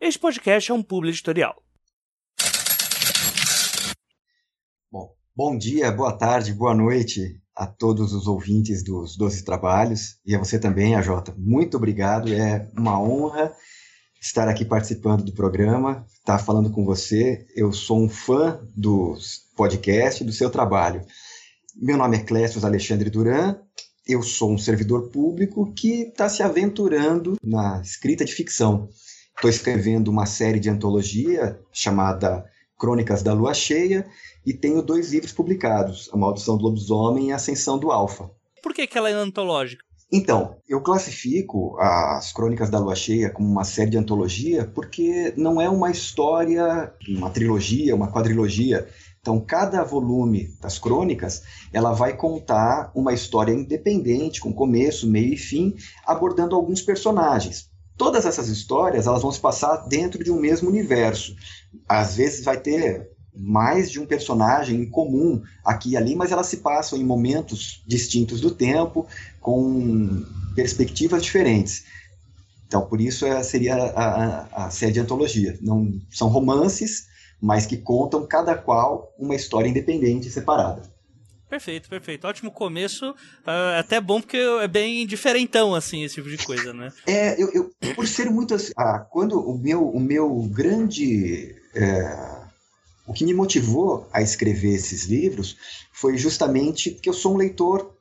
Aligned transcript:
Este 0.00 0.20
podcast 0.20 0.70
é 0.70 0.74
um 0.74 0.80
publi 0.80 1.10
editorial. 1.10 1.60
Bom, 4.92 5.12
bom 5.34 5.58
dia, 5.58 5.90
boa 5.90 6.16
tarde, 6.16 6.54
boa 6.54 6.72
noite 6.72 7.42
a 7.52 7.66
todos 7.66 8.12
os 8.12 8.28
ouvintes 8.28 8.84
dos 8.84 9.16
Doze 9.16 9.44
Trabalhos 9.44 10.20
e 10.24 10.36
a 10.36 10.38
você 10.38 10.56
também, 10.56 10.94
a 10.94 11.02
Jota. 11.02 11.34
Muito 11.36 11.76
obrigado, 11.76 12.32
é 12.32 12.70
uma 12.78 13.02
honra 13.02 13.52
estar 14.20 14.46
aqui 14.48 14.64
participando 14.64 15.24
do 15.24 15.32
programa, 15.32 16.06
estar 16.20 16.38
falando 16.38 16.70
com 16.70 16.84
você. 16.84 17.44
Eu 17.56 17.72
sou 17.72 18.00
um 18.00 18.08
fã 18.08 18.60
dos 18.76 19.48
podcasts, 19.56 20.24
do 20.24 20.32
seu 20.32 20.48
trabalho. 20.48 21.04
Meu 21.74 21.96
nome 21.96 22.18
é 22.18 22.22
Clécio 22.22 22.64
Alexandre 22.64 23.10
Duran, 23.10 23.56
eu 24.06 24.22
sou 24.22 24.52
um 24.52 24.58
servidor 24.58 25.10
público 25.10 25.70
que 25.74 26.04
está 26.04 26.28
se 26.28 26.42
aventurando 26.42 27.36
na 27.42 27.82
escrita 27.82 28.24
de 28.24 28.32
ficção. 28.32 28.88
Estou 29.38 29.50
escrevendo 29.50 30.08
uma 30.08 30.26
série 30.26 30.58
de 30.58 30.68
antologia 30.68 31.60
chamada 31.70 32.44
Crônicas 32.76 33.22
da 33.22 33.32
Lua 33.32 33.54
Cheia 33.54 34.04
e 34.44 34.52
tenho 34.52 34.82
dois 34.82 35.12
livros 35.12 35.30
publicados, 35.30 36.10
A 36.12 36.16
Maldição 36.16 36.58
do 36.58 36.64
Lobisomem 36.64 37.28
e 37.28 37.32
A 37.32 37.36
Ascensão 37.36 37.78
do 37.78 37.92
Alfa. 37.92 38.28
Por 38.60 38.74
que, 38.74 38.84
que 38.84 38.98
ela 38.98 39.08
é 39.08 39.12
antológica? 39.12 39.84
Então, 40.10 40.56
eu 40.68 40.80
classifico 40.80 41.78
as 41.78 42.32
Crônicas 42.32 42.68
da 42.68 42.80
Lua 42.80 42.96
Cheia 42.96 43.30
como 43.30 43.48
uma 43.48 43.62
série 43.62 43.90
de 43.90 43.96
antologia 43.96 44.68
porque 44.74 45.32
não 45.36 45.60
é 45.60 45.70
uma 45.70 45.88
história, 45.88 46.92
uma 47.08 47.30
trilogia, 47.30 47.94
uma 47.94 48.10
quadrilogia. 48.10 48.88
Então, 49.20 49.38
cada 49.38 49.84
volume 49.84 50.48
das 50.60 50.80
crônicas, 50.80 51.44
ela 51.72 51.92
vai 51.92 52.16
contar 52.16 52.90
uma 52.92 53.12
história 53.12 53.52
independente, 53.52 54.40
com 54.40 54.52
começo, 54.52 55.08
meio 55.08 55.34
e 55.34 55.36
fim, 55.36 55.76
abordando 56.04 56.56
alguns 56.56 56.82
personagens. 56.82 57.70
Todas 57.98 58.24
essas 58.24 58.48
histórias, 58.48 59.08
elas 59.08 59.22
vão 59.22 59.32
se 59.32 59.40
passar 59.40 59.76
dentro 59.88 60.22
de 60.22 60.30
um 60.30 60.40
mesmo 60.40 60.68
universo. 60.68 61.34
Às 61.88 62.14
vezes 62.14 62.44
vai 62.44 62.56
ter 62.56 63.10
mais 63.34 63.90
de 63.90 64.00
um 64.00 64.06
personagem 64.06 64.80
em 64.80 64.88
comum 64.88 65.42
aqui 65.64 65.90
e 65.90 65.96
ali, 65.96 66.14
mas 66.14 66.32
elas 66.32 66.46
se 66.46 66.58
passam 66.58 66.98
em 66.98 67.04
momentos 67.04 67.82
distintos 67.86 68.40
do 68.40 68.52
tempo, 68.52 69.06
com 69.40 70.24
perspectivas 70.54 71.22
diferentes. 71.22 71.84
Então, 72.66 72.86
por 72.86 73.00
isso 73.00 73.26
é, 73.26 73.42
seria 73.42 73.74
a, 73.74 74.04
a, 74.04 74.66
a 74.66 74.70
série 74.70 74.92
de 74.92 75.00
antologia. 75.00 75.58
Não, 75.60 75.92
são 76.10 76.28
romances, 76.28 77.06
mas 77.40 77.66
que 77.66 77.76
contam 77.76 78.26
cada 78.26 78.54
qual 78.54 79.12
uma 79.18 79.34
história 79.34 79.68
independente 79.68 80.28
e 80.28 80.30
separada. 80.30 80.82
Perfeito, 81.48 81.88
perfeito. 81.88 82.26
Ótimo 82.26 82.50
começo. 82.50 83.10
Uh, 83.10 83.78
até 83.78 84.00
bom 84.00 84.20
porque 84.20 84.36
é 84.36 84.68
bem 84.68 85.06
diferentão, 85.06 85.74
assim, 85.74 86.04
esse 86.04 86.16
tipo 86.16 86.28
de 86.28 86.38
coisa, 86.38 86.72
né? 86.72 86.92
É, 87.06 87.42
eu, 87.42 87.50
eu 87.52 87.94
por 87.94 88.06
ser 88.06 88.30
muito 88.30 88.54
assim, 88.54 88.72
ah, 88.76 88.98
quando 89.10 89.40
o 89.40 89.56
meu, 89.56 89.88
o 89.88 90.00
meu 90.00 90.42
grande. 90.52 91.56
É 91.74 92.38
o 93.08 93.12
que 93.14 93.24
me 93.24 93.32
motivou 93.32 94.06
a 94.12 94.20
escrever 94.20 94.74
esses 94.74 95.06
livros 95.06 95.56
foi 95.90 96.18
justamente 96.18 96.90
que 96.90 97.08
eu 97.08 97.14
sou 97.14 97.32
um 97.32 97.38
leitor 97.38 97.97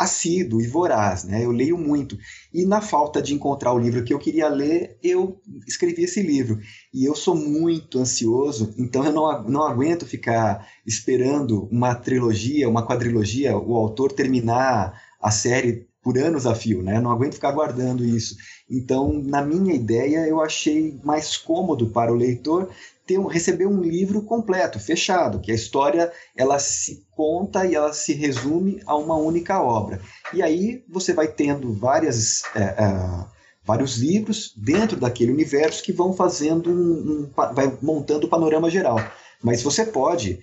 assíduo 0.00 0.62
e 0.62 0.66
voraz, 0.66 1.24
né? 1.24 1.44
Eu 1.44 1.50
leio 1.50 1.76
muito. 1.76 2.16
E 2.54 2.64
na 2.64 2.80
falta 2.80 3.20
de 3.20 3.34
encontrar 3.34 3.74
o 3.74 3.78
livro 3.78 4.02
que 4.02 4.14
eu 4.14 4.18
queria 4.18 4.48
ler, 4.48 4.96
eu 5.02 5.38
escrevi 5.68 6.04
esse 6.04 6.22
livro. 6.22 6.58
E 6.92 7.04
eu 7.04 7.14
sou 7.14 7.36
muito 7.36 7.98
ansioso, 7.98 8.72
então 8.78 9.04
eu 9.04 9.12
não, 9.12 9.42
não 9.46 9.62
aguento 9.62 10.06
ficar 10.06 10.66
esperando 10.86 11.68
uma 11.70 11.94
trilogia, 11.94 12.66
uma 12.66 12.86
quadrilogia, 12.86 13.54
o 13.54 13.76
autor 13.76 14.12
terminar 14.12 14.98
a 15.20 15.30
série 15.30 15.86
por 16.02 16.16
anos 16.16 16.46
a 16.46 16.54
fio, 16.54 16.82
né? 16.82 16.96
Eu 16.96 17.02
não 17.02 17.10
aguento 17.10 17.34
ficar 17.34 17.52
guardando 17.52 18.02
isso. 18.02 18.36
Então, 18.70 19.12
na 19.12 19.42
minha 19.42 19.74
ideia, 19.74 20.26
eu 20.26 20.40
achei 20.40 20.98
mais 21.04 21.36
cômodo 21.36 21.90
para 21.90 22.10
o 22.10 22.16
leitor 22.16 22.70
ter 23.10 23.18
um, 23.18 23.26
receber 23.26 23.66
um 23.66 23.82
livro 23.82 24.22
completo, 24.22 24.78
fechado, 24.78 25.40
que 25.40 25.50
a 25.50 25.54
história 25.54 26.12
ela 26.36 26.60
se 26.60 27.04
conta 27.10 27.66
e 27.66 27.74
ela 27.74 27.92
se 27.92 28.12
resume 28.12 28.80
a 28.86 28.94
uma 28.94 29.16
única 29.16 29.60
obra. 29.60 30.00
E 30.32 30.40
aí 30.40 30.84
você 30.88 31.12
vai 31.12 31.26
tendo 31.26 31.72
várias, 31.72 32.44
é, 32.54 32.62
é, 32.62 33.26
vários 33.64 33.96
livros 33.96 34.54
dentro 34.56 34.96
daquele 34.96 35.32
universo 35.32 35.82
que 35.82 35.92
vão 35.92 36.12
fazendo 36.12 36.70
um, 36.70 37.24
um, 37.26 37.30
vai 37.52 37.76
montando 37.82 38.28
o 38.28 38.30
panorama 38.30 38.70
geral. 38.70 38.98
Mas 39.42 39.60
você 39.60 39.84
pode 39.84 40.38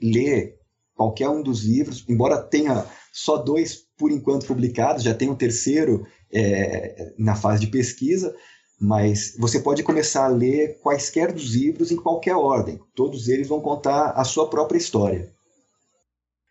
ler 0.00 0.54
qualquer 0.94 1.28
um 1.28 1.42
dos 1.42 1.64
livros, 1.64 2.04
embora 2.08 2.40
tenha 2.40 2.86
só 3.12 3.36
dois 3.36 3.78
por 3.98 4.12
enquanto 4.12 4.46
publicados, 4.46 5.02
já 5.02 5.12
tem 5.12 5.28
um 5.28 5.34
terceiro 5.34 6.06
é, 6.32 7.14
na 7.18 7.34
fase 7.34 7.62
de 7.62 7.66
pesquisa, 7.66 8.32
mas 8.82 9.36
você 9.38 9.60
pode 9.60 9.84
começar 9.84 10.24
a 10.24 10.28
ler 10.28 10.80
quaisquer 10.80 11.32
dos 11.32 11.54
livros 11.54 11.92
em 11.92 11.96
qualquer 11.96 12.34
ordem. 12.34 12.80
Todos 12.96 13.28
eles 13.28 13.46
vão 13.46 13.60
contar 13.60 14.10
a 14.10 14.24
sua 14.24 14.50
própria 14.50 14.76
história. 14.76 15.32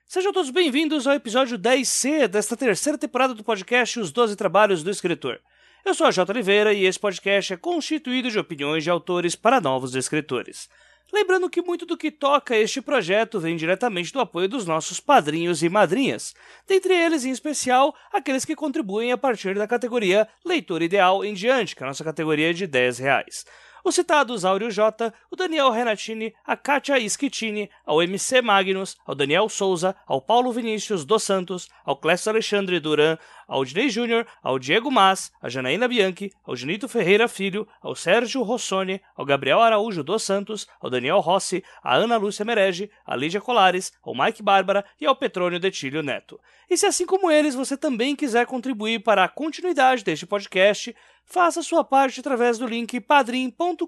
Sejam 0.07 0.31
todos 0.31 0.49
bem-vindos 0.49 1.05
ao 1.07 1.13
episódio 1.13 1.59
10C 1.59 2.29
desta 2.29 2.55
terceira 2.55 2.97
temporada 2.97 3.33
do 3.33 3.43
podcast 3.43 3.99
Os 3.99 4.11
Doze 4.11 4.37
Trabalhos 4.37 4.81
do 4.81 4.89
Escritor. 4.89 5.39
Eu 5.85 5.93
sou 5.93 6.07
a 6.07 6.11
J. 6.11 6.31
Oliveira 6.31 6.73
e 6.73 6.85
esse 6.85 6.99
podcast 6.99 7.53
é 7.53 7.57
constituído 7.57 8.31
de 8.31 8.39
opiniões 8.39 8.83
de 8.83 8.89
autores 8.89 9.35
para 9.35 9.59
novos 9.59 9.93
escritores. 9.93 10.69
Lembrando 11.13 11.49
que 11.49 11.61
muito 11.61 11.85
do 11.85 11.97
que 11.97 12.09
toca 12.09 12.55
este 12.55 12.81
projeto 12.81 13.39
vem 13.39 13.57
diretamente 13.57 14.13
do 14.13 14.19
apoio 14.21 14.47
dos 14.47 14.65
nossos 14.65 14.99
padrinhos 14.99 15.61
e 15.61 15.67
madrinhas, 15.67 16.33
dentre 16.65 16.93
eles, 16.93 17.25
em 17.25 17.31
especial, 17.31 17.93
aqueles 18.13 18.45
que 18.45 18.55
contribuem 18.55 19.11
a 19.11 19.17
partir 19.17 19.55
da 19.55 19.67
categoria 19.67 20.27
Leitor 20.45 20.81
Ideal 20.81 21.25
em 21.25 21.33
diante, 21.33 21.75
que 21.75 21.83
é 21.83 21.85
a 21.85 21.89
nossa 21.89 22.03
categoria 22.03 22.53
de 22.53 22.65
10 22.65 22.99
reais. 22.99 23.45
Os 23.83 23.95
citados 23.95 24.45
Áureo 24.45 24.69
J, 24.69 25.11
o 25.31 25.35
Daniel 25.35 25.71
Renatini, 25.71 26.33
a 26.45 26.55
Kátia 26.55 26.99
Ischitini, 26.99 27.69
ao 27.83 28.01
MC 28.01 28.41
Magnus, 28.41 28.95
ao 29.05 29.15
Daniel 29.15 29.49
Souza, 29.49 29.95
ao 30.05 30.21
Paulo 30.21 30.51
Vinícius 30.51 31.03
dos 31.03 31.23
Santos, 31.23 31.67
ao 31.83 31.95
Clécio 31.95 32.29
Alexandre 32.29 32.79
Duran, 32.79 33.17
ao 33.47 33.65
Dinei 33.65 33.89
Júnior, 33.89 34.25
ao 34.41 34.59
Diego 34.59 34.91
Mas, 34.91 35.31
a 35.41 35.49
Janaína 35.49 35.87
Bianchi, 35.87 36.31
ao 36.45 36.55
Junito 36.55 36.87
Ferreira 36.87 37.27
Filho, 37.27 37.67
ao 37.81 37.95
Sérgio 37.95 38.43
Rossoni, 38.43 39.01
ao 39.15 39.25
Gabriel 39.25 39.59
Araújo 39.59 40.03
dos 40.03 40.23
Santos, 40.23 40.67
ao 40.79 40.89
Daniel 40.89 41.19
Rossi, 41.19 41.63
a 41.83 41.95
Ana 41.95 42.17
Lúcia 42.17 42.45
Merege, 42.45 42.89
a 43.05 43.15
Lídia 43.15 43.41
Colares, 43.41 43.91
ao 44.03 44.15
Mike 44.15 44.43
Bárbara 44.43 44.85
e 44.99 45.05
ao 45.05 45.15
Petrônio 45.15 45.59
Detílio 45.59 46.03
Neto. 46.03 46.39
E 46.69 46.77
se 46.77 46.85
assim 46.85 47.05
como 47.05 47.29
eles 47.29 47.53
você 47.53 47.75
também 47.75 48.15
quiser 48.15 48.45
contribuir 48.45 48.99
para 48.99 49.25
a 49.25 49.27
continuidade 49.27 50.03
deste 50.03 50.25
podcast, 50.25 50.95
faça 51.25 51.61
sua 51.61 51.83
parte 51.83 52.19
através 52.19 52.57
do 52.57 52.67
link 52.67 52.99
padrim.com.br 52.99 53.85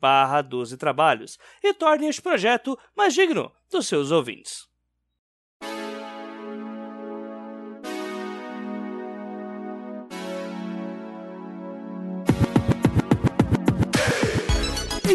barra 0.00 0.42
12 0.42 0.76
trabalhos 0.76 1.38
e 1.62 1.74
torne 1.74 2.08
este 2.08 2.22
projeto 2.22 2.78
mais 2.96 3.14
digno 3.14 3.52
dos 3.70 3.86
seus 3.86 4.10
ouvintes. 4.10 4.66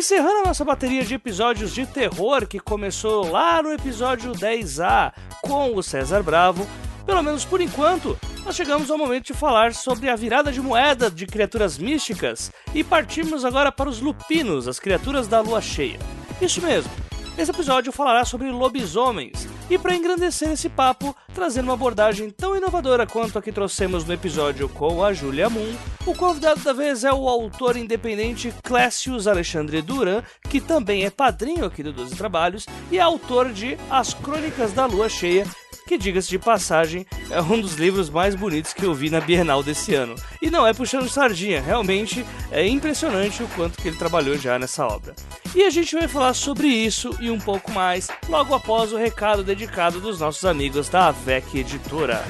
Encerrando 0.02 0.40
a 0.40 0.46
nossa 0.46 0.66
bateria 0.66 1.04
de 1.04 1.14
episódios 1.14 1.74
de 1.74 1.86
terror 1.86 2.48
que 2.48 2.60
começou 2.60 3.30
lá 3.30 3.62
no 3.62 3.72
episódio 3.72 4.32
10A 4.32 5.14
com 5.44 5.76
o 5.76 5.84
César 5.84 6.24
Bravo, 6.24 6.66
pelo 7.06 7.22
menos 7.22 7.46
por 7.46 7.62
enquanto, 7.62 8.18
nós 8.46 8.56
chegamos 8.56 8.90
ao 8.90 8.98
momento 8.98 9.28
de 9.28 9.34
falar 9.34 9.74
sobre 9.74 10.10
a 10.10 10.16
virada 10.16 10.52
de 10.52 10.62
moeda 10.62 11.10
de 11.10 11.26
criaturas 11.26 11.78
místicas 11.78 12.52
e 12.74 12.84
partimos 12.84 13.46
agora 13.46 13.72
para 13.72 13.90
os 13.90 14.02
lupinos, 14.02 14.68
as 14.68 14.80
criaturas 14.80 15.28
da 15.28 15.42
lua 15.42 15.62
cheia. 15.62 16.00
Isso 16.42 16.62
mesmo. 16.62 16.92
Esse 17.38 17.52
episódio 17.52 17.92
falará 17.92 18.26
sobre 18.26 18.50
lobisomens, 18.50 19.48
e 19.72 19.78
para 19.78 19.96
engrandecer 19.96 20.50
esse 20.50 20.68
papo, 20.68 21.16
trazendo 21.34 21.64
uma 21.70 21.76
abordagem 21.76 22.30
tão 22.30 22.58
inovadora 22.58 23.08
quanto 23.08 23.40
a 23.40 23.42
que 23.42 23.54
trouxemos 23.54 24.04
no 24.04 24.14
episódio 24.14 24.68
com 24.68 25.02
a 25.02 25.14
Julia 25.14 25.50
Moon, 25.50 25.74
o 26.06 26.14
convidado 26.14 26.60
da 26.60 26.74
vez 26.74 27.06
é 27.06 27.14
o 27.14 27.30
autor 27.30 27.78
independente 27.78 28.54
Clécius 28.62 29.28
Alexandre 29.28 29.82
Duran, 29.82 30.24
que 30.50 30.60
também 30.60 31.06
é 31.06 31.10
padrinho 31.10 31.64
aqui 31.64 31.82
do 31.82 31.94
Doze 31.94 32.18
Trabalhos 32.18 32.66
e 32.92 32.98
é 32.98 33.02
autor 33.02 33.54
de 33.54 33.78
As 33.90 34.14
Crônicas 34.14 34.74
da 34.74 34.86
Lua 34.86 35.08
Cheia, 35.08 35.48
que, 35.88 35.98
diga-se 35.98 36.30
de 36.30 36.40
passagem, 36.40 37.06
é 37.30 37.42
um 37.42 37.60
dos 37.60 37.76
livros 37.76 38.10
mais 38.10 38.36
bonitos 38.36 38.74
que 38.74 38.86
eu 38.86 38.94
vi 38.94 39.10
na 39.10 39.22
Bienal 39.22 39.64
desse 39.64 39.94
ano. 39.94 40.16
E 40.42 40.50
não 40.50 40.66
é 40.66 40.74
puxando 40.74 41.10
sardinha, 41.10 41.62
realmente 41.62 42.26
é 42.52 42.66
impressionante 42.68 43.42
o 43.42 43.48
quanto 43.50 43.82
que 43.82 43.88
ele 43.88 43.98
trabalhou 43.98 44.38
já 44.38 44.60
nessa 44.60 44.86
obra. 44.86 45.14
E 45.54 45.64
a 45.64 45.70
gente 45.70 45.94
vai 45.94 46.08
falar 46.08 46.34
sobre 46.34 46.68
isso 46.68 47.14
e 47.20 47.30
um 47.30 47.40
pouco 47.40 47.72
mais 47.72 48.08
logo 48.30 48.56
após 48.56 48.94
o 48.94 48.98
recado 48.98 49.44
dedicado 49.44 49.61
dos 49.68 50.20
nossos 50.20 50.44
amigos 50.44 50.90
da 50.90 51.10
AVEC 51.10 51.60
Editora. 51.60 52.24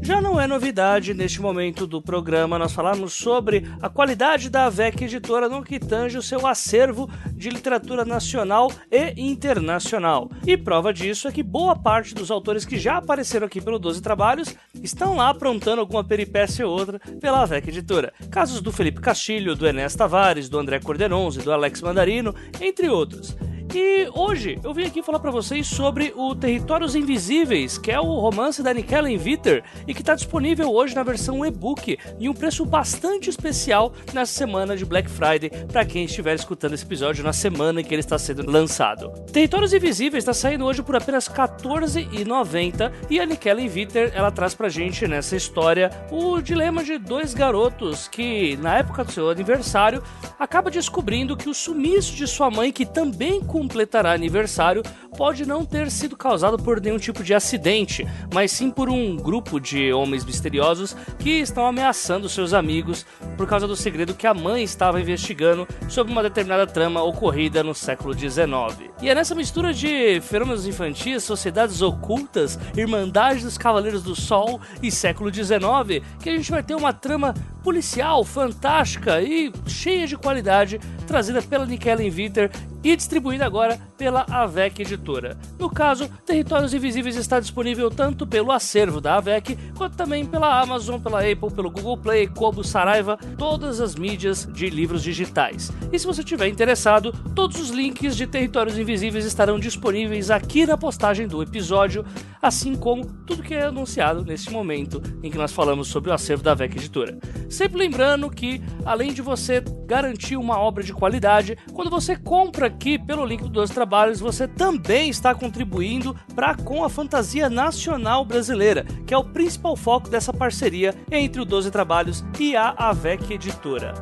Já 0.00 0.20
não 0.20 0.40
é 0.40 0.46
novidade 0.46 1.12
neste 1.12 1.40
momento 1.40 1.88
do 1.88 2.00
programa 2.00 2.58
nós 2.58 2.72
falarmos 2.72 3.14
sobre 3.14 3.66
a 3.82 3.88
qualidade 3.88 4.48
da 4.48 4.66
AVEC 4.66 5.04
Editora 5.04 5.48
no 5.48 5.64
que 5.64 5.80
tange 5.80 6.16
o 6.16 6.22
seu 6.22 6.46
acervo 6.46 7.10
de 7.32 7.50
literatura 7.50 8.04
nacional 8.04 8.70
e 8.92 9.20
internacional. 9.20 10.30
E 10.46 10.56
prova 10.56 10.92
disso 10.92 11.26
é 11.26 11.32
que 11.32 11.42
boa 11.42 11.74
parte 11.74 12.14
dos 12.14 12.30
autores 12.30 12.64
que 12.64 12.78
já 12.78 12.98
apareceram 12.98 13.46
aqui 13.46 13.60
pelo 13.60 13.78
12 13.78 14.00
Trabalhos 14.02 14.54
estão 14.82 15.16
lá 15.16 15.30
aprontando 15.30 15.80
alguma 15.80 16.04
peripécia 16.04 16.66
ou 16.66 16.78
outra 16.78 17.00
pela 17.20 17.42
AVEC 17.42 17.70
Editora. 17.70 18.12
Casos 18.30 18.60
do 18.60 18.70
Felipe 18.70 19.00
Castilho, 19.00 19.56
do 19.56 19.66
Enéas 19.66 19.96
Tavares, 19.96 20.48
do 20.48 20.60
André 20.60 20.78
Corderonze, 20.78 21.40
do 21.40 21.50
Alex 21.50 21.82
Mandarino, 21.82 22.32
entre 22.60 22.88
outros. 22.88 23.36
E 23.76 24.08
hoje 24.14 24.56
eu 24.62 24.72
vim 24.72 24.84
aqui 24.84 25.02
falar 25.02 25.18
para 25.18 25.32
vocês 25.32 25.66
sobre 25.66 26.12
o 26.14 26.32
Territórios 26.32 26.94
Invisíveis, 26.94 27.76
que 27.76 27.90
é 27.90 27.98
o 27.98 28.20
romance 28.20 28.62
da 28.62 28.72
Nikellen 28.72 29.16
Viter 29.18 29.64
e 29.84 29.92
que 29.92 30.00
está 30.00 30.14
disponível 30.14 30.72
hoje 30.72 30.94
na 30.94 31.02
versão 31.02 31.44
e-book 31.44 31.98
em 32.20 32.28
um 32.28 32.32
preço 32.32 32.64
bastante 32.64 33.28
especial 33.28 33.92
nessa 34.12 34.32
semana 34.32 34.76
de 34.76 34.84
Black 34.84 35.10
Friday 35.10 35.50
para 35.72 35.84
quem 35.84 36.04
estiver 36.04 36.36
escutando 36.36 36.74
esse 36.74 36.84
episódio 36.84 37.24
na 37.24 37.32
semana 37.32 37.80
em 37.80 37.84
que 37.84 37.92
ele 37.92 38.00
está 38.00 38.16
sendo 38.16 38.48
lançado. 38.48 39.10
Territórios 39.32 39.72
Invisíveis 39.72 40.22
está 40.22 40.32
saindo 40.32 40.64
hoje 40.64 40.80
por 40.80 40.94
apenas 40.94 41.26
R$14,90 41.26 42.92
e 43.10 43.18
a 43.18 43.26
Nikellen 43.26 43.66
Viter 43.66 44.12
ela 44.14 44.30
traz 44.30 44.54
pra 44.54 44.68
gente 44.68 45.08
nessa 45.08 45.34
história 45.34 45.90
o 46.12 46.40
dilema 46.40 46.84
de 46.84 46.96
dois 46.96 47.34
garotos 47.34 48.06
que 48.06 48.56
na 48.58 48.78
época 48.78 49.02
do 49.02 49.10
seu 49.10 49.30
aniversário 49.30 50.00
acaba 50.38 50.70
descobrindo 50.70 51.36
que 51.36 51.48
o 51.48 51.54
sumiço 51.54 52.14
de 52.14 52.28
sua 52.28 52.52
mãe 52.52 52.70
que 52.70 52.86
também 52.86 53.40
completará 53.64 54.12
aniversário 54.12 54.82
pode 55.16 55.46
não 55.46 55.64
ter 55.64 55.90
sido 55.90 56.16
causado 56.16 56.58
por 56.58 56.80
nenhum 56.80 56.98
tipo 56.98 57.22
de 57.22 57.32
acidente, 57.32 58.06
mas 58.32 58.52
sim 58.52 58.70
por 58.70 58.90
um 58.90 59.16
grupo 59.16 59.58
de 59.58 59.92
homens 59.92 60.24
misteriosos 60.24 60.94
que 61.18 61.30
estão 61.30 61.66
ameaçando 61.66 62.28
seus 62.28 62.52
amigos 62.52 63.06
por 63.36 63.48
causa 63.48 63.66
do 63.66 63.76
segredo 63.76 64.14
que 64.14 64.26
a 64.26 64.34
mãe 64.34 64.62
estava 64.62 65.00
investigando 65.00 65.66
sobre 65.88 66.12
uma 66.12 66.22
determinada 66.22 66.66
trama 66.66 67.02
ocorrida 67.02 67.62
no 67.62 67.74
século 67.74 68.12
XIX. 68.12 68.90
E 69.00 69.08
é 69.08 69.14
nessa 69.14 69.34
mistura 69.34 69.72
de 69.72 70.20
fenômenos 70.20 70.66
infantis, 70.66 71.22
sociedades 71.22 71.80
ocultas, 71.80 72.58
Irmandade 72.76 73.44
dos 73.44 73.56
Cavaleiros 73.56 74.02
do 74.02 74.14
Sol 74.14 74.60
e 74.82 74.90
século 74.90 75.32
XIX 75.32 76.04
que 76.20 76.28
a 76.28 76.36
gente 76.36 76.50
vai 76.50 76.62
ter 76.62 76.74
uma 76.74 76.92
trama 76.92 77.34
policial 77.62 78.22
fantástica 78.24 79.22
e 79.22 79.50
cheia 79.66 80.06
de 80.06 80.16
qualidade 80.18 80.78
trazida 81.06 81.40
pela 81.40 81.64
Nikellen 81.64 82.10
Viter 82.10 82.50
e 82.84 82.94
distribuída 82.94 83.46
agora 83.46 83.53
pela 83.96 84.26
AVEC 84.28 84.82
Editora. 84.82 85.38
No 85.58 85.70
caso, 85.70 86.08
Territórios 86.26 86.74
Invisíveis 86.74 87.14
está 87.14 87.38
disponível 87.38 87.88
tanto 87.88 88.26
pelo 88.26 88.50
acervo 88.50 89.00
da 89.00 89.16
AVEC, 89.16 89.56
quanto 89.76 89.96
também 89.96 90.26
pela 90.26 90.60
Amazon, 90.60 91.00
pela 91.00 91.20
Apple, 91.20 91.52
pelo 91.54 91.70
Google 91.70 91.96
Play, 91.96 92.26
Kobo, 92.26 92.64
Saraiva, 92.64 93.16
todas 93.38 93.80
as 93.80 93.94
mídias 93.94 94.48
de 94.52 94.68
livros 94.68 95.02
digitais. 95.02 95.70
E 95.92 95.98
se 95.98 96.06
você 96.06 96.22
estiver 96.22 96.48
interessado, 96.48 97.12
todos 97.34 97.60
os 97.60 97.70
links 97.70 98.16
de 98.16 98.26
Territórios 98.26 98.76
Invisíveis 98.76 99.24
estarão 99.24 99.58
disponíveis 99.58 100.30
aqui 100.30 100.66
na 100.66 100.76
postagem 100.76 101.28
do 101.28 101.42
episódio, 101.42 102.04
assim 102.42 102.74
como 102.74 103.04
tudo 103.24 103.42
que 103.42 103.54
é 103.54 103.64
anunciado 103.64 104.24
neste 104.24 104.50
momento 104.50 105.00
em 105.22 105.30
que 105.30 105.38
nós 105.38 105.52
falamos 105.52 105.88
sobre 105.88 106.10
o 106.10 106.12
acervo 106.12 106.42
da 106.42 106.52
AVEC 106.52 106.76
Editora. 106.76 107.18
Sempre 107.48 107.78
lembrando 107.78 108.28
que, 108.28 108.60
além 108.84 109.12
de 109.12 109.22
você 109.22 109.62
garantir 109.86 110.36
uma 110.36 110.58
obra 110.58 110.82
de 110.82 110.92
qualidade, 110.92 111.56
quando 111.72 111.90
você 111.90 112.16
compra 112.16 112.66
aqui 112.66 112.98
pelo 112.98 113.24
link 113.24 113.33
do 113.42 113.48
Dois 113.48 113.70
Trabalhos, 113.70 114.20
você 114.20 114.46
também 114.46 115.10
está 115.10 115.34
contribuindo 115.34 116.14
para 116.34 116.54
com 116.54 116.84
a 116.84 116.88
fantasia 116.88 117.50
nacional 117.50 118.24
brasileira, 118.24 118.84
que 119.06 119.12
é 119.12 119.18
o 119.18 119.24
principal 119.24 119.76
foco 119.76 120.08
dessa 120.08 120.32
parceria 120.32 120.94
entre 121.10 121.40
o 121.40 121.44
Doze 121.44 121.70
Trabalhos 121.70 122.24
e 122.38 122.54
a 122.56 122.74
AVEC 122.76 123.34
Editora. 123.34 123.94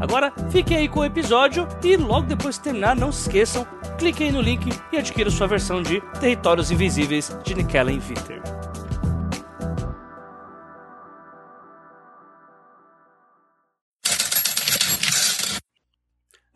Agora, 0.00 0.32
fique 0.50 0.74
aí 0.74 0.88
com 0.88 1.00
o 1.00 1.04
episódio 1.04 1.66
e 1.82 1.96
logo 1.96 2.26
depois 2.26 2.56
de 2.56 2.62
terminar, 2.62 2.94
não 2.94 3.10
se 3.10 3.22
esqueçam, 3.22 3.66
clique 3.98 4.22
aí 4.22 4.30
no 4.30 4.40
link 4.40 4.68
e 4.92 4.96
adquira 4.96 5.28
sua 5.28 5.48
versão 5.48 5.82
de 5.82 6.00
Territórios 6.20 6.70
Invisíveis 6.70 7.36
de 7.42 7.54
Nikellen 7.54 7.98
Viter. 7.98 8.40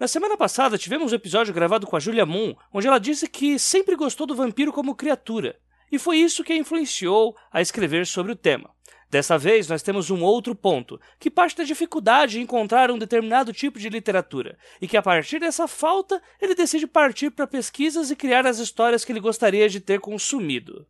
Na 0.02 0.08
semana 0.08 0.37
passada 0.37 0.76
tivemos 0.76 1.12
um 1.12 1.14
episódio 1.14 1.54
gravado 1.54 1.87
com 1.87 1.94
a 1.94 2.00
Julia 2.00 2.26
Moon, 2.26 2.56
onde 2.72 2.88
ela 2.88 2.99
disse 2.99 3.28
que 3.28 3.56
sempre 3.56 3.94
gostou 3.94 4.26
do 4.26 4.34
vampiro 4.34 4.72
como 4.72 4.96
criatura, 4.96 5.56
e 5.93 5.96
foi 5.96 6.16
isso 6.16 6.43
que 6.43 6.52
a 6.52 6.56
influenciou 6.56 7.37
a 7.52 7.62
escrever 7.62 8.04
sobre 8.04 8.32
o 8.32 8.34
tema. 8.34 8.70
Dessa 9.08 9.38
vez, 9.38 9.69
nós 9.69 9.81
temos 9.81 10.10
um 10.10 10.20
outro 10.25 10.56
ponto, 10.56 11.00
que 11.20 11.31
parte 11.31 11.56
da 11.56 11.62
dificuldade 11.62 12.40
em 12.40 12.43
encontrar 12.43 12.90
um 12.90 12.99
determinado 12.99 13.52
tipo 13.52 13.78
de 13.78 13.88
literatura, 13.88 14.58
e 14.81 14.88
que 14.88 14.96
a 14.96 15.02
partir 15.02 15.38
dessa 15.38 15.69
falta, 15.69 16.20
ele 16.40 16.56
decide 16.56 16.88
partir 16.88 17.31
para 17.31 17.46
pesquisas 17.46 18.10
e 18.10 18.16
criar 18.16 18.44
as 18.44 18.58
histórias 18.58 19.04
que 19.04 19.12
ele 19.12 19.20
gostaria 19.20 19.69
de 19.69 19.78
ter 19.78 20.00
consumido. 20.00 20.84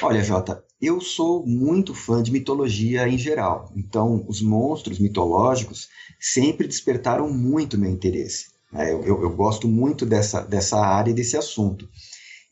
Olha, 0.00 0.22
Jota, 0.22 0.64
eu 0.80 1.00
sou 1.00 1.44
muito 1.44 1.92
fã 1.92 2.22
de 2.22 2.30
mitologia 2.30 3.08
em 3.08 3.18
geral. 3.18 3.72
Então, 3.74 4.24
os 4.28 4.40
monstros 4.40 5.00
mitológicos 5.00 5.88
sempre 6.20 6.68
despertaram 6.68 7.28
muito 7.28 7.76
meu 7.76 7.90
interesse. 7.90 8.46
É, 8.72 8.92
eu, 8.92 9.02
eu, 9.02 9.22
eu, 9.22 9.30
gosto 9.30 9.66
muito 9.66 10.06
dessa, 10.06 10.40
dessa 10.42 10.78
área 10.78 11.10
e 11.10 11.14
desse 11.14 11.36
assunto. 11.36 11.88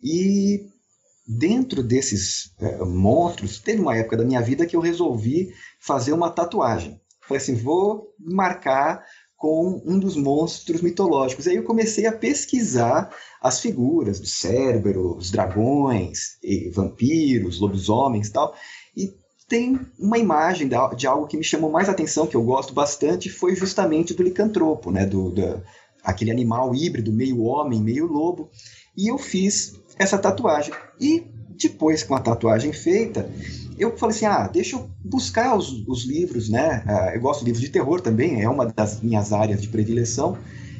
E 0.02 0.66
dentro 1.26 1.84
desses 1.84 2.52
é, 2.58 2.78
monstros, 2.84 3.58
teve 3.58 3.80
uma 3.80 3.96
época 3.96 4.16
da 4.16 4.24
minha 4.24 4.40
vida 4.42 4.66
que 4.66 4.74
eu 4.74 4.80
resolvi 4.80 5.52
fazer 5.78 6.12
uma 6.12 6.30
tatuagem. 6.30 7.00
Falei 7.28 7.42
assim, 7.42 7.54
vou 7.54 8.08
marcar 8.18 9.04
com 9.36 9.82
um 9.84 9.98
dos 9.98 10.16
monstros 10.16 10.80
mitológicos. 10.80 11.46
Aí 11.46 11.56
eu 11.56 11.64
comecei 11.64 12.06
a 12.06 12.12
pesquisar 12.12 13.14
as 13.40 13.60
figuras 13.60 14.18
do 14.18 14.26
Cérebro, 14.26 15.16
os 15.16 15.30
dragões, 15.30 16.38
vampiros, 16.72 17.60
lobisomens 17.60 18.28
e 18.28 18.32
tal. 18.32 18.54
E 18.96 19.14
tem 19.48 19.78
uma 19.98 20.18
imagem 20.18 20.68
de 20.96 21.06
algo 21.06 21.26
que 21.26 21.36
me 21.36 21.44
chamou 21.44 21.70
mais 21.70 21.88
atenção, 21.88 22.26
que 22.26 22.34
eu 22.34 22.42
gosto 22.42 22.72
bastante, 22.72 23.28
foi 23.28 23.54
justamente 23.54 24.14
do 24.14 24.22
licantropo, 24.22 24.90
né? 24.90 25.06
do, 25.06 25.30
do 25.30 25.62
aquele 26.02 26.30
animal 26.30 26.74
híbrido, 26.74 27.12
meio 27.12 27.42
homem, 27.42 27.80
meio 27.80 28.06
lobo. 28.06 28.50
E 28.96 29.10
eu 29.10 29.18
fiz 29.18 29.74
essa 29.98 30.16
tatuagem. 30.16 30.72
E 31.00 31.26
depois, 31.56 32.02
com 32.02 32.14
a 32.14 32.20
tatuagem 32.20 32.72
feita, 32.72 33.28
eu 33.78 33.96
falei 33.96 34.16
assim, 34.16 34.26
ah, 34.26 34.48
deixa 34.48 34.76
eu 34.76 34.88
buscar 35.04 35.56
os, 35.56 35.86
os 35.86 36.04
livros, 36.04 36.48
né? 36.48 36.82
Ah, 36.86 37.12
eu 37.14 37.20
gosto 37.20 37.40
de 37.40 37.46
livros 37.46 37.62
de 37.62 37.70
terror 37.70 38.00
também, 38.00 38.42
é 38.42 38.48
uma 38.48 38.66
das 38.66 39.00
minhas 39.00 39.32
áreas 39.32 39.60
de 39.60 39.68
predileção. 39.68 40.38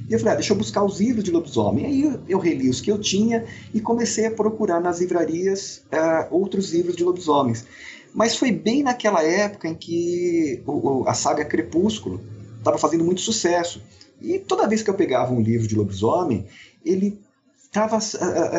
E 0.09 0.13
eu 0.13 0.19
falei, 0.19 0.35
ah, 0.35 0.37
deixa 0.37 0.53
eu 0.53 0.57
buscar 0.57 0.85
os 0.85 1.01
livros 1.01 1.25
de 1.25 1.31
lobisomem. 1.31 1.85
Aí 1.85 2.03
eu, 2.03 2.21
eu 2.29 2.39
reli 2.39 2.71
os 2.71 2.81
que 2.81 2.91
eu 2.91 2.99
tinha 2.99 3.45
e 3.75 3.81
comecei 3.81 4.27
a 4.27 4.31
procurar 4.31 4.81
nas 4.81 5.01
livrarias 5.01 5.83
uh, 5.93 6.35
outros 6.35 6.73
livros 6.73 6.95
de 6.95 7.03
lobisomens. 7.03 7.67
Mas 8.15 8.37
foi 8.37 8.51
bem 8.51 8.83
naquela 8.83 9.23
época 9.23 9.69
em 9.69 9.75
que 9.75 10.63
o, 10.65 11.03
o, 11.03 11.09
a 11.09 11.13
saga 11.13 11.45
Crepúsculo 11.45 12.21
estava 12.59 12.79
fazendo 12.79 13.05
muito 13.05 13.21
sucesso. 13.21 13.83
E 14.23 14.39
toda 14.39 14.69
vez 14.69 14.83
que 14.83 14.89
eu 14.89 14.95
pegava 14.95 15.35
um 15.35 15.41
livro 15.41 15.67
de 15.67 15.75
lobisomem, 15.75 16.47
ele 16.85 17.19
tava, 17.77 17.99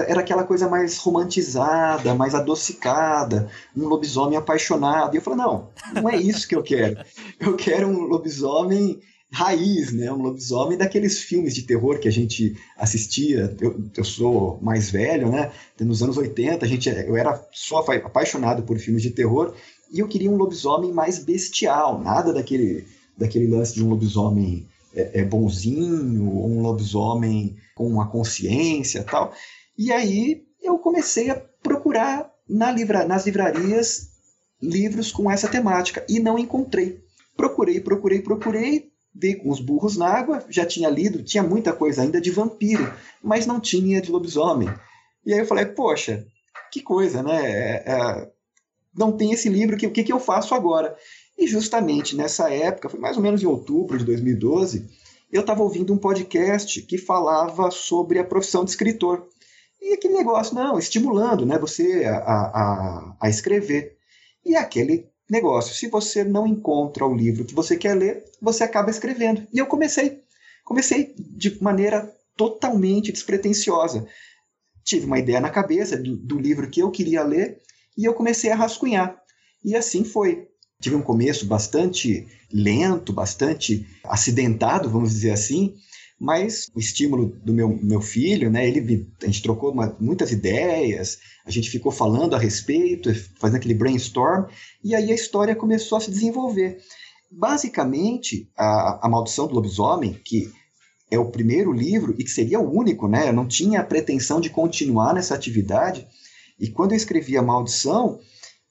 era 0.08 0.20
aquela 0.20 0.44
coisa 0.44 0.70
mais 0.70 0.98
romantizada, 0.98 2.14
mais 2.14 2.36
adocicada, 2.36 3.50
um 3.76 3.88
lobisomem 3.88 4.38
apaixonado. 4.38 5.16
E 5.16 5.18
eu 5.18 5.22
falei, 5.24 5.40
não, 5.40 5.70
não 5.96 6.08
é 6.08 6.18
isso 6.18 6.48
que 6.48 6.56
eu 6.56 6.62
quero. 6.62 6.98
Eu 7.40 7.56
quero 7.56 7.88
um 7.88 8.02
lobisomem 8.02 9.00
raiz, 9.32 9.92
né? 9.92 10.12
Um 10.12 10.22
lobisomem 10.22 10.78
daqueles 10.78 11.20
filmes 11.20 11.56
de 11.56 11.64
terror 11.64 12.00
que 12.00 12.08
a 12.08 12.12
gente 12.12 12.56
assistia. 12.78 13.56
Eu, 13.60 13.84
eu 13.96 14.04
sou 14.04 14.60
mais 14.62 14.92
velho, 14.92 15.32
né? 15.32 15.52
Nos 15.80 16.04
anos 16.04 16.16
80, 16.16 16.64
a 16.64 16.68
gente, 16.68 16.88
eu 16.88 17.18
era 17.18 17.44
só 17.52 17.80
apaixonado 17.80 18.62
por 18.64 18.78
filmes 18.78 19.02
de 19.02 19.10
terror 19.10 19.56
e 19.92 20.00
eu 20.00 20.08
queria 20.08 20.30
um 20.30 20.38
lobisomem 20.38 20.92
mais 20.92 21.18
bestial, 21.18 22.00
nada 22.00 22.32
daquele, 22.32 22.86
daquele 23.18 23.48
lance 23.48 23.74
de 23.74 23.84
um 23.84 23.90
lobisomem 23.90 24.68
é, 24.98 25.22
é 25.22 25.24
bonzinho, 25.24 26.24
um 26.24 26.62
lobisomem 26.62 27.56
com 27.76 27.88
uma 27.88 28.10
consciência 28.10 29.04
tal. 29.04 29.34
E 29.78 29.92
aí 29.92 30.44
eu 30.62 30.80
comecei 30.80 31.30
a 31.30 31.36
procurar 31.36 32.32
na 32.50 32.72
livra, 32.72 33.06
nas 33.06 33.26
livrarias 33.26 34.10
livros 34.62 35.12
com 35.12 35.30
essa 35.30 35.48
temática 35.48 36.06
e 36.10 36.20
não 36.20 36.40
encontrei. 36.40 37.04
Procurei, 37.36 37.80
procurei, 37.80 38.22
procurei, 38.22 38.92
dei 39.14 39.36
com 39.36 39.50
os 39.50 39.60
burros 39.60 39.96
na 39.96 40.08
água, 40.08 40.44
já 40.50 40.66
tinha 40.66 40.90
lido, 40.90 41.24
tinha 41.24 41.44
muita 41.44 41.74
coisa 41.74 42.02
ainda 42.02 42.20
de 42.20 42.32
vampiro, 42.32 42.92
mas 43.22 43.46
não 43.46 43.60
tinha 43.60 44.02
de 44.02 44.12
lobisomem. 44.12 44.70
E 45.26 45.34
aí 45.34 45.40
eu 45.40 45.46
falei, 45.46 45.66
poxa, 45.66 46.26
que 46.72 46.82
coisa, 46.82 47.22
né? 47.22 47.46
É, 47.46 47.84
é, 47.86 48.32
não 48.96 49.12
tem 49.12 49.32
esse 49.32 49.50
livro, 49.50 49.76
o 49.76 49.80
que, 49.80 49.90
que, 49.90 50.04
que 50.04 50.14
eu 50.14 50.20
faço 50.20 50.56
agora? 50.56 50.96
E 51.38 51.48
justamente 51.48 52.16
nessa 52.16 52.52
época, 52.52 52.90
foi 52.90 53.00
mais 53.00 53.16
ou 53.16 53.24
menos 53.24 53.44
em 53.44 53.46
outubro 53.46 53.98
de 53.98 54.06
2012, 54.06 54.90
eu 55.32 55.42
estava 55.42 55.62
ouvindo 55.62 55.94
um 55.94 55.98
podcast 55.98 56.82
que 56.82 56.98
falava 56.98 57.70
sobre 57.70 58.18
a 58.18 58.24
profissão 58.24 58.64
de 58.64 58.72
escritor. 58.72 59.28
E 59.82 59.94
aquele 59.94 60.16
negócio, 60.16 60.56
não, 60.56 60.80
estimulando 60.80 61.46
né, 61.46 61.60
você 61.60 62.06
a, 62.06 62.18
a, 62.18 63.18
a 63.22 63.30
escrever. 63.30 63.98
E 64.46 64.56
aquele 64.56 65.10
negócio, 65.30 65.76
se 65.76 65.88
você 65.88 66.24
não 66.24 66.48
encontra 66.48 67.06
o 67.06 67.16
livro 67.16 67.46
que 67.46 67.54
você 67.54 67.76
quer 67.76 67.94
ler, 67.94 68.24
você 68.42 68.64
acaba 68.64 68.90
escrevendo. 68.90 69.46
E 69.54 69.60
eu 69.60 69.66
comecei. 69.66 70.24
Comecei 70.64 71.14
de 71.18 71.62
maneira 71.62 72.14
totalmente 72.36 73.12
despretensiosa. 73.12 74.08
Tive 74.84 75.06
uma 75.06 75.20
ideia 75.20 75.42
na 75.42 75.50
cabeça 75.50 75.98
do, 75.98 76.16
do 76.16 76.40
livro 76.40 76.70
que 76.70 76.82
eu 76.82 76.90
queria 76.90 77.24
ler 77.24 77.62
e 77.98 78.06
eu 78.06 78.14
comecei 78.14 78.52
a 78.52 78.56
rascunhar. 78.56 79.22
E 79.64 79.76
assim 79.76 80.04
foi. 80.04 80.48
Tive 80.80 80.96
um 80.96 81.02
começo 81.02 81.46
bastante 81.46 82.28
lento, 82.52 83.12
bastante 83.12 83.86
acidentado, 84.04 84.90
vamos 84.90 85.12
dizer 85.12 85.32
assim, 85.32 85.74
mas 86.20 86.70
o 86.74 86.80
estímulo 86.80 87.36
do 87.44 87.54
meu, 87.54 87.70
meu 87.82 88.02
filho, 88.02 88.50
né, 88.50 88.68
ele, 88.68 89.08
a 89.22 89.26
gente 89.26 89.42
trocou 89.42 89.72
uma, 89.72 89.96
muitas 90.00 90.32
ideias, 90.32 91.18
a 91.46 91.52
gente 91.52 91.70
ficou 91.70 91.92
falando 91.92 92.36
a 92.36 92.40
respeito, 92.40 93.14
fazendo 93.40 93.58
aquele 93.58 93.74
brainstorm, 93.74 94.46
e 94.84 94.96
aí 94.96 95.12
a 95.12 95.16
história 95.16 95.56
começou 95.56 95.98
a 95.98 96.02
se 96.02 96.12
desenvolver. 96.12 96.80
Basicamente, 97.32 98.50
a, 98.58 99.06
a 99.06 99.10
Maldição 99.10 99.48
do 99.48 99.56
Lobisomem, 99.56 100.14
que 100.26 100.52
é 101.10 101.18
o 101.18 101.32
primeiro 101.32 101.72
livro 101.72 102.16
e 102.18 102.24
que 102.24 102.32
seria 102.32 102.60
o 102.60 102.72
único, 102.72 103.08
né, 103.08 103.30
eu 103.30 103.34
não 103.34 103.48
tinha 103.48 103.82
a 103.82 103.86
pretensão 103.86 104.40
de 104.40 104.50
continuar 104.50 105.14
nessa 105.14 105.36
atividade, 105.36 106.08
e 106.60 106.68
quando 106.68 106.92
eu 106.92 106.98
escrevi 106.98 107.38
A 107.38 107.44
Maldição, 107.44 108.20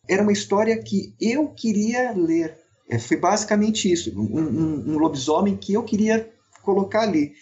era 0.09 0.23
uma 0.23 0.33
história 0.33 0.77
que 0.83 1.15
eu 1.21 1.49
queria 1.49 2.13
ler. 2.13 2.57
É, 2.89 2.99
foi 2.99 3.17
basicamente 3.17 3.91
isso, 3.91 4.13
um, 4.17 4.39
um, 4.39 4.95
um 4.95 4.99
lobisomem 4.99 5.57
que 5.57 5.75
eu 5.75 5.83
queria 5.83 6.31
colocar 6.63 7.03
ali. 7.03 7.33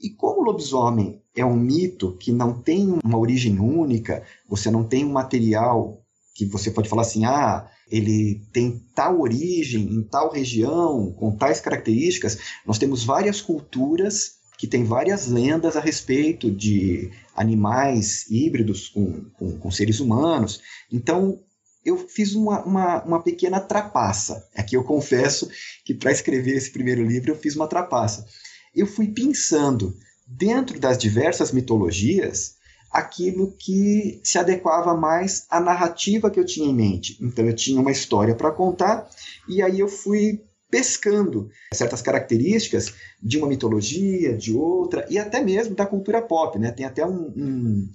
E 0.00 0.10
como 0.10 0.40
o 0.40 0.44
lobisomem 0.44 1.20
é 1.34 1.44
um 1.44 1.56
mito 1.56 2.16
que 2.18 2.30
não 2.30 2.60
tem 2.60 2.98
uma 3.02 3.18
origem 3.18 3.58
única, 3.58 4.22
você 4.48 4.70
não 4.70 4.84
tem 4.84 5.04
um 5.04 5.12
material 5.12 6.00
que 6.34 6.44
você 6.44 6.70
pode 6.70 6.88
falar 6.88 7.02
assim, 7.02 7.24
ah, 7.24 7.68
ele 7.90 8.42
tem 8.52 8.82
tal 8.94 9.20
origem 9.20 9.82
em 9.82 10.02
tal 10.02 10.32
região, 10.32 11.12
com 11.12 11.36
tais 11.36 11.60
características. 11.60 12.38
Nós 12.66 12.78
temos 12.78 13.04
várias 13.04 13.40
culturas 13.40 14.32
que 14.58 14.66
têm 14.66 14.84
várias 14.84 15.26
lendas 15.26 15.76
a 15.76 15.80
respeito 15.80 16.50
de 16.50 17.10
animais 17.34 18.30
híbridos 18.30 18.88
com, 18.88 19.24
com, 19.38 19.58
com 19.58 19.70
seres 19.70 20.00
humanos. 20.00 20.60
Então, 20.92 21.40
eu 21.84 21.96
fiz 22.08 22.34
uma, 22.34 22.64
uma, 22.64 23.02
uma 23.04 23.22
pequena 23.22 23.60
trapaça. 23.60 24.48
Aqui 24.54 24.76
eu 24.76 24.84
confesso 24.84 25.48
que 25.84 25.94
para 25.94 26.12
escrever 26.12 26.56
esse 26.56 26.70
primeiro 26.70 27.04
livro 27.04 27.30
eu 27.30 27.36
fiz 27.36 27.54
uma 27.54 27.68
trapaça. 27.68 28.26
Eu 28.74 28.86
fui 28.86 29.08
pensando 29.08 29.94
dentro 30.26 30.80
das 30.80 30.96
diversas 30.96 31.52
mitologias 31.52 32.54
aquilo 32.90 33.52
que 33.58 34.20
se 34.22 34.38
adequava 34.38 34.94
mais 34.94 35.46
à 35.50 35.60
narrativa 35.60 36.30
que 36.30 36.38
eu 36.38 36.46
tinha 36.46 36.68
em 36.68 36.74
mente. 36.74 37.18
Então 37.20 37.44
eu 37.44 37.54
tinha 37.54 37.80
uma 37.80 37.90
história 37.90 38.34
para 38.34 38.52
contar 38.52 39.08
e 39.48 39.60
aí 39.60 39.80
eu 39.80 39.88
fui 39.88 40.42
pescando 40.70 41.50
certas 41.72 42.00
características 42.00 42.94
de 43.22 43.36
uma 43.36 43.46
mitologia, 43.46 44.36
de 44.36 44.52
outra 44.52 45.06
e 45.10 45.18
até 45.18 45.40
mesmo 45.40 45.74
da 45.74 45.86
cultura 45.86 46.22
pop, 46.22 46.58
né? 46.58 46.70
Tem 46.72 46.86
até 46.86 47.04
um, 47.04 47.32
um, 47.36 47.88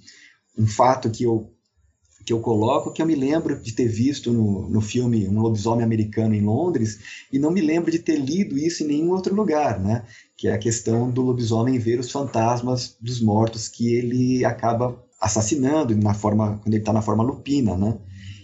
um 0.58 0.66
fato 0.66 1.10
que 1.10 1.24
eu 1.24 1.50
que 2.24 2.32
eu 2.32 2.40
coloco, 2.40 2.92
que 2.92 3.00
eu 3.00 3.06
me 3.06 3.14
lembro 3.14 3.58
de 3.58 3.72
ter 3.72 3.88
visto 3.88 4.32
no, 4.32 4.68
no 4.68 4.80
filme 4.80 5.26
Um 5.26 5.40
Lobisomem 5.40 5.84
Americano 5.84 6.34
em 6.34 6.42
Londres, 6.42 6.98
e 7.32 7.38
não 7.38 7.50
me 7.50 7.60
lembro 7.60 7.90
de 7.90 7.98
ter 7.98 8.16
lido 8.16 8.58
isso 8.58 8.82
em 8.82 8.86
nenhum 8.86 9.10
outro 9.10 9.34
lugar, 9.34 9.80
né? 9.80 10.04
Que 10.36 10.48
é 10.48 10.52
a 10.52 10.58
questão 10.58 11.10
do 11.10 11.22
lobisomem 11.22 11.78
ver 11.78 11.98
os 11.98 12.10
fantasmas 12.10 12.96
dos 13.00 13.20
mortos 13.20 13.68
que 13.68 13.94
ele 13.94 14.44
acaba 14.44 15.02
assassinando 15.20 15.96
na 15.96 16.14
forma, 16.14 16.58
quando 16.62 16.74
ele 16.74 16.82
está 16.82 16.92
na 16.92 17.02
forma 17.02 17.22
lupina, 17.22 17.76
né? 17.76 17.98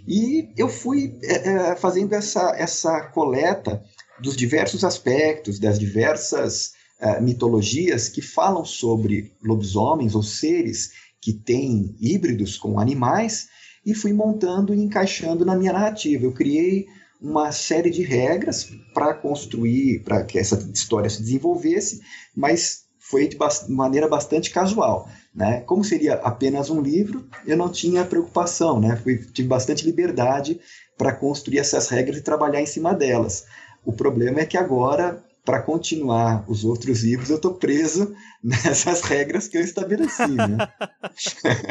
E 0.06 0.50
eu 0.56 0.68
fui 0.68 1.18
é, 1.22 1.48
é, 1.48 1.76
fazendo 1.76 2.12
essa, 2.12 2.54
essa 2.56 3.00
coleta 3.08 3.82
dos 4.20 4.36
diversos 4.36 4.84
aspectos, 4.84 5.58
das 5.58 5.78
diversas 5.78 6.72
é, 7.00 7.20
mitologias 7.20 8.08
que 8.08 8.22
falam 8.22 8.64
sobre 8.64 9.32
lobisomens 9.42 10.14
ou 10.14 10.22
seres 10.22 10.92
que 11.20 11.32
têm 11.32 11.96
híbridos 12.00 12.56
com 12.56 12.78
animais 12.78 13.48
e 13.86 13.94
fui 13.94 14.12
montando 14.12 14.74
e 14.74 14.82
encaixando 14.82 15.44
na 15.44 15.54
minha 15.54 15.72
narrativa. 15.72 16.24
Eu 16.24 16.32
criei 16.32 16.86
uma 17.22 17.52
série 17.52 17.88
de 17.88 18.02
regras 18.02 18.68
para 18.92 19.14
construir, 19.14 20.02
para 20.02 20.24
que 20.24 20.38
essa 20.38 20.56
história 20.74 21.08
se 21.08 21.22
desenvolvesse, 21.22 22.00
mas 22.34 22.84
foi 22.98 23.28
de 23.28 23.38
maneira 23.68 24.08
bastante 24.08 24.50
casual. 24.50 25.08
Né? 25.32 25.60
Como 25.60 25.84
seria 25.84 26.14
apenas 26.14 26.68
um 26.68 26.80
livro, 26.80 27.24
eu 27.46 27.56
não 27.56 27.70
tinha 27.70 28.04
preocupação, 28.04 28.80
né? 28.80 28.96
Fui, 28.96 29.18
tive 29.18 29.46
bastante 29.46 29.84
liberdade 29.84 30.60
para 30.98 31.12
construir 31.12 31.58
essas 31.58 31.88
regras 31.88 32.18
e 32.18 32.22
trabalhar 32.22 32.60
em 32.60 32.66
cima 32.66 32.92
delas. 32.92 33.44
O 33.84 33.92
problema 33.92 34.40
é 34.40 34.46
que 34.46 34.56
agora, 34.56 35.22
para 35.46 35.62
continuar 35.62 36.44
os 36.50 36.64
outros 36.64 37.04
livros, 37.04 37.30
eu 37.30 37.36
estou 37.36 37.54
preso 37.54 38.12
nessas 38.42 39.00
regras 39.02 39.46
que 39.46 39.56
eu 39.56 39.62
estabeleci. 39.62 40.26
Né? 40.26 40.58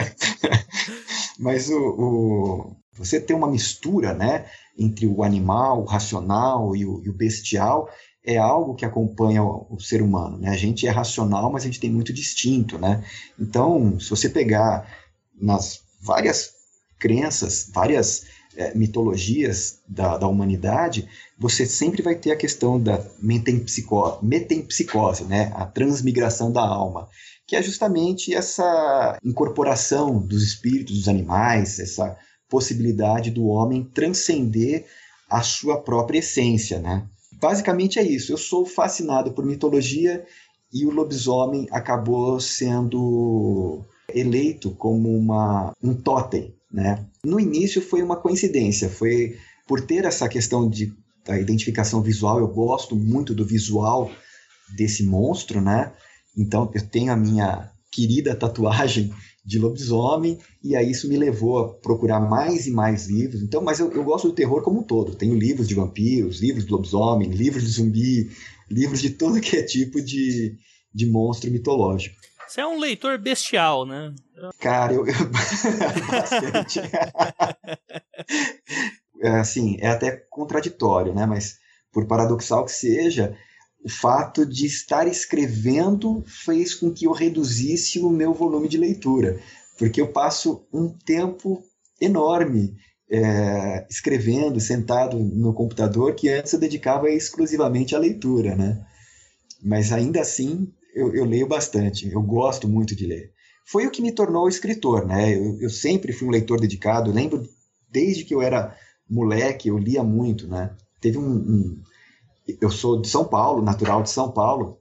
Mas 1.37 1.69
o, 1.69 1.77
o, 1.77 2.75
você 2.93 3.19
ter 3.19 3.33
uma 3.33 3.51
mistura 3.51 4.13
né, 4.13 4.45
entre 4.79 5.05
o 5.05 5.21
animal, 5.21 5.81
o 5.81 5.85
racional 5.85 6.73
e 6.73 6.85
o, 6.85 7.03
e 7.03 7.09
o 7.09 7.13
bestial 7.13 7.89
é 8.23 8.37
algo 8.37 8.75
que 8.75 8.85
acompanha 8.85 9.43
o, 9.43 9.67
o, 9.69 9.79
ser 9.79 10.01
humano. 10.01 10.37
Né? 10.37 10.49
A 10.49 10.57
gente 10.57 10.87
é 10.87 10.89
racional, 10.89 11.51
mas 11.51 11.63
a 11.63 11.65
gente 11.65 11.81
tem 11.81 11.91
muito 11.91 12.13
distinto. 12.13 12.79
Né? 12.79 13.03
Então, 13.37 13.99
se 13.99 14.09
você 14.09 14.29
pegar 14.29 14.89
nas 15.39 15.81
várias 16.01 16.53
crenças, 16.97 17.69
várias 17.73 18.23
é, 18.57 18.73
mitologias 18.75 19.79
da, 19.87 20.17
da, 20.17 20.27
humanidade, 20.27 21.07
você 21.37 21.65
sempre 21.65 22.01
vai 22.01 22.15
ter 22.15 22.31
a 22.31 22.37
questão 22.37 22.79
da 22.79 23.03
metempsicose, 23.21 24.17
metempsicose 24.23 25.23
né? 25.25 25.51
a 25.55 25.65
transmigração 25.65 26.51
da 26.51 26.61
alma 26.61 27.07
que 27.47 27.55
é 27.55 27.61
justamente 27.61 28.33
essa 28.33 29.19
incorporação 29.23 30.17
dos 30.17 30.41
espíritos 30.41 30.97
dos 30.97 31.07
animais, 31.07 31.79
essa 31.79 32.17
possibilidade 32.49 33.29
do 33.29 33.45
homem 33.45 33.83
transcender 33.83 34.85
a 35.29 35.41
sua 35.41 35.81
própria 35.81 36.19
essência, 36.19 36.79
né? 36.79 37.07
Basicamente 37.39 37.99
é 37.99 38.03
isso. 38.03 38.31
Eu 38.31 38.37
sou 38.37 38.65
fascinado 38.65 39.31
por 39.33 39.45
mitologia 39.45 40.25
e 40.73 40.85
o 40.85 40.91
lobisomem 40.91 41.67
acabou 41.71 42.39
sendo 42.39 43.83
eleito 44.13 44.71
como 44.71 45.15
uma, 45.15 45.73
um 45.83 45.93
totem, 45.93 46.54
né? 46.71 47.05
No 47.23 47.39
início 47.39 47.81
foi 47.81 48.01
uma 48.01 48.15
coincidência, 48.15 48.89
foi 48.89 49.37
por 49.67 49.81
ter 49.81 50.05
essa 50.05 50.27
questão 50.29 50.69
de 50.69 50.93
da 51.25 51.39
identificação 51.39 52.01
visual, 52.03 52.39
eu 52.39 52.47
gosto 52.47 52.95
muito 52.95 53.33
do 53.33 53.43
visual 53.43 54.11
desse 54.75 55.03
monstro, 55.03 55.59
né? 55.59 55.91
Então 56.37 56.71
eu 56.73 56.87
tenho 56.87 57.11
a 57.11 57.15
minha 57.15 57.71
querida 57.91 58.35
tatuagem 58.35 59.11
de 59.43 59.59
lobisomem, 59.59 60.39
e 60.63 60.75
aí 60.75 60.89
isso 60.91 61.07
me 61.07 61.17
levou 61.17 61.59
a 61.59 61.73
procurar 61.75 62.19
mais 62.19 62.65
e 62.65 62.71
mais 62.71 63.07
livros. 63.07 63.41
Então, 63.41 63.61
mas 63.61 63.79
eu, 63.79 63.91
eu 63.91 64.03
gosto 64.03 64.27
do 64.27 64.33
terror 64.33 64.63
como 64.63 64.79
um 64.79 64.83
todo. 64.83 65.15
Tenho 65.15 65.35
livros 65.35 65.67
de 65.67 65.75
vampiros, 65.75 66.41
livros 66.41 66.65
de 66.65 66.71
lobisomem, 66.71 67.29
livros 67.29 67.63
de 67.63 67.69
zumbi, 67.69 68.29
livros 68.69 69.01
de 69.01 69.11
todo 69.11 69.39
que 69.39 69.55
é 69.55 69.63
tipo 69.63 70.01
de, 70.01 70.57
de 70.93 71.05
monstro 71.05 71.51
mitológico. 71.51 72.15
Você 72.47 72.61
é 72.61 72.67
um 72.67 72.79
leitor 72.79 73.19
bestial, 73.19 73.85
né? 73.85 74.13
Cara, 74.59 74.93
eu. 74.93 75.05
eu 75.05 75.13
bastante. 76.11 76.79
é, 79.21 79.29
assim, 79.39 79.77
é 79.79 79.87
até 79.87 80.11
contraditório, 80.29 81.13
né? 81.13 81.25
Mas, 81.25 81.57
por 81.91 82.05
paradoxal 82.07 82.65
que 82.65 82.71
seja, 82.71 83.37
o 83.83 83.89
fato 83.89 84.45
de 84.45 84.65
estar 84.65 85.07
escrevendo 85.07 86.23
fez 86.25 86.73
com 86.73 86.91
que 86.91 87.05
eu 87.05 87.11
reduzisse 87.11 87.99
o 87.99 88.09
meu 88.09 88.33
volume 88.33 88.67
de 88.67 88.77
leitura, 88.77 89.39
porque 89.77 90.01
eu 90.01 90.11
passo 90.11 90.67
um 90.73 90.89
tempo 90.89 91.63
enorme 92.01 92.75
é, 93.09 93.85
escrevendo, 93.89 94.59
sentado 94.59 95.17
no 95.17 95.53
computador, 95.53 96.15
que 96.15 96.29
antes 96.29 96.53
eu 96.53 96.59
dedicava 96.59 97.09
exclusivamente 97.09 97.95
à 97.95 97.99
leitura, 97.99 98.55
né? 98.55 98.83
Mas 99.63 99.91
ainda 99.91 100.21
assim, 100.21 100.67
eu, 100.93 101.13
eu 101.15 101.25
leio 101.25 101.47
bastante, 101.47 102.09
eu 102.11 102.21
gosto 102.21 102.67
muito 102.67 102.95
de 102.95 103.05
ler. 103.05 103.34
Foi 103.65 103.87
o 103.87 103.91
que 103.91 104.01
me 104.01 104.11
tornou 104.11 104.47
escritor, 104.47 105.05
né? 105.05 105.35
Eu, 105.35 105.59
eu 105.59 105.69
sempre 105.69 106.13
fui 106.13 106.27
um 106.27 106.31
leitor 106.31 106.59
dedicado, 106.59 107.11
lembro 107.11 107.47
desde 107.89 108.23
que 108.23 108.33
eu 108.33 108.41
era 108.41 108.75
moleque, 109.09 109.69
eu 109.69 109.77
lia 109.77 110.03
muito, 110.03 110.47
né? 110.47 110.75
Teve 111.01 111.17
um, 111.17 111.31
um 111.31 111.81
eu 112.61 112.69
sou 112.69 113.01
de 113.01 113.07
São 113.07 113.25
Paulo, 113.25 113.61
natural 113.61 114.03
de 114.03 114.09
São 114.09 114.31
Paulo, 114.31 114.77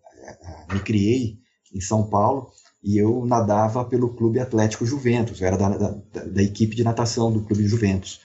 me 0.72 0.80
criei 0.80 1.38
em 1.72 1.80
São 1.80 2.04
Paulo 2.04 2.50
e 2.82 2.98
eu 2.98 3.24
nadava 3.24 3.84
pelo 3.84 4.14
Clube 4.14 4.38
Atlético 4.38 4.84
Juventus, 4.84 5.40
eu 5.40 5.46
era 5.46 5.56
da, 5.56 5.68
da, 5.70 6.24
da 6.24 6.42
equipe 6.42 6.76
de 6.76 6.84
natação 6.84 7.32
do 7.32 7.42
Clube 7.42 7.66
Juventus. 7.66 8.20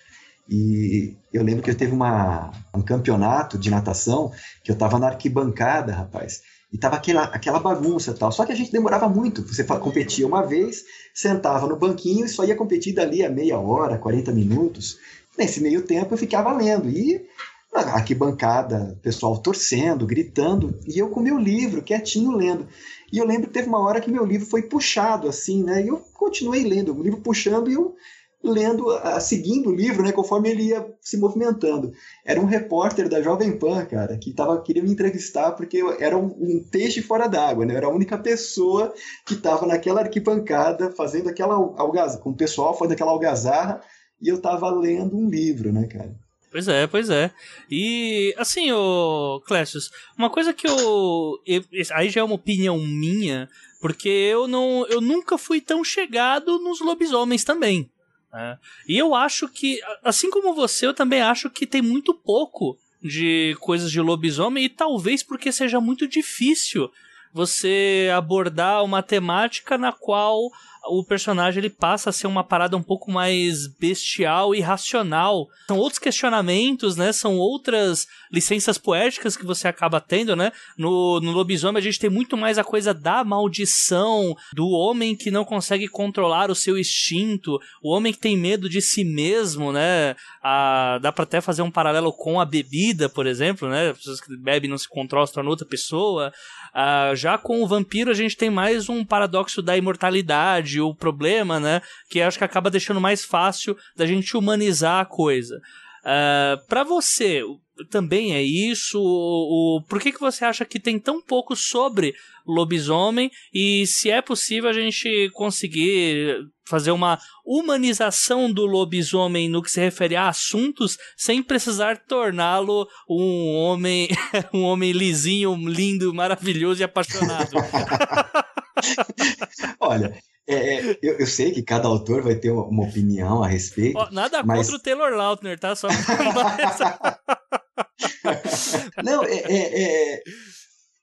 E 0.49 1.15
eu 1.31 1.43
lembro 1.43 1.61
que 1.61 1.69
eu 1.69 1.77
teve 1.77 1.93
uma, 1.93 2.51
um 2.73 2.81
campeonato 2.81 3.57
de 3.57 3.69
natação 3.69 4.31
que 4.63 4.71
eu 4.71 4.73
estava 4.73 4.97
na 4.97 5.07
arquibancada, 5.07 5.93
rapaz, 5.93 6.41
e 6.71 6.77
tava 6.77 6.95
aquela, 6.97 7.23
aquela 7.23 7.59
bagunça 7.59 8.13
tal. 8.13 8.31
Só 8.31 8.45
que 8.45 8.51
a 8.51 8.55
gente 8.55 8.71
demorava 8.71 9.09
muito. 9.09 9.41
Você 9.43 9.63
competia 9.63 10.27
uma 10.27 10.45
vez, 10.45 10.85
sentava 11.13 11.67
no 11.67 11.75
banquinho 11.75 12.25
e 12.25 12.29
só 12.29 12.43
ia 12.43 12.55
competir 12.55 12.93
dali 12.93 13.23
a 13.23 13.29
meia 13.29 13.57
hora, 13.57 13.97
40 13.97 14.31
minutos. 14.31 14.97
Nesse 15.37 15.61
meio 15.61 15.81
tempo 15.81 16.13
eu 16.13 16.17
ficava 16.17 16.53
lendo 16.53 16.89
e 16.89 17.25
aqui 17.73 18.15
bancada, 18.15 18.97
pessoal 19.01 19.37
torcendo, 19.37 20.05
gritando, 20.05 20.77
e 20.87 20.97
eu 20.97 21.09
com 21.09 21.19
meu 21.19 21.37
livro, 21.37 21.83
quietinho 21.83 22.31
lendo. 22.31 22.67
E 23.11 23.17
eu 23.17 23.25
lembro 23.25 23.47
que 23.47 23.53
teve 23.53 23.67
uma 23.67 23.79
hora 23.79 24.01
que 24.01 24.11
meu 24.11 24.25
livro 24.25 24.47
foi 24.47 24.63
puxado 24.63 25.27
assim, 25.27 25.63
né? 25.63 25.83
E 25.83 25.87
eu 25.87 25.97
continuei 26.13 26.63
lendo, 26.63 26.95
o 26.95 27.01
livro 27.01 27.21
puxando 27.21 27.69
e 27.69 27.73
eu 27.73 27.95
lendo, 28.43 28.85
seguindo 29.19 29.69
o 29.69 29.75
livro, 29.75 30.01
né, 30.01 30.11
conforme 30.11 30.49
ele 30.49 30.63
ia 30.63 30.85
se 31.01 31.17
movimentando. 31.17 31.91
Era 32.25 32.39
um 32.39 32.45
repórter 32.45 33.09
da 33.09 33.21
Jovem 33.21 33.57
Pan, 33.57 33.85
cara, 33.85 34.17
que 34.17 34.33
tava, 34.33 34.61
queria 34.61 34.81
me 34.81 34.91
entrevistar 34.91 35.51
porque 35.51 35.81
era 35.99 36.17
um, 36.17 36.27
um 36.39 36.63
peixe 36.71 37.01
fora 37.01 37.27
d'água, 37.27 37.65
né? 37.65 37.75
Era 37.75 37.87
a 37.87 37.93
única 37.93 38.17
pessoa 38.17 38.93
que 39.25 39.33
estava 39.33 39.65
naquela 39.65 40.01
arquibancada 40.01 40.91
fazendo 40.91 41.29
aquela 41.29 41.55
algazarra, 41.55 42.21
com 42.21 42.29
o 42.29 42.37
pessoal 42.37 42.77
fazendo 42.77 42.93
aquela 42.93 43.11
algazarra, 43.11 43.81
e 44.21 44.29
eu 44.29 44.37
estava 44.37 44.69
lendo 44.71 45.17
um 45.17 45.29
livro, 45.29 45.71
né, 45.73 45.87
cara? 45.87 46.15
Pois 46.51 46.67
é, 46.67 46.87
pois 46.87 47.09
é. 47.09 47.31
E 47.69 48.33
assim, 48.37 48.71
o 48.71 49.41
Clécius, 49.45 49.91
uma 50.17 50.29
coisa 50.29 50.51
que 50.51 50.67
eu, 50.67 51.37
eu, 51.45 51.63
aí 51.91 52.09
já 52.09 52.21
é 52.21 52.23
uma 52.23 52.35
opinião 52.35 52.79
minha, 52.79 53.47
porque 53.79 54.09
eu 54.09 54.47
não 54.47 54.85
eu 54.87 54.99
nunca 54.99 55.37
fui 55.37 55.61
tão 55.61 55.83
chegado 55.83 56.57
nos 56.59 56.81
lobisomens 56.81 57.43
também. 57.43 57.89
Né? 58.31 58.57
E 58.87 58.97
eu 58.97 59.15
acho 59.15 59.47
que, 59.47 59.79
assim 60.03 60.29
como 60.29 60.53
você, 60.53 60.85
eu 60.85 60.93
também 60.93 61.21
acho 61.21 61.49
que 61.49 61.65
tem 61.65 61.81
muito 61.81 62.13
pouco 62.13 62.77
de 63.01 63.55
coisas 63.59 63.91
de 63.91 64.01
lobisomem 64.01 64.65
e 64.65 64.69
talvez 64.69 65.23
porque 65.23 65.51
seja 65.51 65.79
muito 65.79 66.07
difícil 66.07 66.91
você 67.33 68.09
abordar 68.15 68.83
uma 68.83 69.03
temática 69.03 69.77
na 69.77 69.91
qual 69.91 70.51
o 70.89 71.03
personagem 71.03 71.59
ele 71.59 71.69
passa 71.69 72.09
a 72.09 72.13
ser 72.13 72.27
uma 72.27 72.43
parada 72.43 72.75
um 72.75 72.83
pouco 72.83 73.11
mais 73.11 73.67
bestial 73.79 74.53
e 74.55 74.59
racional. 74.59 75.47
São 75.67 75.77
outros 75.77 75.99
questionamentos, 75.99 76.95
né? 76.95 77.11
São 77.11 77.37
outras 77.37 78.07
licenças 78.31 78.77
poéticas 78.77 79.37
que 79.37 79.45
você 79.45 79.67
acaba 79.67 80.01
tendo, 80.01 80.35
né? 80.35 80.51
No, 80.77 81.19
no 81.19 81.31
lobisomem 81.31 81.79
a 81.79 81.83
gente 81.83 81.99
tem 81.99 82.09
muito 82.09 82.35
mais 82.35 82.57
a 82.57 82.63
coisa 82.63 82.93
da 82.93 83.23
maldição, 83.23 84.35
do 84.53 84.67
homem 84.69 85.15
que 85.15 85.31
não 85.31 85.45
consegue 85.45 85.87
controlar 85.87 86.49
o 86.49 86.55
seu 86.55 86.77
instinto, 86.77 87.59
o 87.81 87.93
homem 87.93 88.13
que 88.13 88.19
tem 88.19 88.37
medo 88.37 88.69
de 88.69 88.81
si 88.81 89.03
mesmo, 89.03 89.71
né? 89.71 90.15
A, 90.43 90.99
dá 91.01 91.11
pra 91.11 91.23
até 91.23 91.41
fazer 91.41 91.61
um 91.61 91.71
paralelo 91.71 92.11
com 92.11 92.39
a 92.39 92.45
bebida, 92.45 93.09
por 93.09 93.27
exemplo, 93.27 93.69
né? 93.69 93.89
As 93.89 93.97
pessoas 93.97 94.21
que 94.21 94.35
bebem 94.37 94.69
não 94.69 94.77
se 94.77 94.87
controlam, 94.87 95.27
se 95.27 95.33
tornam 95.33 95.51
outra 95.51 95.67
pessoa. 95.67 96.31
Uh, 96.69 97.15
já 97.15 97.37
com 97.37 97.63
o 97.63 97.67
vampiro 97.67 98.11
a 98.11 98.13
gente 98.13 98.37
tem 98.37 98.49
mais 98.49 98.89
um 98.89 99.03
paradoxo 99.03 99.61
da 99.61 99.75
imortalidade, 99.75 100.78
o 100.81 100.95
problema, 100.95 101.59
né? 101.59 101.81
Que 102.09 102.21
acho 102.21 102.37
que 102.37 102.43
acaba 102.43 102.69
deixando 102.69 103.01
mais 103.01 103.23
fácil 103.23 103.77
da 103.95 104.05
gente 104.05 104.35
humanizar 104.35 104.99
a 104.99 105.05
coisa. 105.05 105.59
Uh, 105.99 106.65
para 106.67 106.83
você, 106.83 107.43
também 107.89 108.33
é 108.33 108.41
isso? 108.41 108.99
O, 108.99 109.77
o, 109.77 109.83
por 109.83 109.99
que, 109.99 110.11
que 110.11 110.19
você 110.19 110.45
acha 110.45 110.65
que 110.65 110.79
tem 110.79 110.99
tão 110.99 111.21
pouco 111.21 111.55
sobre 111.55 112.13
lobisomem? 112.45 113.29
E 113.53 113.85
se 113.85 114.09
é 114.09 114.21
possível 114.21 114.69
a 114.69 114.73
gente 114.73 115.29
conseguir 115.33 116.47
fazer 116.67 116.91
uma 116.91 117.19
humanização 117.45 118.51
do 118.51 118.65
lobisomem 118.65 119.49
no 119.49 119.61
que 119.61 119.71
se 119.71 119.79
refere 119.79 120.15
a 120.15 120.29
assuntos 120.29 120.97
sem 121.17 121.41
precisar 121.41 121.97
torná-lo 121.97 122.87
um 123.09 123.55
homem 123.55 124.07
um 124.53 124.63
homem 124.63 124.91
lisinho, 124.91 125.55
lindo, 125.55 126.13
maravilhoso 126.13 126.81
e 126.81 126.83
apaixonado. 126.83 127.57
Olha, 129.79 130.15
é, 130.49 130.91
é, 130.91 130.99
eu, 131.01 131.19
eu, 131.19 131.27
sei 131.27 131.51
que 131.51 131.61
cada 131.61 131.87
autor 131.87 132.23
vai 132.23 132.35
ter 132.35 132.49
uma, 132.49 132.65
uma 132.65 132.83
opinião 132.83 133.43
a 133.43 133.47
respeito. 133.47 133.99
Nada 134.11 134.41
mas... 134.43 134.61
contra 134.61 134.75
o 134.75 134.79
Taylor 134.79 135.11
Lautner, 135.11 135.59
tá? 135.59 135.75
Só 135.75 135.87
Não, 139.03 139.23
é, 139.23 139.35
é, 139.35 140.15
é, 140.15 140.23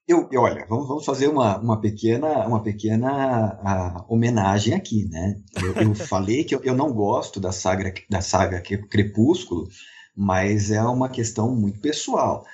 eu, 0.06 0.28
eu, 0.30 0.42
olha, 0.42 0.66
vamos, 0.68 0.88
vamos 0.88 1.04
fazer 1.04 1.28
uma, 1.28 1.58
uma 1.58 1.80
pequena, 1.80 2.46
uma 2.46 2.62
pequena 2.62 3.58
a, 3.64 4.04
homenagem 4.08 4.74
aqui, 4.74 5.08
né? 5.08 5.36
Eu, 5.62 5.74
eu 5.82 5.94
falei 5.94 6.44
que 6.44 6.54
eu, 6.54 6.62
eu, 6.64 6.74
não 6.74 6.92
gosto 6.92 7.40
da 7.40 7.52
saga, 7.52 7.92
da 8.10 8.20
saga 8.20 8.60
Crepúsculo, 8.60 9.68
mas 10.14 10.70
é 10.70 10.82
uma 10.82 11.08
questão 11.08 11.54
muito 11.54 11.80
pessoal. 11.80 12.44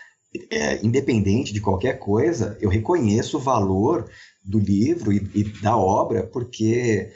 É, 0.51 0.85
independente 0.85 1.53
de 1.53 1.61
qualquer 1.61 1.99
coisa, 1.99 2.57
eu 2.61 2.71
reconheço 2.71 3.37
o 3.37 3.41
valor 3.41 4.09
do 4.43 4.59
livro 4.59 5.13
e, 5.13 5.19
e, 5.35 5.45
da 5.61 5.77
obra, 5.77 6.23
porque 6.23 7.13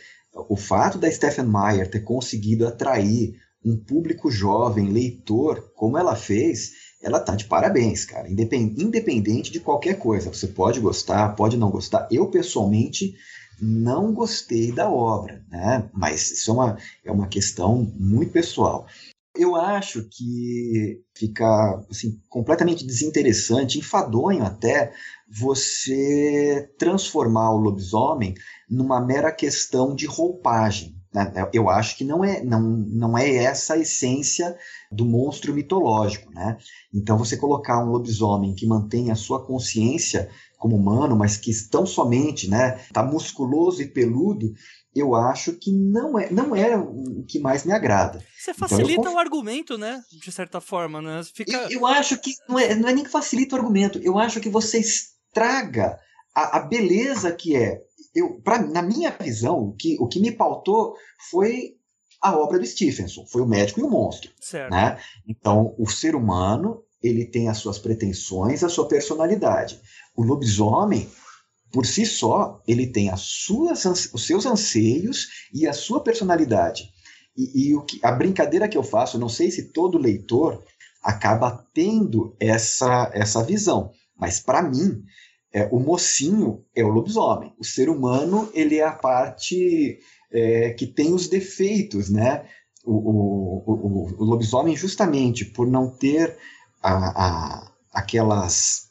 o 0.48 0.56
fato 0.56 0.98
da 0.98 1.10
Stephen 1.10 1.46
Meyer 1.46 1.90
ter 1.90 2.00
conseguido 2.00 2.66
atrair 2.66 3.34
um 3.64 3.76
público 3.76 4.30
jovem, 4.30 4.92
leitor, 4.92 5.72
como 5.74 5.98
ela 5.98 6.14
fez, 6.14 6.72
ela 7.02 7.18
tá 7.18 7.34
de 7.34 7.46
parabéns, 7.46 8.04
cara. 8.04 8.28
Independente 8.30 9.50
de 9.50 9.60
qualquer 9.60 9.98
coisa. 9.98 10.32
Você 10.32 10.46
pode 10.46 10.78
gostar, 10.78 11.34
pode 11.34 11.56
não 11.56 11.70
gostar. 11.70 12.06
Eu, 12.10 12.28
pessoalmente, 12.28 13.16
não 13.60 14.12
gostei 14.12 14.70
da 14.70 14.90
obra, 14.90 15.42
né? 15.50 15.88
Mas 15.92 16.30
isso 16.30 16.50
é 16.50 16.54
uma, 16.54 16.78
é 17.04 17.10
uma 17.10 17.26
questão 17.26 17.92
muito 17.98 18.32
pessoal. 18.32 18.86
Eu 19.38 19.56
acho 19.56 20.08
que 20.10 21.02
fica 21.14 21.84
assim, 21.90 22.20
completamente 22.28 22.86
desinteressante, 22.86 23.78
enfadonho 23.78 24.44
até, 24.44 24.92
você 25.28 26.70
transformar 26.78 27.52
o 27.52 27.58
lobisomem 27.58 28.34
numa 28.68 29.00
mera 29.00 29.32
questão 29.32 29.94
de 29.94 30.06
roupagem. 30.06 30.96
Né? 31.12 31.32
Eu 31.52 31.70
acho 31.70 31.96
que 31.96 32.04
não 32.04 32.22
é, 32.22 32.44
não, 32.44 32.60
não 32.60 33.16
é 33.16 33.34
essa 33.34 33.74
a 33.74 33.78
essência 33.78 34.56
do 34.92 35.04
monstro 35.04 35.54
mitológico. 35.54 36.30
Né? 36.30 36.58
Então, 36.92 37.16
você 37.16 37.36
colocar 37.36 37.82
um 37.82 37.90
lobisomem 37.90 38.54
que 38.54 38.66
mantém 38.66 39.10
a 39.10 39.14
sua 39.14 39.44
consciência 39.44 40.28
como 40.58 40.76
humano, 40.76 41.16
mas 41.16 41.36
que 41.36 41.52
tão 41.68 41.86
somente 41.86 42.48
né, 42.48 42.84
tá 42.92 43.02
musculoso 43.02 43.82
e 43.82 43.88
peludo, 43.88 44.52
eu 44.94 45.14
acho 45.14 45.52
que 45.52 45.70
não 45.70 46.18
é, 46.18 46.30
não 46.30 46.56
é 46.56 46.76
o 46.76 47.22
que 47.28 47.38
mais 47.38 47.64
me 47.64 47.72
agrada. 47.72 48.18
Você 48.38 48.52
então, 48.52 48.68
facilita 48.68 49.00
então, 49.00 49.14
o 49.14 49.18
argumento, 49.18 49.76
né? 49.76 50.02
De 50.10 50.32
certa 50.32 50.60
forma, 50.60 51.02
né? 51.02 51.22
Fica... 51.34 51.52
Eu, 51.52 51.80
eu, 51.80 51.86
acho 51.86 52.18
que 52.18 52.32
não 52.48 52.58
é, 52.58 52.74
não 52.74 52.88
é 52.88 52.94
nem 52.94 53.04
que 53.04 53.10
facilita 53.10 53.54
o 53.54 53.58
argumento, 53.58 53.98
eu 53.98 54.18
acho 54.18 54.40
que 54.40 54.48
você 54.48 54.78
estraga 54.78 55.98
a, 56.34 56.58
a 56.58 56.60
beleza 56.60 57.30
que 57.32 57.54
é 57.54 57.82
eu, 58.16 58.40
pra, 58.40 58.58
na 58.62 58.80
minha 58.80 59.10
visão, 59.10 59.58
o 59.58 59.72
que, 59.74 59.96
o 60.00 60.08
que 60.08 60.18
me 60.18 60.32
pautou 60.32 60.94
foi 61.30 61.74
a 62.22 62.34
obra 62.34 62.58
do 62.58 62.64
Stephenson, 62.64 63.26
foi 63.26 63.42
o 63.42 63.46
médico 63.46 63.80
e 63.80 63.82
o 63.82 63.90
monstro. 63.90 64.30
Certo. 64.40 64.70
Né? 64.70 64.98
Então, 65.28 65.74
o 65.78 65.86
ser 65.86 66.14
humano 66.14 66.82
ele 67.02 67.26
tem 67.26 67.48
as 67.48 67.58
suas 67.58 67.78
pretensões, 67.78 68.64
a 68.64 68.70
sua 68.70 68.88
personalidade. 68.88 69.78
O 70.16 70.22
lobisomem, 70.22 71.08
por 71.72 71.84
si 71.84 72.06
só, 72.06 72.62
ele 72.66 72.86
tem 72.86 73.10
as 73.10 73.20
suas, 73.20 73.84
os 74.12 74.26
seus 74.26 74.46
anseios 74.46 75.28
e 75.52 75.66
a 75.66 75.72
sua 75.72 76.00
personalidade. 76.00 76.90
E, 77.36 77.68
e 77.68 77.74
o 77.74 77.82
que, 77.82 78.00
a 78.02 78.10
brincadeira 78.10 78.68
que 78.68 78.78
eu 78.78 78.82
faço, 78.82 79.18
não 79.18 79.28
sei 79.28 79.50
se 79.50 79.72
todo 79.72 79.98
leitor 79.98 80.64
acaba 81.02 81.64
tendo 81.74 82.34
essa, 82.40 83.10
essa 83.14 83.42
visão, 83.44 83.92
mas 84.18 84.40
para 84.40 84.62
mim, 84.62 85.04
é, 85.52 85.68
o 85.70 85.78
mocinho 85.78 86.64
é 86.74 86.84
o 86.84 86.88
lobisomem. 86.88 87.54
O 87.58 87.64
ser 87.64 87.88
humano 87.88 88.50
ele 88.52 88.76
é 88.76 88.84
a 88.84 88.92
parte 88.92 89.98
é, 90.32 90.70
que 90.70 90.86
tem 90.86 91.14
os 91.14 91.28
defeitos, 91.28 92.10
né? 92.10 92.44
O, 92.84 92.92
o, 92.92 93.64
o, 93.66 94.14
o, 94.18 94.24
lobisomem, 94.24 94.76
justamente 94.76 95.44
por 95.44 95.66
não 95.66 95.88
ter 95.88 96.36
a, 96.82 96.92
a, 96.92 97.72
aquelas 97.92 98.85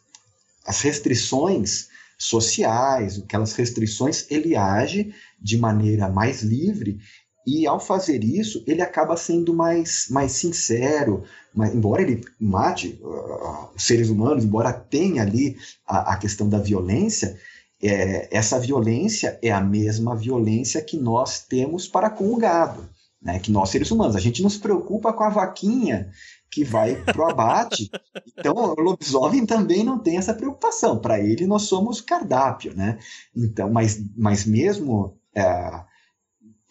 as 0.66 0.82
restrições 0.82 1.88
sociais, 2.18 3.22
aquelas 3.22 3.54
restrições, 3.54 4.26
ele 4.30 4.56
age 4.56 5.14
de 5.42 5.58
maneira 5.58 6.10
mais 6.10 6.42
livre 6.42 7.00
e 7.46 7.68
ao 7.68 7.80
fazer 7.80 8.24
isso, 8.24 8.64
ele 8.66 8.82
acaba 8.82 9.16
sendo 9.16 9.54
mais, 9.54 10.08
mais 10.10 10.32
sincero, 10.32 11.24
mas, 11.54 11.76
embora 11.76 12.02
ele 12.02 12.26
mate 12.40 13.00
uh, 13.02 13.70
os 13.76 13.84
seres 13.84 14.10
humanos, 14.10 14.44
embora 14.44 14.74
tenha 14.74 15.22
ali 15.22 15.56
a, 15.88 16.14
a 16.14 16.18
questão 16.18 16.50
da 16.50 16.58
violência, 16.58 17.38
é, 17.84 18.36
essa 18.36 18.60
violência 18.60 19.38
é 19.44 19.52
a 19.52 19.62
mesma 19.62 20.16
violência 20.16 20.82
que 20.82 20.98
nós 20.98 21.46
temos 21.46 21.88
para 21.88 22.10
com 22.10 22.34
o 22.34 22.38
gado, 22.38 22.90
né? 23.22 23.38
que 23.38 23.52
nós 23.52 23.70
seres 23.70 23.92
humanos. 23.92 24.16
A 24.16 24.20
gente 24.20 24.42
não 24.42 24.50
se 24.50 24.58
preocupa 24.58 25.14
com 25.14 25.24
a 25.24 25.30
vaquinha 25.30 26.10
que 26.52 26.64
vai 26.64 26.96
para 27.04 27.22
o 27.22 27.30
abate. 27.30 27.90
Então, 28.38 28.56
o 28.56 28.82
lobisomem 28.82 29.46
também 29.46 29.84
não 29.84 30.00
tem 30.00 30.18
essa 30.18 30.34
preocupação. 30.34 31.00
Para 31.00 31.20
ele, 31.20 31.46
nós 31.46 31.64
somos 31.64 32.02
cardápio, 32.02 32.74
né? 32.76 32.98
Então, 33.36 33.72
mas, 33.72 34.02
mas 34.16 34.46
mesmo 34.46 35.18
é, 35.36 35.84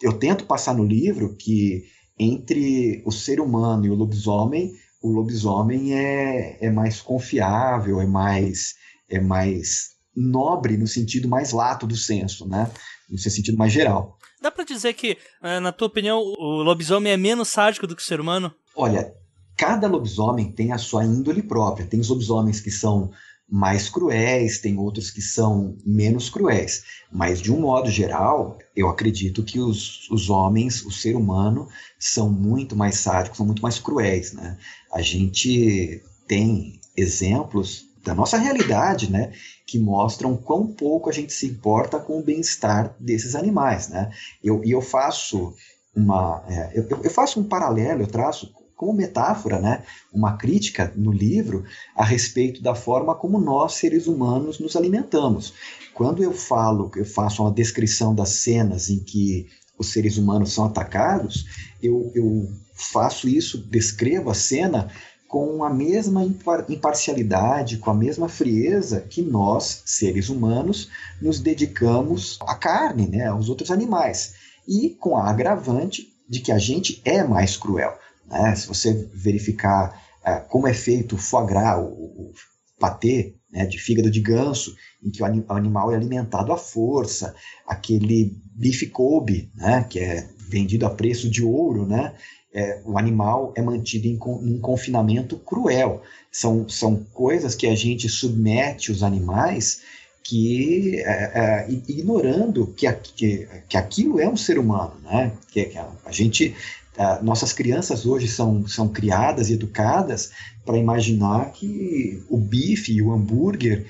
eu 0.01 0.13
tento 0.13 0.45
passar 0.45 0.73
no 0.73 0.83
livro 0.83 1.35
que 1.35 1.83
entre 2.17 3.03
o 3.05 3.11
ser 3.11 3.39
humano 3.39 3.85
e 3.85 3.89
o 3.89 3.95
lobisomem, 3.95 4.73
o 5.01 5.11
lobisomem 5.11 5.93
é, 5.93 6.57
é 6.65 6.71
mais 6.71 7.01
confiável, 7.01 8.01
é 8.01 8.05
mais, 8.05 8.73
é 9.09 9.19
mais 9.19 9.95
nobre 10.15 10.77
no 10.77 10.87
sentido 10.87 11.27
mais 11.27 11.51
lato 11.51 11.85
do 11.85 11.95
senso, 11.95 12.47
né? 12.47 12.71
No 13.09 13.17
sentido 13.17 13.57
mais 13.57 13.71
geral. 13.71 14.17
Dá 14.41 14.49
para 14.49 14.63
dizer 14.63 14.93
que, 14.93 15.17
eh, 15.43 15.59
na 15.59 15.71
tua 15.71 15.87
opinião, 15.87 16.19
o 16.19 16.63
lobisomem 16.63 17.11
é 17.11 17.17
menos 17.17 17.49
sádico 17.49 17.85
do 17.85 17.95
que 17.95 18.01
o 18.01 18.05
ser 18.05 18.19
humano? 18.19 18.53
Olha, 18.75 19.13
cada 19.57 19.87
lobisomem 19.87 20.51
tem 20.51 20.71
a 20.71 20.77
sua 20.77 21.05
índole 21.05 21.41
própria. 21.41 21.85
Tem 21.85 21.99
os 21.99 22.09
lobisomens 22.09 22.59
que 22.59 22.71
são 22.71 23.11
mais 23.47 23.89
cruéis, 23.89 24.59
tem 24.59 24.77
outros 24.77 25.11
que 25.11 25.21
são 25.21 25.77
menos 25.85 26.29
cruéis. 26.29 26.83
Mas, 27.11 27.39
de 27.41 27.51
um 27.51 27.59
modo 27.59 27.89
geral, 27.89 28.57
eu 28.75 28.89
acredito 28.89 29.43
que 29.43 29.59
os, 29.59 30.09
os 30.09 30.29
homens, 30.29 30.83
o 30.83 30.91
ser 30.91 31.15
humano, 31.15 31.67
são 31.99 32.29
muito 32.29 32.75
mais 32.75 32.97
sádicos, 32.97 33.37
são 33.37 33.45
muito 33.45 33.61
mais 33.61 33.79
cruéis. 33.79 34.33
Né? 34.33 34.57
A 34.91 35.01
gente 35.01 36.01
tem 36.27 36.79
exemplos 36.97 37.85
da 38.03 38.13
nossa 38.13 38.37
realidade, 38.37 39.11
né, 39.11 39.33
que 39.65 39.79
mostram 39.79 40.37
quão 40.37 40.67
pouco 40.67 41.09
a 41.09 41.13
gente 41.13 41.33
se 41.33 41.47
importa 41.47 41.99
com 41.99 42.19
o 42.19 42.23
bem-estar 42.23 42.95
desses 42.99 43.33
animais, 43.33 43.89
né? 43.89 44.11
Eu, 44.43 44.63
e 44.63 44.69
eu 44.69 44.79
faço 44.79 45.55
uma, 45.95 46.43
é, 46.47 46.71
eu, 46.75 46.87
eu, 47.03 47.09
faço 47.09 47.39
um 47.39 47.43
paralelo, 47.43 48.03
eu 48.03 48.07
traço 48.07 48.53
como 48.75 48.93
metáfora, 48.93 49.59
né, 49.59 49.83
uma 50.13 50.37
crítica 50.37 50.91
no 50.95 51.11
livro 51.11 51.63
a 51.95 52.03
respeito 52.03 52.61
da 52.61 52.75
forma 52.75 53.15
como 53.15 53.39
nós, 53.39 53.73
seres 53.73 54.07
humanos, 54.07 54.59
nos 54.59 54.75
alimentamos. 54.75 55.53
Quando 55.93 56.21
eu 56.21 56.33
falo, 56.33 56.91
eu 56.95 57.05
faço 57.05 57.43
uma 57.43 57.51
descrição 57.51 58.13
das 58.13 58.29
cenas 58.29 58.89
em 58.89 58.99
que 58.99 59.47
os 59.77 59.91
seres 59.91 60.17
humanos 60.17 60.53
são 60.53 60.65
atacados, 60.65 61.45
eu, 61.81 62.11
eu 62.13 62.49
faço 62.73 63.27
isso, 63.27 63.57
descrevo 63.57 64.29
a 64.29 64.33
cena 64.33 64.89
com 65.27 65.63
a 65.63 65.69
mesma 65.69 66.23
imparcialidade, 66.69 67.77
com 67.77 67.89
a 67.89 67.93
mesma 67.93 68.29
frieza 68.29 69.01
que 69.01 69.21
nós, 69.21 69.81
seres 69.85 70.29
humanos, 70.29 70.89
nos 71.21 71.39
dedicamos 71.39 72.37
à 72.41 72.55
carne, 72.55 73.07
né, 73.07 73.27
aos 73.27 73.49
outros 73.49 73.71
animais. 73.71 74.35
E 74.67 74.91
com 74.91 75.17
a 75.17 75.29
agravante 75.29 76.13
de 76.27 76.39
que 76.39 76.51
a 76.51 76.57
gente 76.57 77.01
é 77.03 77.23
mais 77.23 77.57
cruel. 77.57 77.97
Né? 78.27 78.55
Se 78.55 78.67
você 78.67 79.09
verificar 79.13 80.01
é, 80.23 80.35
como 80.35 80.67
é 80.67 80.73
feito 80.73 81.15
o 81.15 81.17
foie 81.17 81.45
gras, 81.47 81.79
o, 81.79 81.83
o 81.83 82.33
patê 82.79 83.35
né, 83.51 83.65
de 83.65 83.79
fígado 83.79 84.11
de 84.11 84.19
ganso, 84.19 84.75
em 85.03 85.09
que 85.09 85.23
o 85.23 85.25
animal 85.53 85.91
é 85.91 85.95
alimentado 85.95 86.51
à 86.51 86.57
força, 86.57 87.35
aquele 87.67 88.35
bife 88.53 88.87
Kobe, 88.87 89.49
né, 89.55 89.85
que 89.89 89.99
é 89.99 90.27
vendido 90.49 90.85
a 90.85 90.89
preço 90.89 91.29
de 91.29 91.43
ouro, 91.43 91.85
né, 91.85 92.13
é, 92.55 92.81
o 92.85 92.97
animal 92.97 93.53
é 93.55 93.61
mantido 93.61 94.07
em, 94.07 94.17
em, 94.43 94.59
confinamento 94.59 95.37
cruel. 95.37 96.01
São, 96.31 96.67
são 96.69 97.05
coisas 97.13 97.53
que 97.53 97.67
a 97.67 97.75
gente 97.75 98.07
submete 98.07 98.91
os 98.91 99.03
animais 99.03 99.81
que 100.23 101.01
é, 101.01 101.65
é, 101.65 101.67
ignorando 101.69 102.67
que, 102.67 102.91
que, 102.93 103.47
que 103.67 103.77
aquilo 103.77 104.19
é 104.19 104.27
um 104.27 104.37
ser 104.37 104.57
humano, 104.57 104.95
né? 105.03 105.33
Que, 105.51 105.65
que 105.65 105.77
a, 105.77 105.87
a 106.05 106.11
gente 106.11 106.55
Uh, 106.97 107.23
nossas 107.23 107.51
crianças 107.51 108.05
hoje 108.05 108.27
são, 108.27 108.65
são 108.67 108.87
criadas 108.87 109.49
e 109.49 109.53
educadas 109.53 110.31
para 110.65 110.77
imaginar 110.77 111.51
que 111.51 112.23
o 112.29 112.37
bife 112.37 112.93
e 112.93 113.01
o 113.01 113.11
hambúrguer 113.11 113.85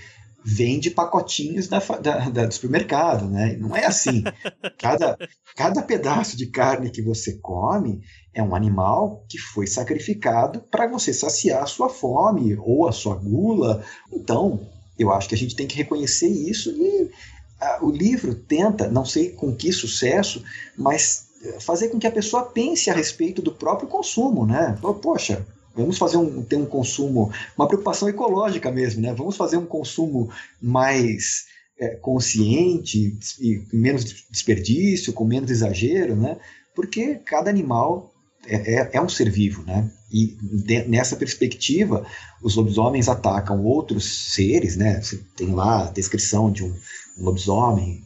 vêm 0.47 0.79
de 0.79 0.91
pacotinhos 0.91 1.67
da, 1.67 1.79
da, 1.79 2.29
da, 2.29 2.45
do 2.45 2.53
supermercado, 2.53 3.27
né? 3.27 3.57
Não 3.59 3.75
é 3.75 3.85
assim. 3.85 4.23
Cada, 4.77 5.17
cada 5.55 5.81
pedaço 5.81 6.37
de 6.37 6.45
carne 6.45 6.91
que 6.91 7.01
você 7.01 7.33
come 7.41 8.01
é 8.31 8.43
um 8.43 8.53
animal 8.53 9.25
que 9.27 9.39
foi 9.39 9.65
sacrificado 9.65 10.59
para 10.69 10.85
você 10.85 11.11
saciar 11.11 11.63
a 11.63 11.65
sua 11.65 11.89
fome 11.89 12.55
ou 12.59 12.87
a 12.87 12.91
sua 12.91 13.15
gula. 13.15 13.83
Então, 14.13 14.69
eu 14.99 15.11
acho 15.11 15.27
que 15.27 15.33
a 15.33 15.37
gente 15.37 15.55
tem 15.55 15.65
que 15.65 15.75
reconhecer 15.75 16.27
isso 16.27 16.69
e 16.69 17.03
uh, 17.03 17.85
o 17.85 17.89
livro 17.89 18.35
tenta, 18.35 18.87
não 18.87 19.05
sei 19.05 19.31
com 19.31 19.55
que 19.55 19.71
sucesso, 19.73 20.43
mas 20.77 21.29
fazer 21.59 21.89
com 21.89 21.99
que 21.99 22.07
a 22.07 22.11
pessoa 22.11 22.43
pense 22.43 22.89
a 22.89 22.93
respeito 22.93 23.41
do 23.41 23.51
próprio 23.51 23.87
consumo, 23.87 24.45
né? 24.45 24.77
Poxa, 25.01 25.45
vamos 25.75 25.97
fazer 25.97 26.17
um 26.17 26.41
ter 26.41 26.55
um 26.55 26.65
consumo, 26.65 27.31
uma 27.57 27.67
preocupação 27.67 28.07
ecológica 28.07 28.71
mesmo, 28.71 29.01
né? 29.01 29.13
Vamos 29.13 29.35
fazer 29.35 29.57
um 29.57 29.65
consumo 29.65 30.29
mais 30.61 31.45
é, 31.79 31.89
consciente 31.95 33.17
e 33.39 33.61
menos 33.73 34.05
desperdício, 34.29 35.13
com 35.13 35.25
menos 35.25 35.51
exagero, 35.51 36.15
né? 36.15 36.37
Porque 36.73 37.15
cada 37.25 37.49
animal 37.49 38.13
é, 38.47 38.75
é, 38.75 38.89
é 38.93 39.01
um 39.01 39.09
ser 39.09 39.29
vivo, 39.29 39.63
né? 39.63 39.89
E 40.11 40.37
de, 40.41 40.83
nessa 40.87 41.15
perspectiva, 41.15 42.05
os 42.41 42.55
lobisomens 42.55 43.09
atacam 43.09 43.63
outros 43.63 44.33
seres, 44.33 44.77
né? 44.77 45.01
Você 45.01 45.19
tem 45.35 45.53
lá 45.53 45.87
a 45.87 45.91
descrição 45.91 46.51
de 46.51 46.63
um, 46.63 46.73
um 47.17 47.23
lobisomem 47.23 48.04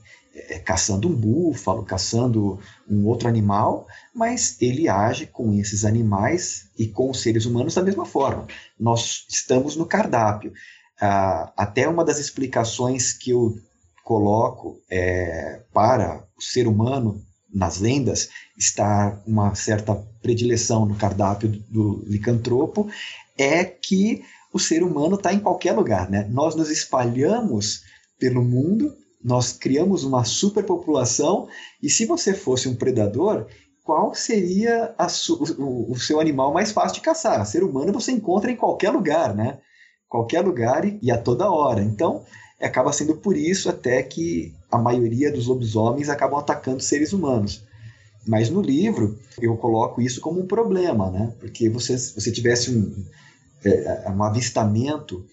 caçando 0.65 1.08
um 1.08 1.13
búfalo, 1.13 1.84
caçando 1.84 2.60
um 2.89 3.06
outro 3.06 3.28
animal, 3.28 3.88
mas 4.13 4.58
ele 4.62 4.88
age 4.88 5.25
com 5.25 5.54
esses 5.54 5.86
animais 5.86 6.69
e 6.78 6.88
com 6.88 7.10
os 7.10 7.21
seres 7.21 7.45
humanos 7.45 7.75
da 7.75 7.82
mesma 7.82 8.06
forma. 8.06 8.47
Nós 8.80 9.25
estamos 9.30 9.75
no 9.75 9.86
cardápio. 9.86 10.54
Ah, 10.99 11.52
até 11.56 11.88
uma 11.88 12.04
das 12.04 12.19
explicações 12.19 13.13
que 13.13 13.32
eu 13.32 13.58
coloco 14.04 14.82
é, 14.89 15.62
para 15.71 16.23
o 16.38 16.41
ser 16.41 16.67
humano 16.67 17.23
nas 17.54 17.80
lendas 17.80 18.30
está 18.58 19.21
uma 19.25 19.56
certa 19.56 19.95
predileção 20.21 20.86
no 20.86 20.95
cardápio 20.95 21.49
do, 21.49 21.60
do 21.60 22.04
licantropo 22.06 22.89
é 23.38 23.63
que 23.63 24.23
o 24.52 24.60
ser 24.60 24.84
humano 24.84 25.15
está 25.15 25.34
em 25.34 25.39
qualquer 25.39 25.73
lugar, 25.73 26.10
né? 26.10 26.28
Nós 26.30 26.56
nos 26.56 26.69
espalhamos 26.69 27.84
pelo 28.17 28.43
mundo 28.43 28.95
nós 29.23 29.53
criamos 29.53 30.03
uma 30.03 30.23
superpopulação 30.23 31.47
e 31.82 31.89
se 31.89 32.05
você 32.05 32.34
fosse 32.34 32.69
um 32.69 32.75
predador, 32.75 33.47
qual 33.84 34.13
seria 34.13 34.93
o, 35.58 35.91
o, 35.91 35.99
seu 35.99 36.19
animal 36.19 36.53
mais 36.53 36.71
fácil 36.71 36.95
de 36.95 37.01
caçar? 37.01 37.45
Ser 37.45 37.63
humano 37.63 37.91
você 37.91 38.12
encontra 38.12 38.51
em 38.51 38.55
qualquer 38.55 38.91
lugar, 38.91 39.36
né? 39.36 39.58
Qualquer 40.08 40.41
lugar 40.41 40.86
e, 40.86 40.99
e 41.01 41.12
a 41.12 41.17
toda 41.17 41.49
hora. 41.49 41.82
Então, 41.82 42.23
acaba 42.62 42.93
sendo 42.93 43.15
por 43.15 43.36
isso 43.36 43.69
até 43.69 44.03
que 44.03 44.53
a 44.71 44.77
maioria 44.77 45.32
dos 45.32 45.47
lobisomens 45.47 46.10
acabam 46.10 46.39
atacando 46.39 46.84
seres 46.84 47.13
humanos. 47.13 47.63
Mas 48.27 48.49
no 48.49 48.62
livro 48.62 49.17
eu 49.41 49.58
coloco 49.58 50.01
isso 50.01 50.21
como 50.21 50.39
um 50.39 50.45
problema, 50.45 51.10
né? 51.10 51.34
Porque 51.39 51.69
você, 51.69 51.97
se 51.97 52.13
você 52.13 52.32
tivesse 52.32 52.69
um, 52.71 53.03
é, 53.65 54.10
um 54.10 54.23
avistamento 54.23 55.25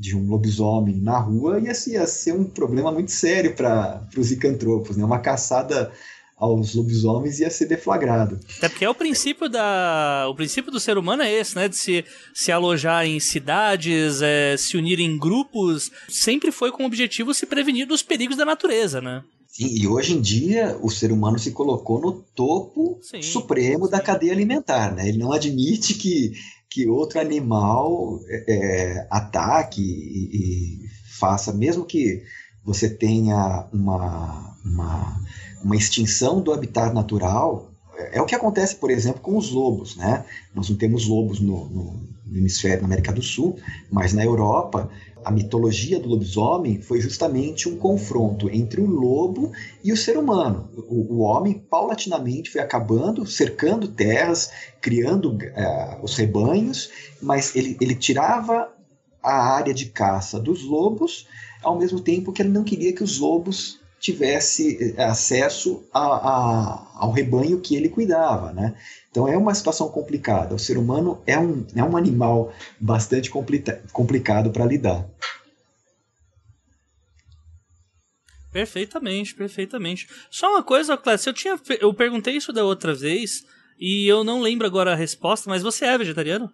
de 0.00 0.16
um 0.16 0.26
lobisomem 0.26 0.96
na 0.96 1.18
rua 1.18 1.60
ia, 1.60 1.72
ia 1.88 2.06
ser 2.06 2.32
um 2.32 2.44
problema 2.44 2.90
muito 2.90 3.12
sério 3.12 3.54
para 3.54 4.08
os 4.16 4.30
licantropos, 4.30 4.96
né? 4.96 5.04
Uma 5.04 5.18
caçada 5.18 5.92
aos 6.38 6.74
lobisomens 6.74 7.38
ia 7.38 7.50
ser 7.50 7.66
deflagrado. 7.66 8.40
Até 8.56 8.70
porque 8.70 8.86
é 8.86 8.88
o 8.88 8.94
princípio 8.94 9.46
da 9.46 10.26
o 10.26 10.34
princípio 10.34 10.72
do 10.72 10.80
ser 10.80 10.96
humano 10.96 11.22
é 11.22 11.30
esse, 11.30 11.54
né, 11.54 11.68
de 11.68 11.76
se, 11.76 12.02
se 12.32 12.50
alojar 12.50 13.04
em 13.04 13.20
cidades, 13.20 14.22
é, 14.22 14.56
se 14.56 14.78
unir 14.78 15.00
em 15.00 15.18
grupos, 15.18 15.92
sempre 16.08 16.50
foi 16.50 16.72
com 16.72 16.84
o 16.84 16.86
objetivo 16.86 17.34
se 17.34 17.44
prevenir 17.44 17.86
dos 17.86 18.02
perigos 18.02 18.38
da 18.38 18.46
natureza, 18.46 19.02
né? 19.02 19.22
Sim, 19.48 19.68
e 19.68 19.86
hoje 19.86 20.14
em 20.14 20.20
dia 20.22 20.78
o 20.80 20.88
ser 20.88 21.12
humano 21.12 21.38
se 21.38 21.50
colocou 21.50 22.00
no 22.00 22.12
topo 22.34 22.98
sim, 23.02 23.20
supremo 23.20 23.84
sim. 23.84 23.90
da 23.90 24.00
cadeia 24.00 24.32
alimentar, 24.32 24.94
né? 24.94 25.08
Ele 25.08 25.18
não 25.18 25.32
admite 25.32 25.92
que 25.92 26.32
que 26.70 26.88
outro 26.88 27.20
animal 27.20 28.20
é, 28.28 28.44
é, 28.46 29.06
ataque 29.10 29.82
e, 29.82 30.84
e, 30.84 30.88
faça, 31.18 31.52
mesmo 31.52 31.84
que 31.84 32.22
você 32.64 32.88
tenha 32.88 33.66
uma, 33.72 34.56
uma, 34.64 35.20
uma 35.64 35.76
extinção 35.76 36.40
do 36.40 36.52
habitat 36.52 36.94
natural, 36.94 37.68
é, 37.96 38.18
é 38.18 38.22
o 38.22 38.26
que 38.26 38.36
acontece, 38.36 38.76
por 38.76 38.90
exemplo, 38.90 39.20
com 39.20 39.36
os 39.36 39.50
lobos, 39.50 39.96
né? 39.96 40.24
Nós 40.54 40.70
não 40.70 40.76
temos 40.76 41.08
lobos 41.08 41.40
no, 41.40 41.68
no, 41.68 42.00
no 42.24 42.38
hemisfério, 42.38 42.82
na 42.82 42.86
América 42.86 43.12
do 43.12 43.22
Sul, 43.22 43.58
mas 43.90 44.12
na 44.12 44.24
Europa 44.24 44.88
a 45.24 45.30
mitologia 45.30 45.98
do 46.00 46.08
lobisomem 46.08 46.80
foi 46.80 47.00
justamente 47.00 47.68
um 47.68 47.76
confronto 47.76 48.48
entre 48.50 48.80
o 48.80 48.86
lobo 48.86 49.52
e 49.82 49.92
o 49.92 49.96
ser 49.96 50.16
humano. 50.16 50.68
O, 50.88 51.16
o 51.16 51.18
homem 51.20 51.54
paulatinamente 51.54 52.50
foi 52.50 52.60
acabando, 52.60 53.26
cercando 53.26 53.88
terras, 53.88 54.50
criando 54.80 55.32
uh, 55.32 56.02
os 56.02 56.16
rebanhos, 56.16 56.90
mas 57.20 57.54
ele, 57.54 57.76
ele 57.80 57.94
tirava 57.94 58.72
a 59.22 59.54
área 59.54 59.74
de 59.74 59.86
caça 59.86 60.40
dos 60.40 60.64
lobos, 60.64 61.26
ao 61.62 61.78
mesmo 61.78 62.00
tempo 62.00 62.32
que 62.32 62.42
ele 62.42 62.48
não 62.48 62.64
queria 62.64 62.92
que 62.92 63.04
os 63.04 63.18
lobos 63.18 63.78
tivesse 64.00 64.94
eh, 64.96 65.04
acesso 65.04 65.84
a, 65.92 66.00
a, 66.00 66.86
ao 66.94 67.12
rebanho 67.12 67.60
que 67.60 67.76
ele 67.76 67.90
cuidava, 67.90 68.50
né? 68.50 68.74
Então 69.10 69.26
é 69.26 69.36
uma 69.36 69.54
situação 69.54 69.88
complicada. 69.88 70.54
O 70.54 70.58
ser 70.58 70.78
humano 70.78 71.20
é 71.26 71.38
um, 71.38 71.66
é 71.74 71.82
um 71.82 71.96
animal 71.96 72.52
bastante 72.78 73.28
complica 73.28 73.82
complicado 73.92 74.50
para 74.50 74.64
lidar. 74.64 75.04
Perfeitamente, 78.52 79.34
perfeitamente. 79.34 80.08
Só 80.30 80.50
uma 80.50 80.62
coisa, 80.62 80.96
Clécio, 80.96 81.30
eu 81.30 81.34
tinha 81.34 81.60
eu 81.80 81.94
perguntei 81.94 82.36
isso 82.36 82.52
da 82.52 82.64
outra 82.64 82.94
vez 82.94 83.44
e 83.78 84.06
eu 84.06 84.22
não 84.24 84.40
lembro 84.40 84.66
agora 84.66 84.92
a 84.92 84.96
resposta, 84.96 85.48
mas 85.48 85.62
você 85.62 85.84
é 85.84 85.98
vegetariano? 85.98 86.52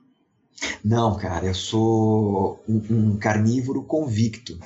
Não, 0.84 1.16
cara, 1.16 1.46
eu 1.46 1.54
sou 1.54 2.62
um, 2.68 2.82
um 2.90 3.18
carnívoro 3.18 3.82
convicto. 3.82 4.58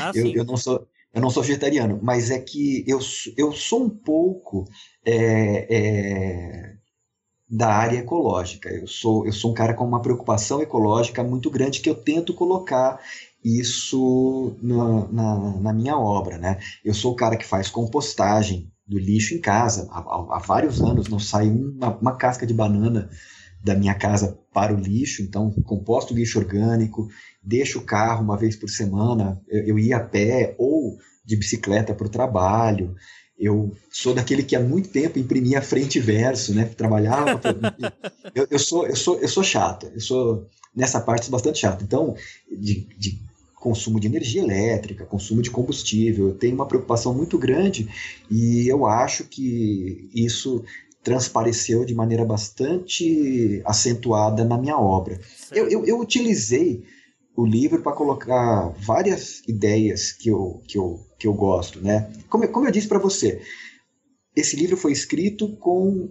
Ah, 0.00 0.12
eu, 0.14 0.32
eu, 0.34 0.44
não 0.44 0.56
sou, 0.56 0.86
eu 1.14 1.20
não 1.20 1.30
sou 1.30 1.42
vegetariano, 1.42 2.00
mas 2.02 2.30
é 2.30 2.38
que 2.38 2.84
eu, 2.86 2.98
eu 3.36 3.52
sou 3.52 3.84
um 3.84 3.88
pouco 3.88 4.66
é, 5.04 5.66
é, 5.70 6.74
da 7.48 7.68
área 7.68 7.98
ecológica. 7.98 8.68
Eu 8.68 8.86
sou, 8.86 9.24
eu 9.24 9.32
sou 9.32 9.52
um 9.52 9.54
cara 9.54 9.74
com 9.74 9.84
uma 9.84 10.02
preocupação 10.02 10.60
ecológica 10.60 11.22
muito 11.22 11.50
grande 11.50 11.80
que 11.80 11.88
eu 11.88 11.94
tento 11.94 12.34
colocar 12.34 13.00
isso 13.44 14.56
na, 14.60 15.06
na, 15.08 15.60
na 15.60 15.72
minha 15.72 15.96
obra. 15.96 16.36
Né? 16.36 16.58
Eu 16.84 16.94
sou 16.94 17.12
o 17.12 17.16
cara 17.16 17.36
que 17.36 17.46
faz 17.46 17.68
compostagem 17.68 18.72
do 18.84 18.98
lixo 18.98 19.34
em 19.34 19.40
casa. 19.40 19.86
Há, 19.90 20.00
há, 20.00 20.38
vários 20.44 20.80
anos 20.82 21.08
não 21.08 21.20
sai 21.20 21.48
uma, 21.48 21.96
uma 21.96 22.16
casca 22.16 22.44
de 22.44 22.52
banana 22.52 23.08
da 23.62 23.74
minha 23.74 23.94
casa 23.94 24.38
para 24.52 24.74
o 24.74 24.78
lixo, 24.78 25.22
então 25.22 25.50
composto 25.64 26.12
lixo 26.12 26.38
orgânico, 26.38 27.08
deixo 27.44 27.78
o 27.78 27.84
carro 27.84 28.22
uma 28.22 28.36
vez 28.36 28.56
por 28.56 28.68
semana, 28.68 29.40
eu, 29.48 29.62
eu 29.64 29.78
ia 29.78 29.98
a 29.98 30.00
pé 30.00 30.54
ou 30.58 30.98
de 31.24 31.36
bicicleta 31.36 31.94
para 31.94 32.06
o 32.06 32.10
trabalho, 32.10 32.94
eu 33.38 33.72
sou 33.90 34.14
daquele 34.14 34.42
que 34.42 34.54
há 34.54 34.60
muito 34.60 34.88
tempo 34.88 35.18
imprimia 35.18 35.60
frente 35.60 35.98
e 35.98 36.00
verso, 36.00 36.54
né? 36.54 36.64
Trabalhava. 36.64 37.40
eu, 38.34 38.46
eu, 38.50 38.58
sou, 38.58 38.86
eu, 38.86 38.94
sou, 38.96 39.18
eu 39.18 39.28
sou 39.28 39.42
chato, 39.42 39.90
eu 39.92 40.00
sou 40.00 40.46
nessa 40.74 41.00
parte 41.00 41.30
bastante 41.30 41.58
chato. 41.58 41.82
Então, 41.82 42.14
de, 42.50 42.86
de 42.96 43.18
consumo 43.56 43.98
de 43.98 44.06
energia 44.06 44.42
elétrica, 44.42 45.04
consumo 45.04 45.42
de 45.42 45.50
combustível, 45.50 46.28
eu 46.28 46.34
tenho 46.34 46.54
uma 46.54 46.66
preocupação 46.66 47.14
muito 47.14 47.38
grande 47.38 47.88
e 48.30 48.68
eu 48.68 48.86
acho 48.86 49.24
que 49.24 50.08
isso 50.14 50.62
transpareceu 51.02 51.84
de 51.84 51.94
maneira 51.94 52.24
bastante 52.24 53.62
acentuada 53.64 54.44
na 54.44 54.56
minha 54.56 54.78
obra. 54.78 55.20
Eu, 55.52 55.68
eu, 55.68 55.84
eu, 55.84 55.98
utilizei 55.98 56.84
o 57.36 57.44
livro 57.44 57.82
para 57.82 57.92
colocar 57.92 58.68
várias 58.78 59.42
ideias 59.48 60.12
que 60.12 60.28
eu, 60.28 60.62
que 60.66 60.78
eu, 60.78 61.00
que 61.18 61.26
eu 61.26 61.34
gosto, 61.34 61.80
né? 61.80 62.12
Como, 62.28 62.46
como 62.48 62.66
eu 62.66 62.72
disse 62.72 62.86
para 62.86 62.98
você, 62.98 63.42
esse 64.36 64.56
livro 64.56 64.76
foi 64.76 64.92
escrito 64.92 65.56
com 65.56 66.10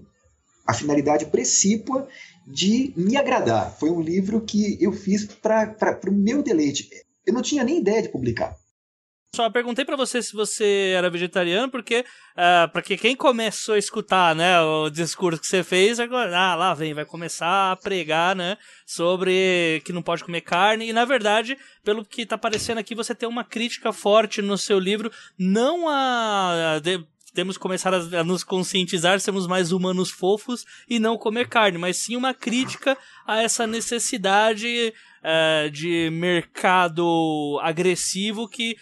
a 0.65 0.73
finalidade 0.73 1.25
precípua 1.25 2.07
de 2.47 2.93
me 2.95 3.17
agradar. 3.17 3.77
Foi 3.77 3.89
um 3.89 4.01
livro 4.01 4.41
que 4.41 4.77
eu 4.81 4.91
fiz 4.91 5.25
para 5.25 5.99
o 6.07 6.11
meu 6.11 6.41
deleite. 6.41 6.89
Eu 7.25 7.33
não 7.33 7.41
tinha 7.41 7.63
nem 7.63 7.79
ideia 7.79 8.01
de 8.01 8.09
publicar. 8.09 8.55
Só 9.35 9.49
perguntei 9.49 9.83
para 9.83 9.95
você 9.95 10.21
se 10.21 10.31
você 10.31 10.93
era 10.95 11.09
vegetariano, 11.09 11.67
porque 11.67 12.01
uh, 12.01 12.05
ah, 12.37 12.69
para 12.71 12.83
que 12.83 12.95
quem 12.95 13.15
começou 13.15 13.73
a 13.73 13.79
escutar, 13.79 14.35
né, 14.35 14.61
o 14.61 14.91
discurso 14.91 15.41
que 15.41 15.47
você 15.47 15.63
fez, 15.63 15.99
agora, 15.99 16.37
ah, 16.37 16.53
lá 16.53 16.75
vem, 16.75 16.93
vai 16.93 17.03
começar 17.03 17.71
a 17.71 17.75
pregar, 17.75 18.35
né, 18.35 18.59
sobre 18.85 19.81
que 19.85 19.91
não 19.91 20.03
pode 20.03 20.23
comer 20.23 20.41
carne. 20.41 20.87
E 20.87 20.93
na 20.93 21.03
verdade, 21.03 21.57
pelo 21.83 22.05
que 22.05 22.27
tá 22.27 22.35
aparecendo 22.35 22.77
aqui, 22.77 22.93
você 22.93 23.15
tem 23.15 23.27
uma 23.27 23.43
crítica 23.43 23.91
forte 23.91 24.39
no 24.39 24.55
seu 24.55 24.77
livro, 24.77 25.11
não 25.35 25.89
a, 25.89 26.75
a 26.75 26.79
de, 26.79 27.03
temos 27.33 27.57
que 27.57 27.63
começar 27.63 27.91
a, 27.91 28.23
nos 28.23 28.43
conscientizar, 28.43 29.19
sermos 29.19 29.47
mais 29.47 29.71
humanos 29.71 30.11
fofos 30.11 30.63
e 30.87 30.99
não 30.99 31.17
comer 31.17 31.49
carne, 31.49 31.79
mas 31.79 31.97
sim 31.97 32.15
uma 32.15 32.33
crítica 32.33 32.95
a 33.25 33.41
essa 33.41 33.65
necessidade 33.65 34.93
uh, 35.23 35.69
de 35.71 36.09
mercado 36.11 37.59
agressivo 37.63 38.47
que 38.47 38.77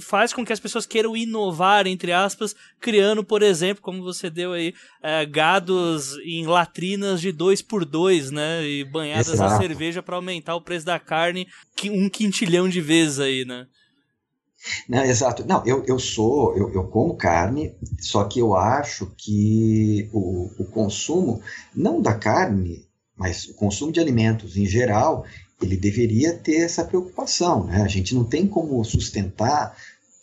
faz 0.00 0.32
com 0.32 0.44
que 0.44 0.52
as 0.52 0.60
pessoas 0.60 0.86
queiram 0.86 1.16
inovar, 1.16 1.86
entre 1.86 2.12
aspas, 2.12 2.54
criando, 2.80 3.24
por 3.24 3.42
exemplo, 3.42 3.82
como 3.82 4.02
você 4.02 4.30
deu 4.30 4.52
aí, 4.52 4.74
é, 5.02 5.24
gados 5.26 6.16
em 6.24 6.46
latrinas 6.46 7.20
de 7.20 7.32
dois 7.32 7.62
por 7.62 7.84
dois, 7.84 8.30
né? 8.30 8.64
E 8.64 8.84
banhadas 8.84 9.34
Exato. 9.34 9.54
a 9.54 9.58
cerveja 9.58 10.02
para 10.02 10.16
aumentar 10.16 10.54
o 10.54 10.62
preço 10.62 10.86
da 10.86 10.98
carne 10.98 11.46
um 11.90 12.08
quintilhão 12.08 12.68
de 12.68 12.80
vezes 12.80 13.20
aí, 13.20 13.44
né? 13.44 13.66
Não, 14.88 15.04
exato. 15.04 15.46
Não, 15.46 15.64
eu, 15.64 15.84
eu 15.86 15.98
sou, 15.98 16.56
eu, 16.56 16.72
eu 16.72 16.84
como 16.88 17.16
carne, 17.16 17.74
só 18.00 18.24
que 18.24 18.40
eu 18.40 18.56
acho 18.56 19.12
que 19.16 20.08
o, 20.12 20.50
o 20.58 20.64
consumo, 20.64 21.40
não 21.74 22.02
da 22.02 22.14
carne, 22.14 22.86
mas 23.16 23.46
o 23.46 23.54
consumo 23.54 23.92
de 23.92 24.00
alimentos 24.00 24.56
em 24.56 24.66
geral, 24.66 25.24
ele 25.60 25.76
deveria 25.76 26.34
ter 26.34 26.56
essa 26.56 26.84
preocupação. 26.84 27.64
Né? 27.64 27.82
A 27.82 27.88
gente 27.88 28.14
não 28.14 28.24
tem 28.24 28.46
como 28.46 28.82
sustentar 28.84 29.76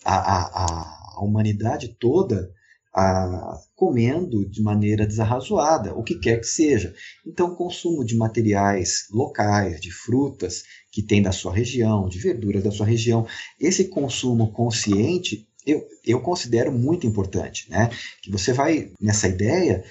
a, 0.04 0.16
a, 0.16 1.18
a 1.18 1.24
humanidade 1.24 1.96
toda 2.00 2.52
a, 2.94 3.60
comendo 3.76 4.46
de 4.46 4.62
maneira 4.62 5.06
desarrazoada, 5.06 5.94
o 5.94 6.04
que 6.04 6.16
quer 6.16 6.40
que 6.40 6.48
seja. 6.48 6.94
Então, 7.26 7.56
consumo 7.56 8.06
de 8.06 8.16
materiais 8.16 9.08
locais, 9.12 9.82
de 9.82 9.92
frutas 9.92 10.64
que 10.92 11.02
tem 11.04 11.22
da 11.22 11.34
sua 11.34 11.54
região, 11.54 12.08
de 12.08 12.18
verduras 12.20 12.64
da 12.64 12.72
sua 12.72 12.86
região, 12.86 13.28
esse 13.60 13.86
consumo 13.86 14.52
consciente 14.52 15.46
eu, 15.66 15.84
eu 16.06 16.22
considero 16.22 16.72
muito 16.72 17.08
importante. 17.08 17.70
Né? 17.70 17.90
Que 18.22 18.32
você 18.32 18.54
vai, 18.54 18.92
nessa 19.02 19.28
ideia, 19.28 19.84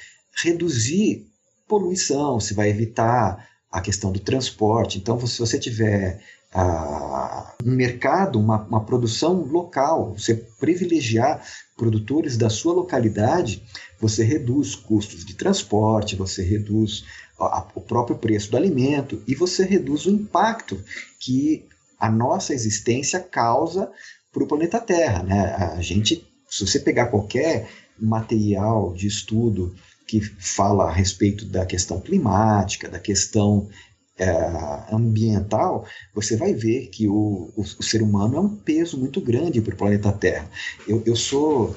reduzir 0.42 1.26
poluição, 1.68 2.40
você 2.40 2.54
vai 2.54 2.70
evitar 2.70 3.48
a 3.74 3.80
questão 3.80 4.12
do 4.12 4.20
transporte. 4.20 4.98
Então, 4.98 5.18
se 5.26 5.36
você 5.40 5.58
tiver 5.58 6.22
uh, 6.54 7.68
um 7.68 7.72
mercado, 7.72 8.38
uma, 8.38 8.62
uma 8.62 8.84
produção 8.84 9.42
local, 9.42 10.14
você 10.16 10.36
privilegiar 10.60 11.44
produtores 11.76 12.36
da 12.36 12.48
sua 12.48 12.72
localidade, 12.72 13.64
você 14.00 14.22
reduz 14.22 14.76
custos 14.76 15.24
de 15.24 15.34
transporte, 15.34 16.14
você 16.14 16.40
reduz 16.44 17.04
a, 17.36 17.66
o 17.74 17.80
próprio 17.80 18.16
preço 18.16 18.48
do 18.52 18.56
alimento 18.56 19.20
e 19.26 19.34
você 19.34 19.64
reduz 19.64 20.06
o 20.06 20.10
impacto 20.10 20.80
que 21.18 21.66
a 21.98 22.08
nossa 22.08 22.54
existência 22.54 23.18
causa 23.18 23.90
para 24.32 24.44
o 24.44 24.46
planeta 24.46 24.78
Terra. 24.78 25.24
Né? 25.24 25.52
A 25.52 25.82
gente, 25.82 26.24
se 26.48 26.64
você 26.64 26.78
pegar 26.78 27.06
qualquer 27.06 27.68
material 27.98 28.94
de 28.94 29.08
estudo 29.08 29.74
que 30.06 30.20
fala 30.20 30.84
a 30.84 30.92
respeito 30.92 31.44
da 31.44 31.64
questão 31.64 32.00
climática, 32.00 32.88
da 32.88 32.98
questão 32.98 33.68
é, 34.18 34.30
ambiental, 34.92 35.86
você 36.14 36.36
vai 36.36 36.54
ver 36.54 36.88
que 36.88 37.08
o, 37.08 37.52
o, 37.56 37.62
o, 37.62 37.82
ser 37.82 38.02
humano 38.02 38.36
é 38.36 38.40
um 38.40 38.56
peso 38.56 38.98
muito 38.98 39.20
grande 39.20 39.60
para 39.60 39.74
o 39.74 39.76
planeta 39.76 40.12
Terra. 40.12 40.48
Eu, 40.86 41.02
eu 41.04 41.16
sou 41.16 41.74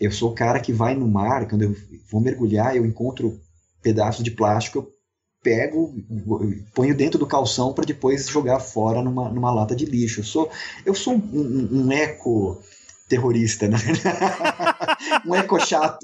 eu 0.00 0.12
sou 0.12 0.30
o 0.30 0.34
cara 0.34 0.60
que 0.60 0.72
vai 0.72 0.94
no 0.94 1.08
mar, 1.08 1.48
quando 1.48 1.62
eu 1.62 1.76
vou 2.10 2.20
mergulhar, 2.20 2.76
eu 2.76 2.86
encontro 2.86 3.40
pedaços 3.82 4.22
de 4.22 4.30
plástico, 4.30 4.78
eu 4.78 4.92
pego, 5.42 5.94
ponho 6.74 6.96
dentro 6.96 7.18
do 7.18 7.26
calção 7.26 7.72
para 7.72 7.84
depois 7.84 8.28
jogar 8.28 8.60
fora 8.60 9.02
numa, 9.02 9.28
numa 9.28 9.52
lata 9.52 9.74
de 9.74 9.84
lixo. 9.84 10.20
Eu 10.20 10.24
sou, 10.24 10.50
eu 10.86 10.94
sou 10.94 11.14
um, 11.14 11.18
um, 11.32 11.84
um 11.84 11.92
eco 11.92 12.62
terrorista, 13.08 13.66
né? 13.66 13.78
um 15.26 15.34
eco 15.34 15.58
chato. 15.58 15.98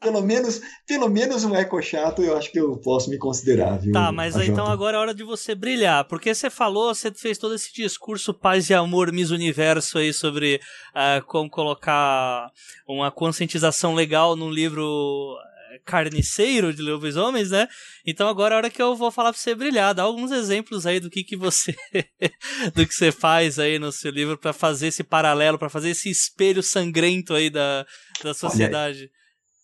pelo 0.00 0.22
menos, 0.22 0.60
pelo 0.86 1.08
menos 1.08 1.44
um 1.44 1.54
eco 1.54 1.80
chato, 1.82 2.22
eu 2.22 2.36
acho 2.36 2.50
que 2.50 2.58
eu 2.58 2.76
posso 2.78 3.10
me 3.10 3.18
considerar, 3.18 3.78
viu? 3.78 3.92
Tá, 3.92 4.10
mas 4.10 4.34
então 4.36 4.66
agora 4.66 4.96
é 4.96 5.00
hora 5.00 5.14
de 5.14 5.22
você 5.22 5.54
brilhar, 5.54 6.04
porque 6.06 6.34
você 6.34 6.48
falou, 6.48 6.94
você 6.94 7.12
fez 7.12 7.38
todo 7.38 7.54
esse 7.54 7.72
discurso 7.72 8.32
paz 8.32 8.70
e 8.70 8.74
amor, 8.74 9.12
Miss 9.12 9.30
Universo 9.30 9.98
aí 9.98 10.12
sobre 10.12 10.60
uh, 10.94 11.24
como 11.26 11.50
colocar 11.50 12.50
uma 12.86 13.10
conscientização 13.10 13.94
legal 13.94 14.34
num 14.34 14.50
livro 14.50 15.36
carniceiro 15.84 16.72
de 16.72 16.82
lobisomens, 16.82 17.50
né? 17.50 17.68
Então 18.06 18.28
agora 18.28 18.54
é 18.54 18.56
a 18.56 18.58
hora 18.58 18.70
que 18.70 18.80
eu 18.80 18.96
vou 18.96 19.10
falar 19.10 19.32
pra 19.32 19.40
você 19.40 19.54
brilhar, 19.54 19.94
dá 19.94 20.02
alguns 20.02 20.30
exemplos 20.30 20.86
aí 20.86 21.00
do 21.00 21.10
que 21.10 21.24
que 21.24 21.36
você 21.36 21.74
do 22.74 22.86
que 22.86 22.94
você 22.94 23.12
faz 23.12 23.58
aí 23.58 23.78
no 23.78 23.92
seu 23.92 24.10
livro 24.10 24.38
para 24.38 24.52
fazer 24.52 24.88
esse 24.88 25.04
paralelo, 25.04 25.58
para 25.58 25.68
fazer 25.68 25.90
esse 25.90 26.10
espelho 26.10 26.62
sangrento 26.62 27.34
aí 27.34 27.50
da, 27.50 27.86
da 28.22 28.34
sociedade. 28.34 29.10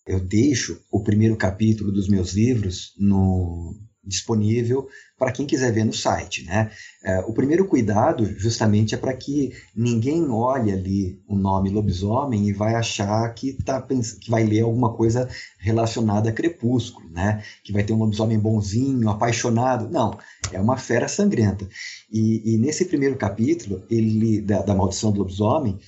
Olha, 0.06 0.18
eu 0.18 0.20
deixo 0.20 0.82
o 0.90 1.02
primeiro 1.02 1.36
capítulo 1.36 1.90
dos 1.90 2.08
meus 2.08 2.34
livros 2.34 2.92
no 2.98 3.74
disponível 4.06 4.86
para 5.24 5.32
quem 5.32 5.46
quiser 5.46 5.72
ver 5.72 5.84
no 5.84 5.92
site. 5.92 6.44
Né? 6.44 6.70
É, 7.02 7.20
o 7.20 7.32
primeiro 7.32 7.64
cuidado, 7.64 8.26
justamente, 8.38 8.94
é 8.94 8.98
para 8.98 9.14
que 9.14 9.54
ninguém 9.74 10.28
olhe 10.28 10.70
ali 10.70 11.18
o 11.26 11.34
nome 11.34 11.70
lobisomem 11.70 12.46
e 12.46 12.52
vai 12.52 12.74
achar 12.74 13.26
que, 13.32 13.54
tá, 13.54 13.80
que 13.80 14.30
vai 14.30 14.44
ler 14.44 14.60
alguma 14.60 14.92
coisa 14.92 15.26
relacionada 15.58 16.28
a 16.28 16.32
crepúsculo, 16.32 17.08
né? 17.08 17.42
que 17.64 17.72
vai 17.72 17.82
ter 17.82 17.94
um 17.94 17.98
lobisomem 17.98 18.38
bonzinho, 18.38 19.08
apaixonado. 19.08 19.88
Não, 19.88 20.18
é 20.52 20.60
uma 20.60 20.76
fera 20.76 21.08
sangrenta. 21.08 21.66
E, 22.12 22.54
e 22.54 22.58
nesse 22.58 22.84
primeiro 22.84 23.16
capítulo, 23.16 23.82
ele 23.88 24.42
da, 24.42 24.60
da 24.60 24.74
Maldição 24.74 25.10
do 25.10 25.20
Lobisomem, 25.20 25.78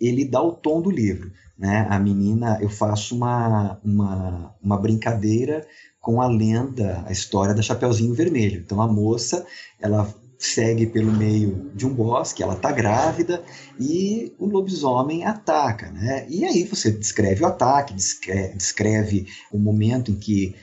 ele 0.00 0.24
dá 0.24 0.40
o 0.40 0.52
tom 0.52 0.80
do 0.80 0.90
livro. 0.90 1.30
Né? 1.58 1.86
A 1.90 1.98
menina, 1.98 2.58
eu 2.62 2.70
faço 2.70 3.14
uma, 3.14 3.78
uma, 3.84 4.54
uma 4.62 4.78
brincadeira 4.78 5.66
com 6.06 6.22
a 6.22 6.28
lenda, 6.28 7.02
a 7.04 7.10
história 7.10 7.52
da 7.52 7.60
Chapeuzinho 7.60 8.14
Vermelho. 8.14 8.62
Então 8.64 8.80
a 8.80 8.86
moça, 8.86 9.44
ela 9.80 10.08
segue 10.38 10.86
pelo 10.86 11.10
meio 11.10 11.68
de 11.74 11.84
um 11.84 11.92
bosque, 11.92 12.44
ela 12.44 12.54
está 12.54 12.70
grávida 12.70 13.42
e 13.76 14.32
o 14.38 14.46
lobisomem 14.46 15.24
ataca, 15.24 15.90
né? 15.90 16.24
E 16.28 16.44
aí 16.44 16.62
você 16.62 16.92
descreve 16.92 17.42
o 17.42 17.46
ataque, 17.48 17.92
descreve, 17.92 18.54
descreve 18.54 19.26
o 19.50 19.58
momento 19.58 20.12
em 20.12 20.14
que 20.14 20.54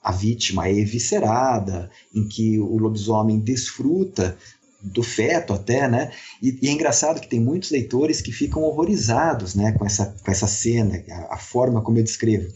a 0.00 0.12
vítima 0.12 0.68
é 0.68 0.78
eviscerada, 0.78 1.90
em 2.14 2.28
que 2.28 2.60
o 2.60 2.78
lobisomem 2.78 3.40
desfruta 3.40 4.38
do 4.80 5.02
feto 5.02 5.52
até, 5.52 5.88
né? 5.88 6.12
E, 6.40 6.56
e, 6.62 6.68
é 6.68 6.70
engraçado 6.70 7.20
que 7.20 7.28
tem 7.28 7.40
muitos 7.40 7.72
leitores 7.72 8.20
que 8.20 8.30
ficam 8.30 8.62
horrorizados, 8.62 9.56
né, 9.56 9.72
com 9.72 9.84
essa, 9.84 10.14
com 10.24 10.30
essa 10.30 10.46
cena, 10.46 11.02
a, 11.10 11.34
a 11.34 11.38
forma 11.38 11.82
como 11.82 11.98
eu 11.98 12.04
descrevo. 12.04 12.52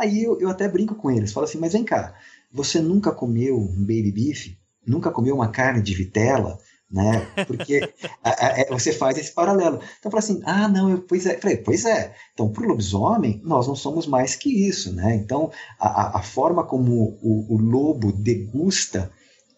Aí 0.00 0.24
eu, 0.24 0.40
eu 0.40 0.48
até 0.48 0.68
brinco 0.68 0.94
com 0.94 1.10
eles, 1.10 1.32
falo 1.32 1.44
assim, 1.44 1.58
mas 1.58 1.72
vem 1.72 1.84
cá, 1.84 2.14
você 2.52 2.80
nunca 2.80 3.12
comeu 3.12 3.58
um 3.58 3.80
baby 3.80 4.10
beef? 4.10 4.56
Nunca 4.86 5.10
comeu 5.10 5.34
uma 5.34 5.48
carne 5.48 5.82
de 5.82 5.94
vitela? 5.94 6.58
né? 6.90 7.26
Porque 7.46 7.80
a, 8.24 8.46
a, 8.46 8.60
é, 8.60 8.66
você 8.68 8.92
faz 8.92 9.16
esse 9.16 9.32
paralelo. 9.32 9.80
Então, 9.98 10.10
fala 10.10 10.18
assim, 10.18 10.42
ah, 10.44 10.68
não, 10.68 10.90
eu, 10.90 11.02
pois 11.02 11.24
é. 11.26 11.38
Falei, 11.38 11.58
pois 11.58 11.84
é. 11.84 12.14
Então, 12.32 12.50
para 12.50 12.64
o 12.64 12.68
lobisomem, 12.68 13.40
nós 13.44 13.68
não 13.68 13.76
somos 13.76 14.06
mais 14.06 14.34
que 14.34 14.68
isso, 14.68 14.92
né? 14.92 15.14
Então, 15.14 15.50
a, 15.78 16.18
a 16.18 16.22
forma 16.22 16.64
como 16.64 17.18
o, 17.22 17.54
o 17.54 17.58
lobo 17.58 18.12
degusta 18.12 19.10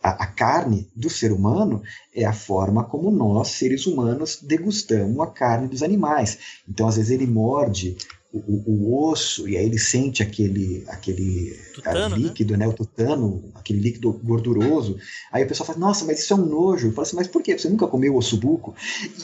a, 0.03 0.25
a, 0.25 0.27
carne 0.27 0.91
do 0.95 1.09
ser 1.09 1.33
humano 1.33 1.83
é 2.15 2.25
a 2.25 2.33
forma 2.33 2.85
como 2.85 3.11
nós, 3.11 3.49
seres 3.49 3.87
humanos, 3.87 4.41
degustamos 4.43 5.21
a 5.21 5.27
carne 5.27 5.69
dos 5.69 5.83
animais. 5.83 6.39
Então, 6.69 6.87
às 6.87 6.97
vezes, 6.97 7.11
ele 7.11 7.27
morde 7.27 7.97
o, 8.33 8.63
o, 8.67 9.05
osso, 9.05 9.47
e 9.47 9.59
aí 9.59 9.67
ele 9.67 9.79
sente 9.79 10.23
aquele, 10.23 10.85
aquele 10.89 11.55
tutano, 11.75 12.17
líquido, 12.17 12.57
né? 12.57 12.65
né? 12.65 12.67
O 12.67 12.73
tutano, 12.73 13.53
aquele 13.55 13.79
líquido 13.79 14.11
gorduroso. 14.25 14.99
Aí 15.31 15.45
o 15.45 15.47
pessoal 15.47 15.67
fala, 15.67 15.79
nossa, 15.79 16.07
mas 16.07 16.21
isso 16.21 16.33
é 16.33 16.37
um 16.37 16.47
nojo. 16.47 16.89
Eu 16.89 16.93
falo 16.93 17.07
assim, 17.07 17.17
mas 17.17 17.29
por 17.29 17.43
quê? 17.43 17.59
Você 17.59 17.69
nunca 17.69 17.87
comeu 17.87 18.17
osso 18.17 18.39
buco? 18.39 18.75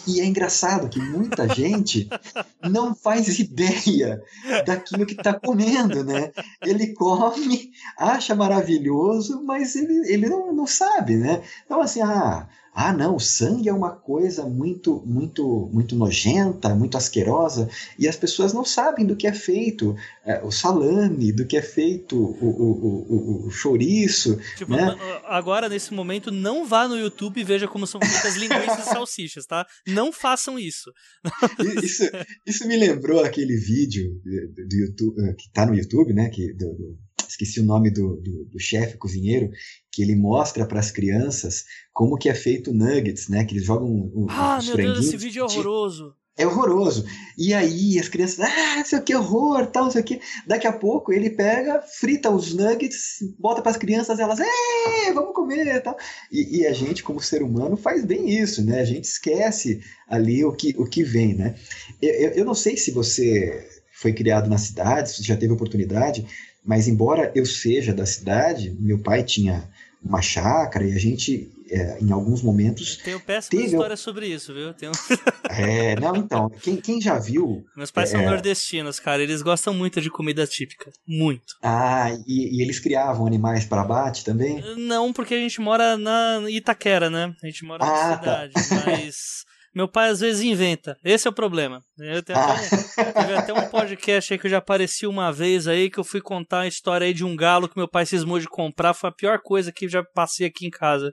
E 0.07 0.21
é 0.21 0.27
engraçado 0.27 0.91
que 0.91 1.01
muita 1.01 1.49
gente 1.55 2.07
não 2.63 2.95
faz 2.95 3.39
ideia 3.39 4.23
daquilo 4.67 5.07
que 5.07 5.15
está 5.15 5.33
comendo, 5.33 6.05
né? 6.05 6.31
Ele 6.61 6.93
come, 6.93 7.71
acha 7.97 8.35
maravilhoso, 8.35 9.43
mas 9.43 9.75
ele, 9.75 10.13
ele 10.13 10.29
não, 10.29 10.53
não 10.53 10.67
sabe, 10.67 11.17
né? 11.17 11.43
Então, 11.65 11.81
assim, 11.81 12.03
ah, 12.03 12.47
ah, 12.81 12.93
não, 12.93 13.17
o 13.17 13.21
sangue 13.21 13.69
é 13.69 13.73
uma 13.73 13.91
coisa 13.91 14.45
muito, 14.45 15.03
muito, 15.05 15.69
muito 15.73 15.97
nojenta, 15.97 16.77
muito 16.77 16.97
asquerosa, 16.97 17.69
e 17.99 18.07
as 18.07 18.15
pessoas 18.15 18.53
não 18.53 18.65
sabem 18.65 19.05
do 19.05 19.17
que 19.17 19.27
é 19.27 19.33
feito 19.33 19.97
é, 20.25 20.41
o 20.45 20.53
salame, 20.53 21.33
do 21.33 21.45
que 21.45 21.57
é 21.57 21.63
feito 21.63 22.17
o, 22.17 22.47
o, 22.47 23.43
o, 23.43 23.47
o 23.49 23.51
chouriço. 23.51 24.39
Tipo, 24.57 24.77
né? 24.77 24.97
agora, 25.25 25.69
nesse 25.69 25.93
momento, 25.93 26.31
não 26.31 26.65
vá 26.65 26.87
no 26.87 26.97
YouTube 26.97 27.41
e 27.41 27.45
veja 27.45 27.67
como 27.67 27.85
são 27.85 28.01
feitas 28.01 28.37
linguiças 28.37 28.79
e 28.79 28.83
salsichas, 28.95 29.45
tá? 29.45 29.67
Não 29.85 30.13
façam 30.13 30.57
isso. 30.57 30.93
isso. 31.83 32.05
Isso 32.47 32.69
me 32.69 32.77
lembrou 32.77 33.25
aquele 33.25 33.57
vídeo 33.57 34.09
do, 34.55 34.69
do 34.69 34.77
YouTube, 34.77 35.35
que 35.35 35.51
tá 35.51 35.67
no 35.67 35.75
YouTube, 35.75 36.15
né? 36.15 36.29
Que, 36.29 36.55
do, 36.55 36.73
do 36.75 37.09
esqueci 37.29 37.61
o 37.61 37.65
nome 37.65 37.91
do, 37.91 38.17
do, 38.17 38.45
do 38.47 38.59
chefe 38.59 38.97
cozinheiro, 38.97 39.51
que 39.99 40.03
ele 40.03 40.15
mostra 40.15 40.65
para 40.65 40.79
as 40.79 40.93
crianças 40.93 41.65
como 41.93 42.17
que 42.17 42.29
é 42.29 42.35
feito 42.35 42.73
nuggets, 42.73 43.27
né? 43.29 43.45
Que 43.45 43.55
eles 43.55 43.65
jogam 43.65 43.89
um, 43.89 44.29
Ah, 44.31 44.61
meu 44.63 44.77
Deus, 44.77 45.01
esse 45.01 45.17
vídeo 45.17 45.41
é 45.41 45.45
horroroso. 45.45 46.15
É 46.37 46.47
horroroso. 46.47 47.05
E 47.37 47.53
aí 47.53 47.99
as 47.99 48.09
crianças, 48.09 48.39
ah, 48.39 48.85
sei 48.85 49.01
o 49.01 49.03
que, 49.03 49.13
horror, 49.13 49.67
tal, 49.67 49.87
não 49.87 49.91
sei 49.91 50.03
o 50.03 50.05
que. 50.05 50.21
Daqui 50.47 50.69
a 50.69 50.73
pouco 50.73 51.13
ele 51.13 51.31
pega, 51.31 51.83
frita 51.83 52.31
os 52.31 52.55
nuggets, 52.55 53.19
bota 53.41 53.61
para 53.61 53.73
as 53.73 53.77
crianças, 53.77 54.21
elas, 54.21 54.39
é, 54.39 55.13
vamos 55.13 55.35
comer, 55.35 55.83
tal. 55.83 55.97
E, 56.31 56.61
e, 56.61 56.67
a 56.69 56.73
gente, 56.73 57.03
como 57.03 57.21
ser 57.21 57.43
humano, 57.43 57.77
faz 57.77 58.05
bem 58.05 58.31
isso, 58.31 58.65
né? 58.65 58.81
A 58.81 58.85
gente 58.85 59.03
esquece 59.03 59.81
ali 60.09 60.45
o 60.45 60.53
que, 60.53 60.77
o 60.79 60.85
que 60.85 61.03
vem, 61.03 61.35
né? 61.35 61.57
Eu, 62.01 62.15
eu, 62.15 62.31
eu 62.35 62.45
não 62.45 62.55
sei 62.55 62.77
se 62.77 62.93
você 62.93 63.69
foi 63.93 64.13
criado 64.13 64.49
na 64.49 64.59
cidade, 64.59 65.11
se 65.11 65.25
já 65.25 65.37
teve 65.37 65.53
oportunidade, 65.53 66.25
mas 66.65 66.87
embora 66.87 67.33
eu 67.35 67.47
seja 67.47 67.93
da 67.93 68.05
cidade, 68.07 68.77
meu 68.79 68.99
pai 68.99 69.25
tinha 69.25 69.69
uma 70.03 70.23
chácara 70.23 70.85
e 70.85 70.93
a 70.93 70.99
gente, 70.99 71.51
é, 71.71 71.99
em 72.01 72.13
alguns 72.13 72.43
momentos. 72.43 72.97
Tenho 72.97 73.21
péssima 73.21 73.61
teve... 73.61 73.75
história 73.75 73.97
sobre 73.97 74.27
isso, 74.27 74.55
viu? 74.55 74.73
Tenho... 74.73 74.93
é, 75.51 75.99
não, 75.99 76.17
então, 76.17 76.49
quem, 76.49 76.77
quem 76.77 77.01
já 77.01 77.19
viu. 77.19 77.65
Meus 77.77 77.91
pais 77.91 78.13
é... 78.13 78.17
são 78.17 78.25
nordestinos, 78.25 79.01
cara, 79.01 79.23
eles 79.23 79.43
gostam 79.43 79.75
muito 79.75 80.01
de 80.01 80.11
comida 80.11 80.47
típica. 80.47 80.91
Muito. 81.07 81.57
Ah, 81.63 82.11
e, 82.27 82.59
e 82.59 82.63
eles 82.63 82.79
criavam 82.79 83.27
animais 83.27 83.65
para 83.65 83.83
abate 83.83 84.25
também? 84.25 84.63
Não, 84.77 85.13
porque 85.13 85.35
a 85.35 85.39
gente 85.39 85.61
mora 85.61 85.97
na 85.97 86.43
Itaquera, 86.49 87.11
né? 87.11 87.35
A 87.43 87.47
gente 87.47 87.65
mora 87.65 87.85
ah, 87.85 87.87
na 87.87 87.95
tá. 87.95 88.19
cidade, 88.19 88.53
tá. 88.55 88.85
mas. 88.87 89.47
Meu 89.79 89.87
pai 89.87 90.09
às 90.09 90.19
vezes 90.19 90.43
inventa. 90.43 90.97
Esse 91.05 91.29
é 91.29 91.31
o 91.31 91.33
problema. 91.33 91.81
Eu 91.97 92.21
tenho 92.21 92.37
ah. 92.37 92.57
até, 92.99 93.33
um, 93.33 93.39
até 93.39 93.55
um 93.55 93.69
podcast 93.71 94.33
aí 94.33 94.37
que 94.37 94.47
eu 94.49 94.51
já 94.51 94.59
apareci 94.59 95.07
uma 95.07 95.33
vez 95.33 95.69
aí 95.69 95.89
que 95.89 95.99
eu 95.99 96.03
fui 96.03 96.21
contar 96.21 96.63
a 96.63 96.67
história 96.67 97.07
aí 97.07 97.15
de 97.15 97.25
um 97.25 97.37
galo 97.37 97.69
que 97.69 97.77
meu 97.77 97.87
pai 97.87 98.05
cismou 98.05 98.41
de 98.41 98.49
comprar. 98.49 98.93
Foi 98.93 99.09
a 99.09 99.13
pior 99.13 99.39
coisa 99.41 99.71
que 99.71 99.85
eu 99.85 99.89
já 99.89 100.03
passei 100.03 100.49
aqui 100.49 100.67
em 100.67 100.71
casa. 100.71 101.13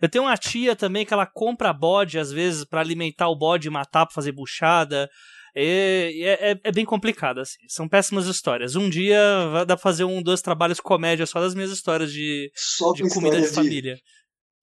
Eu 0.00 0.08
tenho 0.08 0.22
uma 0.22 0.36
tia 0.36 0.76
também 0.76 1.04
que 1.04 1.12
ela 1.12 1.26
compra 1.26 1.72
bode 1.72 2.16
às 2.16 2.30
vezes 2.30 2.64
para 2.64 2.80
alimentar 2.80 3.28
o 3.28 3.36
bode 3.36 3.66
e 3.66 3.70
matar 3.72 4.06
para 4.06 4.14
fazer 4.14 4.30
buchada. 4.30 5.10
É, 5.56 6.12
é, 6.22 6.60
é, 6.62 6.70
bem 6.70 6.84
complicado, 6.84 7.40
assim. 7.40 7.58
São 7.66 7.88
péssimas 7.88 8.28
histórias. 8.28 8.76
Um 8.76 8.88
dia 8.88 9.18
dá 9.66 9.74
pra 9.74 9.76
fazer 9.76 10.04
um, 10.04 10.22
dois 10.22 10.40
trabalhos 10.40 10.78
comédia 10.78 11.26
só 11.26 11.40
das 11.40 11.52
minhas 11.52 11.72
histórias 11.72 12.12
de, 12.12 12.48
de 12.94 13.08
comida 13.12 13.40
de 13.40 13.48
família 13.48 13.96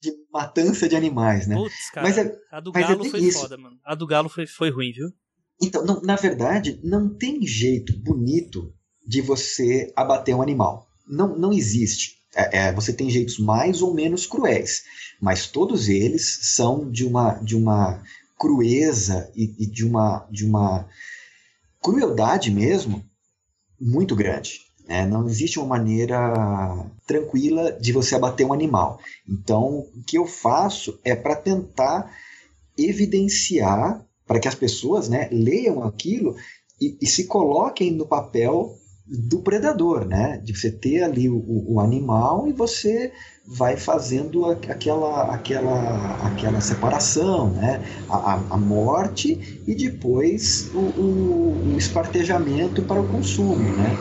de 0.01 0.11
matança 0.33 0.89
de 0.89 0.95
animais, 0.95 1.47
né? 1.47 1.55
Putz, 1.55 1.91
cara, 1.91 2.07
mas 2.07 2.17
é, 2.17 2.35
a 2.51 2.59
do 2.59 2.71
é 2.75 2.81
Galo 2.81 3.05
é 3.05 3.09
foi 3.09 3.19
isso. 3.19 3.39
foda, 3.39 3.57
mano. 3.57 3.77
A 3.85 3.93
do 3.93 4.07
Galo 4.07 4.29
foi, 4.29 4.47
foi 4.47 4.71
ruim, 4.71 4.91
viu? 4.91 5.09
Então, 5.61 5.85
não, 5.85 6.01
na 6.01 6.15
verdade, 6.15 6.79
não 6.83 7.07
tem 7.07 7.45
jeito 7.45 7.93
bonito 7.99 8.73
de 9.05 9.21
você 9.21 9.93
abater 9.95 10.35
um 10.35 10.41
animal. 10.41 10.87
Não, 11.07 11.37
não 11.37 11.53
existe. 11.53 12.19
É, 12.35 12.59
é, 12.59 12.73
você 12.73 12.93
tem 12.93 13.09
jeitos 13.09 13.37
mais 13.37 13.81
ou 13.81 13.93
menos 13.93 14.25
cruéis, 14.25 14.83
mas 15.21 15.47
todos 15.47 15.89
eles 15.89 16.39
são 16.55 16.89
de 16.89 17.05
uma, 17.05 17.33
de 17.35 17.55
uma 17.55 18.01
crueza 18.39 19.31
e, 19.35 19.53
e 19.59 19.67
de, 19.67 19.85
uma, 19.85 20.27
de 20.31 20.45
uma 20.45 20.87
crueldade 21.81 22.49
mesmo 22.49 23.05
muito 23.79 24.15
grande. 24.15 24.61
É, 24.91 25.05
não 25.05 25.25
existe 25.25 25.57
uma 25.57 25.69
maneira 25.69 26.85
tranquila 27.07 27.71
de 27.71 27.93
você 27.93 28.13
abater 28.13 28.45
um 28.45 28.51
animal. 28.51 28.99
Então, 29.25 29.87
o 29.95 30.03
que 30.05 30.17
eu 30.17 30.25
faço 30.25 30.99
é 31.01 31.15
para 31.15 31.33
tentar 31.33 32.13
evidenciar, 32.77 34.05
para 34.27 34.37
que 34.37 34.49
as 34.49 34.55
pessoas 34.55 35.07
né, 35.07 35.29
leiam 35.31 35.81
aquilo 35.81 36.35
e, 36.79 36.97
e, 36.99 37.07
se 37.07 37.25
coloquem 37.25 37.91
no 37.91 38.05
papel 38.05 38.77
do 39.11 39.39
predador, 39.39 40.05
né? 40.05 40.39
De 40.41 40.57
você 40.57 40.71
ter 40.71 41.03
ali 41.03 41.29
o, 41.29 41.43
o 41.67 41.79
animal 41.81 42.47
e 42.47 42.53
você 42.53 43.11
vai 43.45 43.75
fazendo 43.75 44.45
aquela, 44.45 45.33
aquela, 45.33 46.15
aquela 46.25 46.61
separação, 46.61 47.49
né? 47.49 47.83
A, 48.09 48.35
a 48.51 48.57
morte 48.57 49.61
e 49.67 49.75
depois 49.75 50.71
o, 50.73 50.79
o, 50.79 51.73
o 51.73 51.77
espartejamento 51.77 52.81
para 52.83 53.01
o 53.01 53.07
consumo, 53.07 53.57
né? 53.57 53.97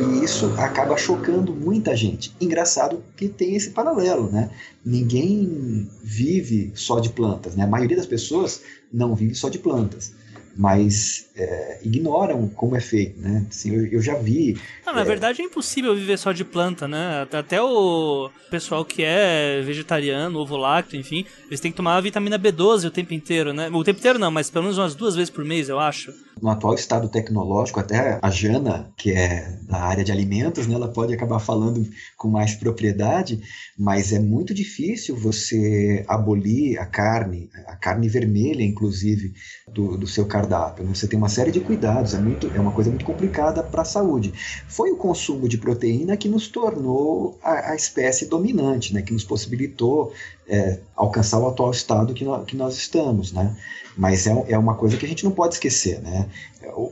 E 0.00 0.24
isso 0.24 0.46
acaba 0.56 0.96
chocando 0.96 1.54
muita 1.54 1.94
gente. 1.94 2.34
Engraçado 2.40 3.04
que 3.14 3.28
tem 3.28 3.54
esse 3.54 3.70
paralelo, 3.70 4.30
né? 4.30 4.50
Ninguém 4.82 5.86
vive 6.02 6.72
só 6.74 6.98
de 6.98 7.10
plantas, 7.10 7.54
né? 7.54 7.64
A 7.64 7.68
maioria 7.68 7.98
das 7.98 8.06
pessoas 8.06 8.62
não 8.90 9.14
vive 9.14 9.34
só 9.34 9.50
de 9.50 9.58
plantas 9.58 10.12
mas 10.60 11.30
é, 11.34 11.78
ignoram 11.82 12.46
como 12.48 12.76
é 12.76 12.80
feito, 12.82 13.18
né? 13.18 13.46
Assim, 13.48 13.74
eu, 13.74 13.86
eu 13.86 14.02
já 14.02 14.14
vi. 14.16 14.60
Não, 14.84 14.92
na 14.92 15.00
é... 15.00 15.04
verdade 15.04 15.40
é 15.40 15.44
impossível 15.46 15.94
viver 15.94 16.18
só 16.18 16.32
de 16.32 16.44
planta, 16.44 16.86
né? 16.86 17.26
Até 17.32 17.62
o 17.62 18.28
pessoal 18.50 18.84
que 18.84 19.02
é 19.02 19.62
vegetariano, 19.62 20.38
ovo 20.38 20.58
lácteo, 20.58 21.00
enfim, 21.00 21.24
eles 21.46 21.60
têm 21.60 21.70
que 21.70 21.78
tomar 21.78 21.96
a 21.96 22.00
vitamina 22.02 22.38
B12 22.38 22.84
o 22.84 22.90
tempo 22.90 23.14
inteiro, 23.14 23.54
né? 23.54 23.70
O 23.72 23.82
tempo 23.82 24.00
inteiro 24.00 24.18
não, 24.18 24.30
mas 24.30 24.50
pelo 24.50 24.64
menos 24.64 24.76
umas 24.76 24.94
duas 24.94 25.16
vezes 25.16 25.30
por 25.30 25.46
mês, 25.46 25.70
eu 25.70 25.80
acho. 25.80 26.12
No 26.40 26.50
atual 26.50 26.74
estado 26.74 27.08
tecnológico, 27.08 27.80
até 27.80 28.18
a 28.22 28.30
Jana, 28.30 28.92
que 28.96 29.12
é 29.12 29.58
da 29.62 29.78
área 29.78 30.02
de 30.02 30.10
alimentos, 30.10 30.66
né, 30.66 30.74
ela 30.74 30.88
pode 30.88 31.12
acabar 31.12 31.38
falando 31.38 31.88
com 32.16 32.28
mais 32.28 32.54
propriedade, 32.54 33.40
mas 33.78 34.12
é 34.12 34.18
muito 34.18 34.54
difícil 34.54 35.16
você 35.16 36.04
abolir 36.08 36.78
a 36.78 36.86
carne, 36.86 37.50
a 37.66 37.76
carne 37.76 38.08
vermelha, 38.08 38.62
inclusive, 38.62 39.32
do, 39.68 39.96
do 39.96 40.06
seu 40.06 40.26
cardápio. 40.26 40.84
Né? 40.84 40.94
Você 40.94 41.06
tem 41.06 41.18
uma 41.18 41.28
série 41.28 41.50
de 41.50 41.60
cuidados, 41.60 42.14
é, 42.14 42.18
muito, 42.18 42.50
é 42.54 42.60
uma 42.60 42.72
coisa 42.72 42.90
muito 42.90 43.04
complicada 43.04 43.62
para 43.62 43.82
a 43.82 43.84
saúde. 43.84 44.32
Foi 44.68 44.90
o 44.90 44.96
consumo 44.96 45.48
de 45.48 45.58
proteína 45.58 46.16
que 46.16 46.28
nos 46.28 46.48
tornou 46.48 47.38
a, 47.42 47.72
a 47.72 47.74
espécie 47.76 48.26
dominante, 48.26 48.94
né, 48.94 49.02
que 49.02 49.12
nos 49.12 49.24
possibilitou 49.24 50.12
é, 50.50 50.80
alcançar 50.96 51.38
o 51.38 51.46
atual 51.46 51.70
estado 51.70 52.12
que, 52.12 52.24
no, 52.24 52.44
que 52.44 52.56
nós 52.56 52.76
estamos, 52.76 53.32
né? 53.32 53.56
Mas 53.96 54.26
é, 54.26 54.44
é 54.48 54.58
uma 54.58 54.74
coisa 54.74 54.96
que 54.96 55.06
a 55.06 55.08
gente 55.08 55.24
não 55.24 55.30
pode 55.30 55.54
esquecer, 55.54 56.00
né? 56.00 56.28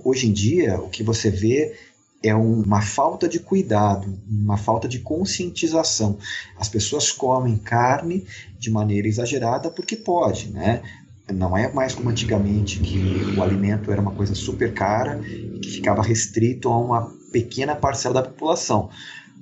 Hoje 0.04 0.28
em 0.28 0.32
dia, 0.32 0.80
o 0.80 0.88
que 0.88 1.02
você 1.02 1.28
vê 1.28 1.74
é 2.22 2.34
uma 2.34 2.80
falta 2.80 3.28
de 3.28 3.40
cuidado, 3.40 4.18
uma 4.28 4.56
falta 4.56 4.88
de 4.88 5.00
conscientização. 5.00 6.18
As 6.56 6.68
pessoas 6.68 7.10
comem 7.10 7.56
carne 7.56 8.24
de 8.58 8.70
maneira 8.70 9.08
exagerada 9.08 9.70
porque 9.70 9.96
pode, 9.96 10.50
né? 10.50 10.82
Não 11.32 11.56
é 11.56 11.70
mais 11.72 11.94
como 11.94 12.08
antigamente 12.08 12.78
que 12.78 13.36
o 13.36 13.42
alimento 13.42 13.92
era 13.92 14.00
uma 14.00 14.12
coisa 14.12 14.34
super 14.34 14.72
cara 14.72 15.20
e 15.26 15.58
que 15.58 15.70
ficava 15.70 16.02
restrito 16.02 16.68
a 16.68 16.78
uma 16.78 17.12
pequena 17.30 17.76
parcela 17.76 18.14
da 18.14 18.22
população. 18.22 18.88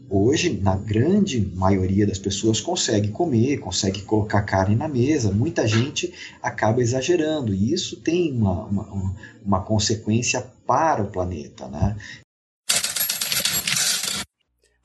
Hoje, 0.09 0.59
na 0.61 0.77
grande 0.77 1.41
maioria 1.55 2.07
das 2.07 2.19
pessoas, 2.19 2.61
consegue 2.61 3.09
comer, 3.09 3.59
consegue 3.59 4.03
colocar 4.03 4.43
carne 4.43 4.77
na 4.77 4.87
mesa. 4.87 5.33
Muita 5.33 5.67
gente 5.67 6.13
acaba 6.41 6.81
exagerando 6.81 7.53
e 7.53 7.73
isso 7.73 7.97
tem 8.01 8.33
uma, 8.33 8.65
uma, 8.67 9.17
uma 9.45 9.61
consequência 9.63 10.47
para 10.67 11.03
o 11.03 11.11
planeta. 11.11 11.67
Né? 11.69 11.97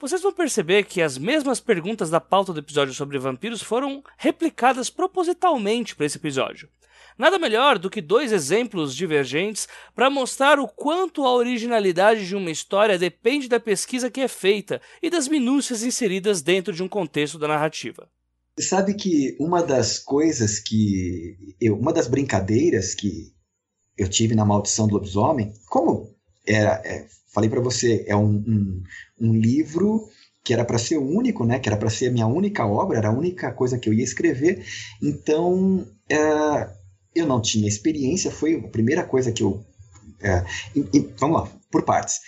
vocês 0.01 0.23
vão 0.23 0.33
perceber 0.33 0.85
que 0.85 0.99
as 0.99 1.15
mesmas 1.15 1.59
perguntas 1.59 2.09
da 2.09 2.19
pauta 2.19 2.51
do 2.51 2.59
episódio 2.59 2.91
sobre 2.91 3.19
vampiros 3.19 3.61
foram 3.61 4.03
replicadas 4.17 4.89
propositalmente 4.89 5.95
para 5.95 6.07
esse 6.07 6.17
episódio. 6.17 6.67
Nada 7.21 7.37
melhor 7.37 7.77
do 7.77 7.87
que 7.87 8.01
dois 8.01 8.31
exemplos 8.31 8.95
divergentes 8.95 9.67
para 9.93 10.09
mostrar 10.09 10.59
o 10.59 10.67
quanto 10.67 11.23
a 11.23 11.31
originalidade 11.31 12.27
de 12.27 12.35
uma 12.35 12.49
história 12.49 12.97
depende 12.97 13.47
da 13.47 13.59
pesquisa 13.59 14.09
que 14.09 14.21
é 14.21 14.27
feita 14.27 14.81
e 15.03 15.07
das 15.07 15.27
minúcias 15.27 15.83
inseridas 15.83 16.41
dentro 16.41 16.73
de 16.73 16.81
um 16.81 16.87
contexto 16.87 17.37
da 17.37 17.47
narrativa. 17.47 18.09
Sabe 18.59 18.95
que 18.95 19.37
uma 19.39 19.61
das 19.61 19.99
coisas 19.99 20.57
que. 20.57 21.37
Eu, 21.61 21.77
uma 21.77 21.93
das 21.93 22.07
brincadeiras 22.07 22.95
que 22.95 23.31
eu 23.95 24.09
tive 24.09 24.33
na 24.33 24.43
Maldição 24.43 24.87
do 24.87 24.95
Lobisomem, 24.95 25.53
como 25.67 26.15
era, 26.43 26.81
é, 26.83 27.05
falei 27.31 27.51
para 27.51 27.61
você, 27.61 28.03
é 28.07 28.15
um, 28.15 28.33
um, 28.47 28.83
um 29.19 29.35
livro 29.35 30.09
que 30.43 30.55
era 30.55 30.65
para 30.65 30.79
ser 30.79 30.97
único, 30.97 31.45
né? 31.45 31.59
Que 31.59 31.69
era 31.69 31.77
para 31.77 31.91
ser 31.91 32.07
a 32.07 32.11
minha 32.11 32.25
única 32.25 32.65
obra, 32.65 32.97
era 32.97 33.09
a 33.09 33.15
única 33.15 33.51
coisa 33.51 33.77
que 33.77 33.87
eu 33.87 33.93
ia 33.93 34.03
escrever. 34.03 34.65
Então, 34.99 35.85
é, 36.09 36.80
eu 37.13 37.25
não 37.27 37.41
tinha 37.41 37.67
experiência, 37.67 38.31
foi 38.31 38.55
a 38.55 38.67
primeira 38.67 39.03
coisa 39.03 39.31
que 39.31 39.43
eu. 39.43 39.63
É, 40.21 40.45
e, 40.75 40.79
e, 40.93 40.99
vamos 41.17 41.41
lá, 41.41 41.51
por 41.69 41.83
partes. 41.83 42.19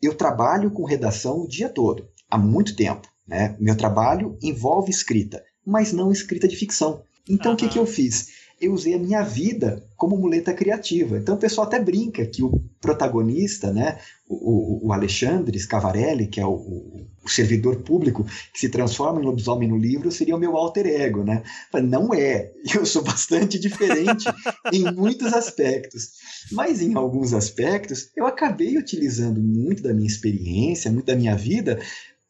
Eu 0.00 0.14
trabalho 0.14 0.70
com 0.70 0.84
redação 0.84 1.40
o 1.40 1.48
dia 1.48 1.68
todo, 1.68 2.08
há 2.30 2.36
muito 2.36 2.76
tempo. 2.76 3.08
Né? 3.26 3.56
Meu 3.58 3.76
trabalho 3.76 4.38
envolve 4.42 4.90
escrita, 4.90 5.42
mas 5.64 5.92
não 5.92 6.12
escrita 6.12 6.46
de 6.46 6.56
ficção. 6.56 7.02
Então, 7.28 7.52
uhum. 7.52 7.54
o 7.54 7.58
que, 7.58 7.68
que 7.68 7.78
eu 7.78 7.86
fiz? 7.86 8.43
Eu 8.60 8.72
usei 8.72 8.94
a 8.94 8.98
minha 8.98 9.22
vida 9.22 9.84
como 9.96 10.16
muleta 10.16 10.52
criativa. 10.52 11.18
Então 11.18 11.34
o 11.34 11.38
pessoal 11.38 11.66
até 11.66 11.80
brinca 11.80 12.24
que 12.26 12.42
o 12.42 12.60
protagonista, 12.80 13.72
né, 13.72 13.98
o, 14.28 14.86
o 14.86 14.92
Alexandre 14.92 15.58
Scavarelli, 15.58 16.26
que 16.26 16.40
é 16.40 16.46
o, 16.46 16.52
o, 16.52 17.28
servidor 17.28 17.76
público 17.76 18.24
que 18.52 18.60
se 18.60 18.68
transforma 18.68 19.20
em 19.20 19.24
lobisomem 19.24 19.68
no 19.68 19.78
livro, 19.78 20.12
seria 20.12 20.36
o 20.36 20.38
meu 20.38 20.56
alter 20.56 20.86
ego, 20.86 21.24
né? 21.24 21.42
Não 21.82 22.12
é. 22.12 22.52
Eu 22.74 22.84
sou 22.84 23.02
bastante 23.02 23.58
diferente 23.58 24.24
em 24.72 24.92
muitos 24.92 25.32
aspectos. 25.32 26.10
Mas 26.52 26.82
em 26.82 26.94
alguns 26.94 27.32
aspectos, 27.32 28.10
eu 28.14 28.26
acabei 28.26 28.76
utilizando 28.76 29.40
muito 29.40 29.82
da 29.82 29.94
minha 29.94 30.06
experiência, 30.06 30.92
muito 30.92 31.06
da 31.06 31.16
minha 31.16 31.34
vida 31.34 31.80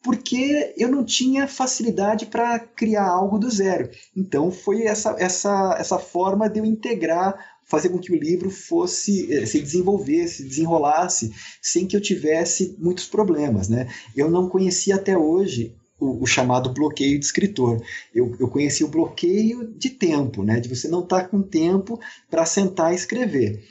porque 0.04 0.74
eu 0.76 0.90
não 0.90 1.02
tinha 1.02 1.48
facilidade 1.48 2.26
para 2.26 2.58
criar 2.58 3.08
algo 3.08 3.38
do 3.38 3.50
zero. 3.50 3.88
Então 4.14 4.50
foi 4.50 4.82
essa, 4.82 5.16
essa, 5.18 5.76
essa 5.78 5.98
forma 5.98 6.46
de 6.46 6.60
eu 6.60 6.66
integrar, 6.66 7.34
fazer 7.64 7.88
com 7.88 7.98
que 7.98 8.12
o 8.12 8.16
livro 8.16 8.50
fosse 8.50 9.32
eh, 9.32 9.46
se 9.46 9.58
desenvolvesse, 9.62 10.44
desenrolasse, 10.44 11.32
sem 11.62 11.86
que 11.86 11.96
eu 11.96 12.02
tivesse 12.02 12.76
muitos 12.78 13.06
problemas. 13.06 13.70
Né? 13.70 13.88
Eu 14.14 14.30
não 14.30 14.46
conhecia 14.46 14.96
até 14.96 15.16
hoje 15.16 15.74
o, 15.98 16.22
o, 16.22 16.26
chamado 16.26 16.74
bloqueio 16.74 17.18
de 17.18 17.24
escritor. 17.24 17.82
Eu, 18.14 18.36
eu 18.38 18.48
conheci 18.48 18.84
o 18.84 18.88
bloqueio 18.88 19.72
de 19.72 19.88
tempo, 19.88 20.42
né? 20.42 20.60
de 20.60 20.68
você 20.68 20.86
não 20.86 21.02
estar 21.02 21.22
tá 21.22 21.28
com 21.28 21.40
tempo 21.40 21.98
para 22.30 22.44
sentar 22.44 22.92
e 22.92 22.96
escrever. 22.96 23.64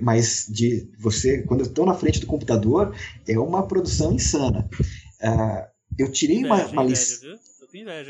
Mas 0.00 0.46
de 0.48 0.86
você, 0.98 1.42
quando 1.42 1.60
eu 1.60 1.66
estou 1.66 1.86
na 1.86 1.94
frente 1.94 2.20
do 2.20 2.26
computador, 2.26 2.94
é 3.26 3.36
uma 3.38 3.66
produção 3.66 4.12
insana. 4.12 4.68
Uh, 5.18 5.71
eu 5.98 6.10
tirei 6.10 6.38
inveja, 6.38 6.54
uma, 6.54 6.66
uma 6.66 6.84
licença. 6.84 7.40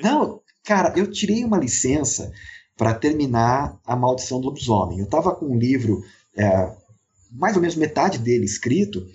Não, 0.03 0.41
cara, 0.65 0.93
eu 0.97 1.11
tirei 1.11 1.45
uma 1.45 1.59
licença 1.59 2.33
para 2.77 2.95
terminar 2.95 3.79
A 3.87 3.95
Maldição 3.95 4.41
do 4.41 4.49
Lobisomem. 4.49 4.99
Eu 4.99 5.05
estava 5.05 5.35
com 5.35 5.47
um 5.47 5.59
livro, 5.59 6.03
é, 6.37 6.73
mais 7.31 7.55
ou 7.55 7.61
menos 7.61 7.77
metade 7.77 8.19
dele 8.19 8.45
escrito, 8.45 9.07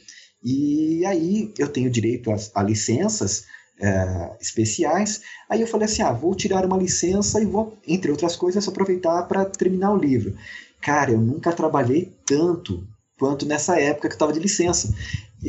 e 0.44 1.06
aí 1.06 1.54
eu 1.58 1.68
tenho 1.68 1.90
direito 1.90 2.32
a, 2.32 2.38
a 2.56 2.64
licenças 2.64 3.46
é, 3.80 4.38
especiais. 4.40 5.22
Aí 5.50 5.62
eu 5.62 5.68
falei 5.68 5.86
assim: 5.86 6.02
ah, 6.02 6.12
vou 6.12 6.36
tirar 6.36 6.66
uma 6.66 6.78
licença 6.78 7.42
e 7.42 7.46
vou, 7.46 7.78
entre 7.88 8.12
outras 8.12 8.36
coisas, 8.36 8.68
aproveitar 8.68 9.24
para 9.24 9.46
terminar 9.46 9.92
o 9.94 9.98
livro. 9.98 10.36
Cara, 10.82 11.12
eu 11.12 11.20
nunca 11.20 11.52
trabalhei 11.52 12.14
tanto 12.26 12.88
quanto 13.18 13.46
nessa 13.46 13.80
época 13.80 14.08
que 14.08 14.14
eu 14.14 14.18
estava 14.18 14.34
de 14.34 14.40
licença 14.40 14.94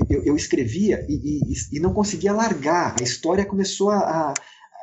eu, 0.09 0.23
eu 0.23 0.37
escrevia 0.37 1.05
e, 1.09 1.15
e, 1.15 1.77
e, 1.77 1.81
não 1.81 1.93
conseguia 1.93 2.33
largar. 2.33 2.95
A 3.01 3.03
história 3.03 3.45
começou 3.45 3.91
a, 3.91 4.35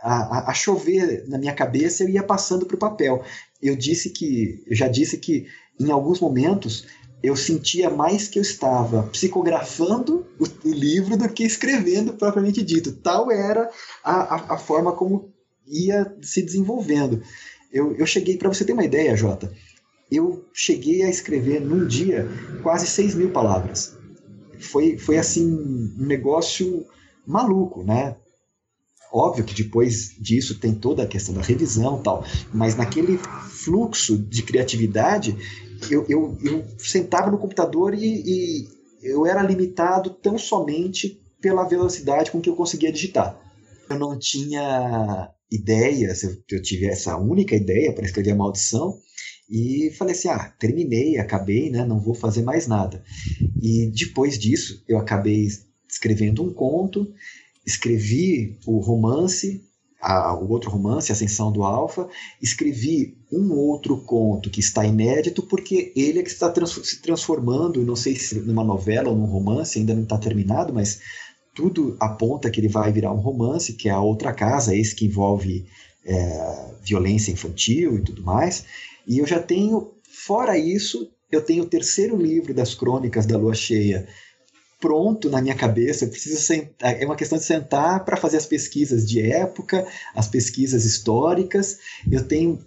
a, 0.02 0.50
a, 0.50 0.54
chover 0.54 1.26
na 1.28 1.38
minha 1.38 1.54
cabeça 1.54 2.04
e 2.04 2.08
eu 2.08 2.10
ia 2.12 2.24
passando 2.24 2.66
para 2.66 2.76
o 2.76 2.80
papel. 2.80 3.24
Eu 3.62 3.76
disse 3.76 4.10
que, 4.10 4.64
eu 4.66 4.76
já 4.76 4.88
disse 4.88 5.18
que 5.18 5.48
em 5.80 5.92
alguns 5.92 6.20
momentos 6.20 6.88
eu 7.22 7.36
sentia 7.36 7.90
mais 7.90 8.28
que 8.28 8.38
eu 8.38 8.42
estava 8.42 9.04
psicografando 9.04 10.26
o, 10.40 10.70
livro 10.70 11.18
do 11.18 11.30
que 11.30 11.44
escrevendo 11.44 12.14
propriamente 12.14 12.62
dito. 12.64 12.94
Tal 12.94 13.32
era 13.32 13.70
a, 14.04 14.36
a, 14.36 14.54
a 14.56 14.58
forma 14.58 14.92
como 14.92 15.34
ia 15.68 16.16
se 16.22 16.42
desenvolvendo. 16.42 17.22
Eu, 17.72 17.96
eu 17.96 18.06
cheguei, 18.06 18.38
para 18.38 18.50
você 18.50 18.64
ter 18.64 18.74
uma 18.74 18.86
ideia, 18.86 19.18
Jota, 19.18 19.52
eu 20.12 20.46
cheguei 20.54 21.04
a 21.04 21.10
escrever 21.10 21.60
num 21.60 21.86
dia 21.88 22.28
quase 22.62 22.88
6 22.88 23.16
mil 23.16 23.32
palavras 23.32 23.96
foi, 24.60 24.98
foi 24.98 25.18
assim 25.18 25.46
um 25.46 26.06
negócio 26.06 26.86
maluco, 27.26 27.84
né? 27.84 28.16
Óbvio 29.12 29.46
que 29.46 29.54
depois 29.54 30.16
disso 30.20 30.60
tem 30.60 30.74
toda 30.74 31.04
a 31.04 31.08
questão 31.08 31.34
da 31.34 31.42
revisão 31.42 32.02
tal, 32.02 32.26
mas 32.54 32.76
naquele 32.76 33.18
fluxo 33.18 34.18
de 34.18 34.44
criatividade, 34.44 35.38
eu, 35.90 36.06
eu, 36.10 36.38
eu 36.44 36.66
sentava 36.78 37.32
no 37.32 37.38
computador 37.38 37.94
e, 37.94 38.24
e 38.26 38.68
eu 39.04 39.26
era 39.26 39.42
limitado 39.42 40.10
tão 40.10 40.38
somente 40.38 41.22
pela 41.40 41.68
velocidade 41.68 42.32
com 42.32 42.42
que 42.42 42.50
eu 42.50 42.56
conseguia 42.56 42.92
digitar. 42.92 43.40
Eu 43.90 44.00
não 44.00 44.18
tinha 44.18 45.30
ideias, 45.50 46.24
eu, 46.24 46.36
eu 46.52 46.62
tive 46.62 46.88
essa 46.88 47.16
única 47.16 47.56
ideia 47.56 47.94
para 47.94 48.04
escrever 48.04 48.32
a 48.32 48.36
maldição, 48.36 48.98
e 49.50 49.92
falei 49.98 50.14
assim: 50.14 50.30
ah, 50.30 50.52
terminei, 50.60 51.18
acabei, 51.18 51.70
né? 51.70 51.86
Não 51.86 52.00
vou 52.00 52.14
fazer 52.14 52.42
mais 52.42 52.68
nada. 52.68 53.04
E 53.62 53.88
depois 53.88 54.38
disso, 54.38 54.84
eu 54.88 54.98
acabei 54.98 55.48
escrevendo 55.90 56.44
um 56.44 56.54
conto, 56.54 57.14
escrevi 57.66 58.58
o 58.66 58.80
romance, 58.80 59.64
a, 60.02 60.36
o 60.36 60.50
outro 60.50 60.70
romance, 60.70 61.12
Ascensão 61.12 61.52
do 61.52 61.64
Alfa, 61.64 62.08
escrevi 62.42 63.18
um 63.32 63.52
outro 63.54 63.98
conto 64.02 64.50
que 64.50 64.60
está 64.60 64.86
inédito, 64.86 65.42
porque 65.44 65.92
ele 65.96 66.20
é 66.20 66.24
que 66.24 66.30
está 66.30 66.50
trans 66.50 66.72
se 66.84 67.02
transformando, 67.02 67.84
não 67.84 67.96
sei 67.96 68.16
se 68.16 68.40
numa 68.40 68.64
novela 68.64 69.10
ou 69.10 69.16
num 69.16 69.26
romance, 69.26 69.80
ainda 69.80 69.96
não 69.96 70.04
está 70.04 70.18
terminado, 70.18 70.74
mas 70.74 71.00
tudo 71.56 71.96
aponta 72.00 72.52
que 72.52 72.60
ele 72.60 72.68
vai 72.68 72.92
virar 72.92 73.14
um 73.14 73.20
romance, 73.20 73.74
que 73.74 73.88
é 73.88 73.92
a 73.92 74.02
outra 74.02 74.34
casa, 74.34 74.76
esse 74.76 74.94
que 74.94 75.06
envolve 75.06 75.66
é, 76.06 76.72
violência 76.84 77.32
infantil 77.32 77.98
e 77.98 78.02
tudo 78.02 78.22
mais. 78.22 78.66
E 79.08 79.20
eu 79.20 79.28
já 79.28 79.40
tenho, 79.40 79.94
fora 80.04 80.58
isso, 80.58 81.12
eu 81.32 81.42
tenho 81.42 81.64
o 81.64 81.68
terceiro 81.68 82.16
livro 82.16 82.54
das 82.54 82.74
crônicas 82.74 83.26
da 83.26 83.38
lua 83.38 83.54
cheia 83.54 84.08
pronto 84.80 85.30
na 85.30 85.42
minha 85.42 85.56
cabeça. 85.56 86.06
Eu 86.06 86.10
preciso 86.10 86.40
sentar, 86.40 87.02
é 87.02 87.06
uma 87.06 87.16
questão 87.16 87.38
de 87.38 87.44
sentar 87.44 88.06
para 88.06 88.18
fazer 88.18 88.38
as 88.38 88.46
pesquisas 88.46 89.08
de 89.08 89.22
época, 89.22 89.88
as 90.14 90.28
pesquisas 90.28 90.86
históricas. 90.86 91.80
Eu 92.12 92.28
tenho 92.28 92.60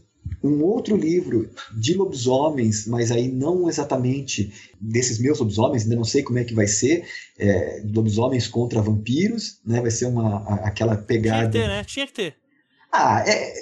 um 0.43 0.63
outro 0.63 0.97
livro 0.97 1.51
de 1.77 1.95
lobisomens, 1.95 2.87
mas 2.87 3.11
aí 3.11 3.29
não 3.29 3.69
exatamente 3.69 4.53
desses 4.81 5.19
meus 5.19 5.39
lobisomens, 5.39 5.85
ainda 5.85 5.97
não 5.97 6.05
sei 6.05 6.23
como 6.23 6.39
é 6.39 6.45
que 6.45 6.55
vai 6.55 6.67
ser, 6.67 7.05
é, 7.39 7.83
lobisomens 7.85 8.47
contra 8.47 8.83
vampiros, 8.83 9.61
né? 9.65 9.81
Vai 9.81 9.91
ser 9.91 10.07
uma 10.07 10.43
aquela 10.65 10.97
pegada. 10.97 11.51
Tinha 11.51 11.63
que 11.63 11.69
ter, 11.69 11.69
né? 11.69 11.85
Tinha 11.85 12.07
que 12.07 12.13
ter. 12.13 12.48
Ah, 12.93 13.23
é, 13.27 13.55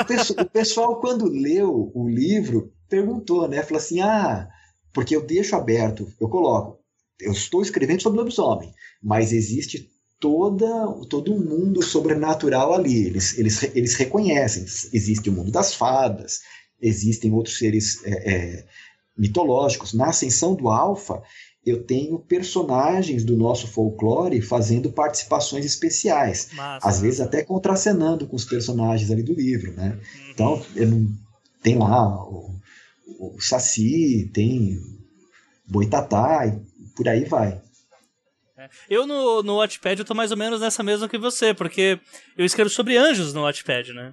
o, 0.00 0.04
pessoal, 0.04 0.44
o, 0.44 0.50
pessoal, 0.50 1.00
quando 1.00 1.26
leu 1.26 1.90
o 1.94 2.08
livro, 2.08 2.72
perguntou, 2.88 3.48
né? 3.48 3.62
Falou 3.62 3.78
assim: 3.78 4.00
ah, 4.00 4.48
porque 4.92 5.14
eu 5.14 5.24
deixo 5.24 5.54
aberto, 5.56 6.12
eu 6.20 6.28
coloco, 6.28 6.78
eu 7.20 7.32
estou 7.32 7.62
escrevendo 7.62 8.02
sobre 8.02 8.18
lobisomem, 8.18 8.72
mas 9.02 9.32
existe 9.32 9.90
toda, 10.18 10.66
todo 11.08 11.34
um 11.34 11.38
mundo 11.38 11.82
sobrenatural 11.82 12.74
ali. 12.74 13.06
Eles, 13.06 13.38
eles, 13.38 13.62
eles 13.74 13.94
reconhecem: 13.94 14.64
existe 14.92 15.30
o 15.30 15.32
mundo 15.32 15.50
das 15.50 15.74
fadas, 15.74 16.40
existem 16.80 17.32
outros 17.32 17.58
seres 17.58 18.04
é, 18.04 18.10
é, 18.34 18.64
mitológicos. 19.16 19.92
Na 19.92 20.08
ascensão 20.08 20.54
do 20.54 20.68
Alfa, 20.68 21.22
eu 21.64 21.84
tenho 21.84 22.18
personagens 22.18 23.24
do 23.24 23.36
nosso 23.36 23.68
folclore 23.68 24.40
fazendo 24.42 24.90
participações 24.90 25.64
especiais, 25.64 26.50
Massa, 26.52 26.88
às 26.88 27.00
vezes 27.00 27.20
até 27.20 27.42
contracenando 27.42 28.26
com 28.26 28.34
os 28.34 28.44
personagens 28.44 29.10
ali 29.10 29.22
do 29.22 29.32
livro, 29.32 29.72
né? 29.72 29.92
Uhum. 29.92 30.30
Então, 30.30 30.66
não, 30.76 31.16
tem 31.62 31.78
lá 31.78 32.24
o, 32.24 32.50
o 33.20 33.40
Saci, 33.40 34.28
tem 34.34 34.80
Boitatá 35.66 36.46
e 36.46 36.60
por 36.96 37.08
aí 37.08 37.24
vai. 37.24 37.60
É. 38.56 38.68
Eu 38.90 39.06
no, 39.06 39.42
no 39.42 39.56
Watchpad 39.56 40.00
eu 40.00 40.04
tô 40.04 40.14
mais 40.14 40.30
ou 40.32 40.36
menos 40.36 40.60
nessa 40.60 40.82
mesma 40.82 41.08
que 41.08 41.16
você, 41.16 41.54
porque 41.54 41.98
eu 42.36 42.44
escrevo 42.44 42.70
sobre 42.70 42.96
anjos 42.96 43.32
no 43.32 43.42
Watchpad, 43.42 43.92
né? 43.92 44.12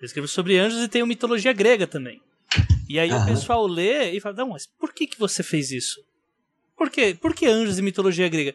Eu 0.00 0.06
escrevo 0.06 0.28
sobre 0.28 0.58
anjos 0.58 0.82
e 0.82 0.88
tenho 0.88 1.06
mitologia 1.06 1.52
grega 1.52 1.86
também. 1.86 2.20
E 2.88 2.98
aí 2.98 3.10
Aham. 3.10 3.22
o 3.22 3.26
pessoal 3.26 3.66
lê 3.66 4.12
e 4.12 4.20
fala, 4.20 4.36
não, 4.36 4.48
mas 4.50 4.66
por 4.66 4.92
que, 4.92 5.06
que 5.06 5.18
você 5.18 5.42
fez 5.42 5.70
isso? 5.70 6.00
Por 6.78 6.88
quê? 6.88 7.18
Por 7.20 7.34
que 7.34 7.46
anjos 7.46 7.76
e 7.78 7.82
mitologia 7.82 8.28
grega? 8.28 8.54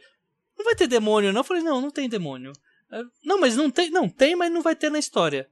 Não 0.57 0.63
vai 0.63 0.75
ter 0.75 0.87
demônio, 0.87 1.33
não? 1.33 1.41
Eu 1.41 1.45
falei, 1.45 1.61
não, 1.61 1.81
não 1.81 1.91
tem 1.91 2.07
demônio. 2.07 2.53
Não, 3.23 3.39
mas 3.39 3.57
não 3.57 3.69
tem, 3.69 3.91
não 3.91 4.07
tem, 4.07 4.35
mas 4.35 4.51
não 4.51 4.61
vai 4.61 4.75
ter 4.75 4.89
na 4.89 4.97
história. 4.97 5.49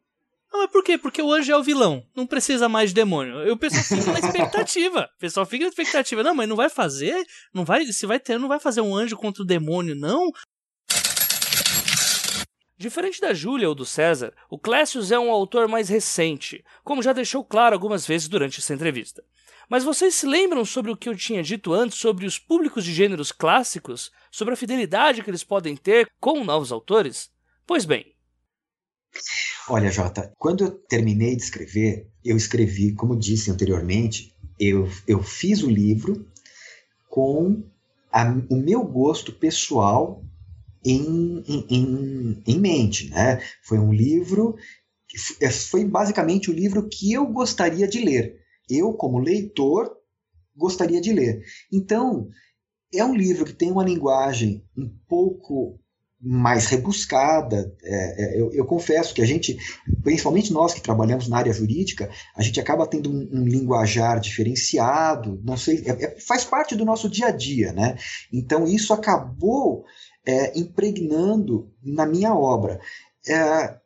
Não, 0.52 0.62
mas 0.62 0.72
por 0.72 0.84
quê? 0.84 0.98
Porque 0.98 1.22
o 1.22 1.32
anjo 1.32 1.52
é 1.52 1.58
o 1.58 1.64
vilão. 1.64 2.06
Não 2.16 2.26
precisa 2.26 2.70
mais 2.70 2.92
de 2.92 2.96
demônio. 2.96 3.52
O 3.52 3.58
pessoal 3.58 3.84
fica 3.84 4.12
na 4.12 4.20
expectativa. 4.20 5.10
O 5.16 5.20
pessoal 5.20 5.46
fica 5.46 5.66
na 5.66 5.70
expectativa. 5.70 6.24
Não, 6.24 6.36
mas 6.36 6.48
não 6.48 6.56
vai 6.56 6.70
fazer? 6.70 7.26
Não 7.54 7.66
vai, 7.66 7.86
se 7.86 8.06
vai 8.06 8.20
ter, 8.20 8.40
não 8.40 8.48
vai 8.48 8.60
fazer 8.60 8.82
um 8.82 8.96
anjo 8.96 9.18
contra 9.18 9.44
o 9.44 9.46
demônio, 9.46 9.96
não? 9.96 10.32
Diferente 12.78 13.22
da 13.22 13.34
Júlia 13.34 13.70
ou 13.70 13.76
do 13.76 13.86
César, 13.86 14.34
o 14.50 14.58
Clécius 14.58 15.12
é 15.12 15.20
um 15.20 15.30
autor 15.30 15.68
mais 15.68 15.88
recente, 15.88 16.66
como 16.84 17.04
já 17.04 17.14
deixou 17.14 17.44
claro 17.44 17.76
algumas 17.76 18.08
vezes 18.08 18.28
durante 18.28 18.60
essa 18.60 18.74
entrevista. 18.74 19.24
Mas 19.72 19.86
vocês 19.86 20.16
se 20.16 20.26
lembram 20.26 20.66
sobre 20.66 20.92
o 20.92 20.98
que 20.98 21.08
eu 21.08 21.16
tinha 21.16 21.42
dito 21.42 21.72
antes 21.72 21.98
sobre 21.98 22.26
os 22.26 22.38
públicos 22.38 22.84
de 22.84 22.94
gêneros 22.94 23.32
clássicos? 23.32 24.12
Sobre 24.30 24.54
a 24.54 24.58
fidelidade 24.58 25.24
que 25.24 25.30
eles 25.30 25.46
podem 25.46 25.78
ter 25.78 26.12
com 26.20 26.44
novos 26.44 26.74
autores? 26.74 27.30
Pois 27.66 27.86
bem. 27.86 28.14
Olha, 29.70 29.90
Jota, 29.90 30.30
quando 30.38 30.66
eu 30.66 30.72
terminei 30.72 31.38
de 31.38 31.44
escrever, 31.44 32.06
eu 32.22 32.36
escrevi, 32.36 32.94
como 32.94 33.18
disse 33.18 33.50
anteriormente, 33.50 34.36
eu, 34.60 34.90
eu 35.08 35.24
fiz 35.24 35.64
o 35.64 35.70
livro 35.70 36.28
com 37.10 37.64
a, 38.12 38.26
o 38.50 38.58
meu 38.58 38.84
gosto 38.84 39.32
pessoal 39.32 40.22
em, 40.84 41.46
em, 41.48 42.44
em, 42.46 42.60
mente. 42.60 43.10
Né? 43.10 43.42
Foi 43.64 43.80
um 43.80 43.94
livro, 43.94 44.58
é, 45.40 45.50
foi 45.50 45.86
basicamente 45.86 46.52
o 46.52 46.54
livro 46.54 46.90
que 46.90 47.14
eu 47.14 47.26
gostaria 47.28 47.88
de 47.88 48.04
ler. 48.04 48.41
Eu, 48.72 48.94
como 48.94 49.20
leitor, 49.20 49.92
gostaria 50.56 51.02
de 51.02 51.12
ler. 51.12 51.44
Então, 51.72 52.30
é 52.94 53.04
um 53.04 53.16
livro 53.16 53.46
que 53.46 53.54
tem 53.54 53.72
uma 53.72 53.84
linguagem 53.84 54.64
um 54.78 54.90
pouco 55.08 55.80
mais 56.22 56.68
rebuscada. 56.68 57.76
É, 57.84 58.24
é, 58.24 58.40
eu, 58.40 58.54
eu, 58.54 58.66
confesso 58.66 59.14
que 59.14 59.22
a 59.22 59.26
gente, 59.26 59.58
principalmente 60.04 60.54
nós 60.54 60.74
que 60.74 60.82
trabalhamos 60.82 61.28
na 61.28 61.38
área 61.38 61.52
jurídica, 61.52 62.12
a 62.36 62.44
gente 62.44 62.60
acaba 62.60 62.86
tendo 62.86 63.10
um, 63.10 63.42
um 63.42 63.48
linguajar 63.48 64.20
diferenciado, 64.20 65.42
não 65.44 65.58
sei, 65.58 65.84
é, 65.86 66.06
é 66.06 66.20
faz 66.20 66.46
parte 66.46 66.76
do 66.76 66.86
nosso 66.86 67.10
dia 67.10 67.28
a 67.28 67.32
dia, 67.32 67.74
né? 67.74 67.98
Então 68.32 68.68
isso 68.68 68.94
acabou 68.94 69.84
é, 70.24 70.58
impregnando 70.60 71.72
na 71.84 72.06
minha 72.06 72.36
obra. 72.36 72.80
É, 73.28 73.81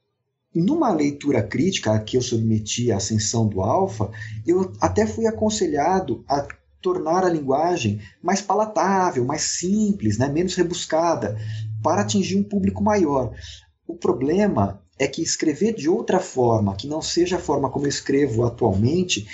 numa 0.62 0.92
leitura 0.92 1.44
crítica 1.44 2.00
que 2.00 2.16
eu 2.18 2.22
submeti 2.22 2.92
à 2.92 2.98
ascensão 2.98 3.48
do 3.48 3.62
Alfa, 3.62 4.10
eu 4.48 4.72
até 4.80 5.06
fui 5.06 5.28
aconselhado 5.28 6.24
a 6.28 6.48
tornar 6.82 7.26
a 7.26 7.30
linguagem 7.30 8.00
mais 8.22 8.42
palatável, 8.42 9.26
mais 9.26 9.42
simples, 9.42 10.18
né, 10.18 10.30
menos 10.30 10.56
rebuscada, 10.56 11.38
para 11.82 12.02
atingir 12.02 12.38
um 12.38 12.44
público 12.44 12.84
maior. 12.84 13.34
O 13.88 13.96
problema 13.96 14.82
é 14.98 15.08
que 15.08 15.22
escrever 15.22 15.74
de 15.74 15.90
outra 15.90 16.20
forma, 16.20 16.76
que 16.76 16.88
não 16.88 17.02
seja 17.02 17.38
a 17.38 17.40
forma 17.40 17.70
como 17.70 17.86
eu 17.86 17.90
escrevo 17.90 18.44
atualmente, 18.44 19.28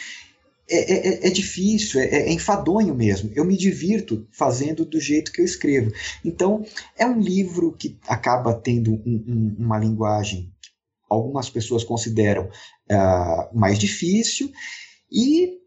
é, 0.69 0.78
é, 0.78 1.07
é, 1.07 1.28
é 1.28 1.30
difícil, 1.30 1.99
é, 1.99 2.05
é, 2.05 2.32
enfadonho 2.32 2.95
mesmo. 2.95 3.30
Eu 3.36 3.43
me 3.43 3.57
divirto 3.57 4.26
fazendo 4.32 4.86
do 4.86 4.99
jeito 4.99 5.32
que 5.32 5.41
eu 5.41 5.45
escrevo. 5.45 5.91
Então, 6.24 6.65
é 6.97 7.05
um 7.05 7.19
livro 7.19 7.74
que 7.74 7.97
acaba 8.07 8.53
tendo 8.53 8.93
um, 8.93 9.01
um, 9.05 9.55
uma 9.59 9.78
linguagem 9.78 10.49
algumas 11.12 11.49
pessoas 11.49 11.84
consideram 11.84 12.45
uh, 12.45 13.57
mais 13.57 13.78
difícil 13.78 14.49
e 15.12 15.59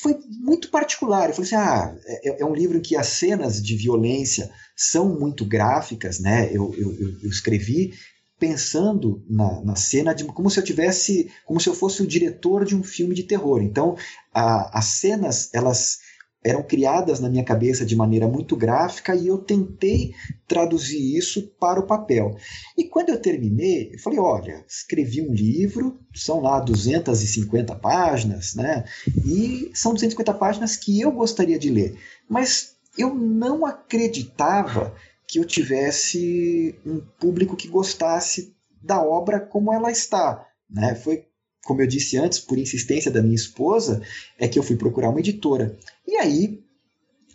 foi 0.00 0.18
muito 0.40 0.70
particular. 0.70 1.28
Eu 1.28 1.34
falei 1.34 1.46
assim: 1.46 1.56
ah, 1.56 1.96
é, 2.04 2.42
é, 2.42 2.44
um 2.44 2.54
livro 2.54 2.78
em 2.78 2.80
que 2.80 2.96
as 2.96 3.06
cenas 3.06 3.62
de 3.62 3.76
violência 3.76 4.50
são 4.76 5.08
muito 5.18 5.44
gráficas, 5.44 6.18
né? 6.18 6.48
Eu, 6.52 6.74
eu, 6.76 6.92
eu 7.22 7.30
escrevi 7.30 7.94
pensando 8.38 9.24
na, 9.28 9.62
na 9.62 9.76
cena 9.76 10.14
de, 10.14 10.24
como 10.24 10.50
se 10.50 10.58
eu 10.58 10.64
tivesse, 10.64 11.30
como 11.44 11.60
se 11.60 11.68
eu 11.68 11.74
fosse 11.74 12.02
o 12.02 12.06
diretor 12.06 12.64
de 12.64 12.76
um 12.76 12.82
filme 12.82 13.14
de 13.14 13.22
terror. 13.22 13.62
Então, 13.62 13.96
a, 14.32 14.78
as 14.78 14.86
cenas, 14.86 15.48
elas 15.54 15.98
eram 16.46 16.62
criadas 16.62 17.18
na 17.18 17.28
minha 17.28 17.42
cabeça 17.42 17.84
de 17.84 17.96
maneira 17.96 18.28
muito 18.28 18.54
gráfica 18.56 19.16
e 19.16 19.26
eu 19.26 19.38
tentei 19.38 20.14
traduzir 20.46 21.16
isso 21.16 21.42
para 21.58 21.80
o 21.80 21.86
papel. 21.86 22.36
E 22.78 22.84
quando 22.84 23.08
eu 23.08 23.20
terminei, 23.20 23.90
eu 23.92 23.98
falei, 23.98 24.20
olha, 24.20 24.64
escrevi 24.68 25.20
um 25.20 25.34
livro, 25.34 25.98
são 26.14 26.40
lá 26.40 26.60
250 26.60 27.74
páginas, 27.74 28.54
né? 28.54 28.84
E 29.24 29.72
são 29.74 29.92
250 29.92 30.32
páginas 30.34 30.76
que 30.76 31.00
eu 31.00 31.10
gostaria 31.10 31.58
de 31.58 31.68
ler, 31.68 31.98
mas 32.28 32.76
eu 32.96 33.12
não 33.12 33.66
acreditava 33.66 34.94
que 35.26 35.40
eu 35.40 35.44
tivesse 35.44 36.78
um 36.86 37.00
público 37.18 37.56
que 37.56 37.66
gostasse 37.66 38.54
da 38.80 39.02
obra 39.02 39.40
como 39.40 39.72
ela 39.72 39.90
está. 39.90 40.46
Né? 40.70 40.94
Foi, 40.94 41.24
como 41.66 41.82
eu 41.82 41.86
disse 41.86 42.16
antes, 42.16 42.38
por 42.38 42.56
insistência 42.56 43.10
da 43.10 43.20
minha 43.20 43.34
esposa, 43.34 44.00
é 44.38 44.46
que 44.46 44.58
eu 44.58 44.62
fui 44.62 44.76
procurar 44.76 45.10
uma 45.10 45.18
editora. 45.18 45.76
E 46.06 46.16
aí, 46.16 46.62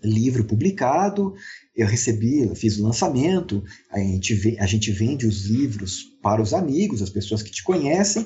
livro 0.02 0.46
publicado, 0.46 1.36
eu 1.76 1.86
recebi, 1.86 2.40
eu 2.40 2.56
fiz 2.56 2.78
o 2.78 2.84
lançamento, 2.84 3.64
a 3.92 4.00
gente, 4.00 4.58
a 4.58 4.66
gente 4.66 4.92
vende 4.92 5.28
os 5.28 5.46
livros 5.46 6.04
para 6.22 6.42
os 6.42 6.54
amigos, 6.54 7.02
as 7.02 7.10
pessoas 7.10 7.44
que 7.44 7.52
te 7.52 7.62
conhecem, 7.62 8.26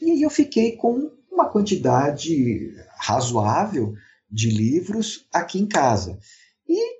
e 0.00 0.10
aí 0.10 0.22
eu 0.22 0.30
fiquei 0.30 0.72
com 0.72 1.10
uma 1.30 1.48
quantidade 1.48 2.74
razoável 2.98 3.94
de 4.30 4.50
livros 4.50 5.26
aqui 5.32 5.60
em 5.60 5.66
casa. 5.66 6.18
E 6.68 6.98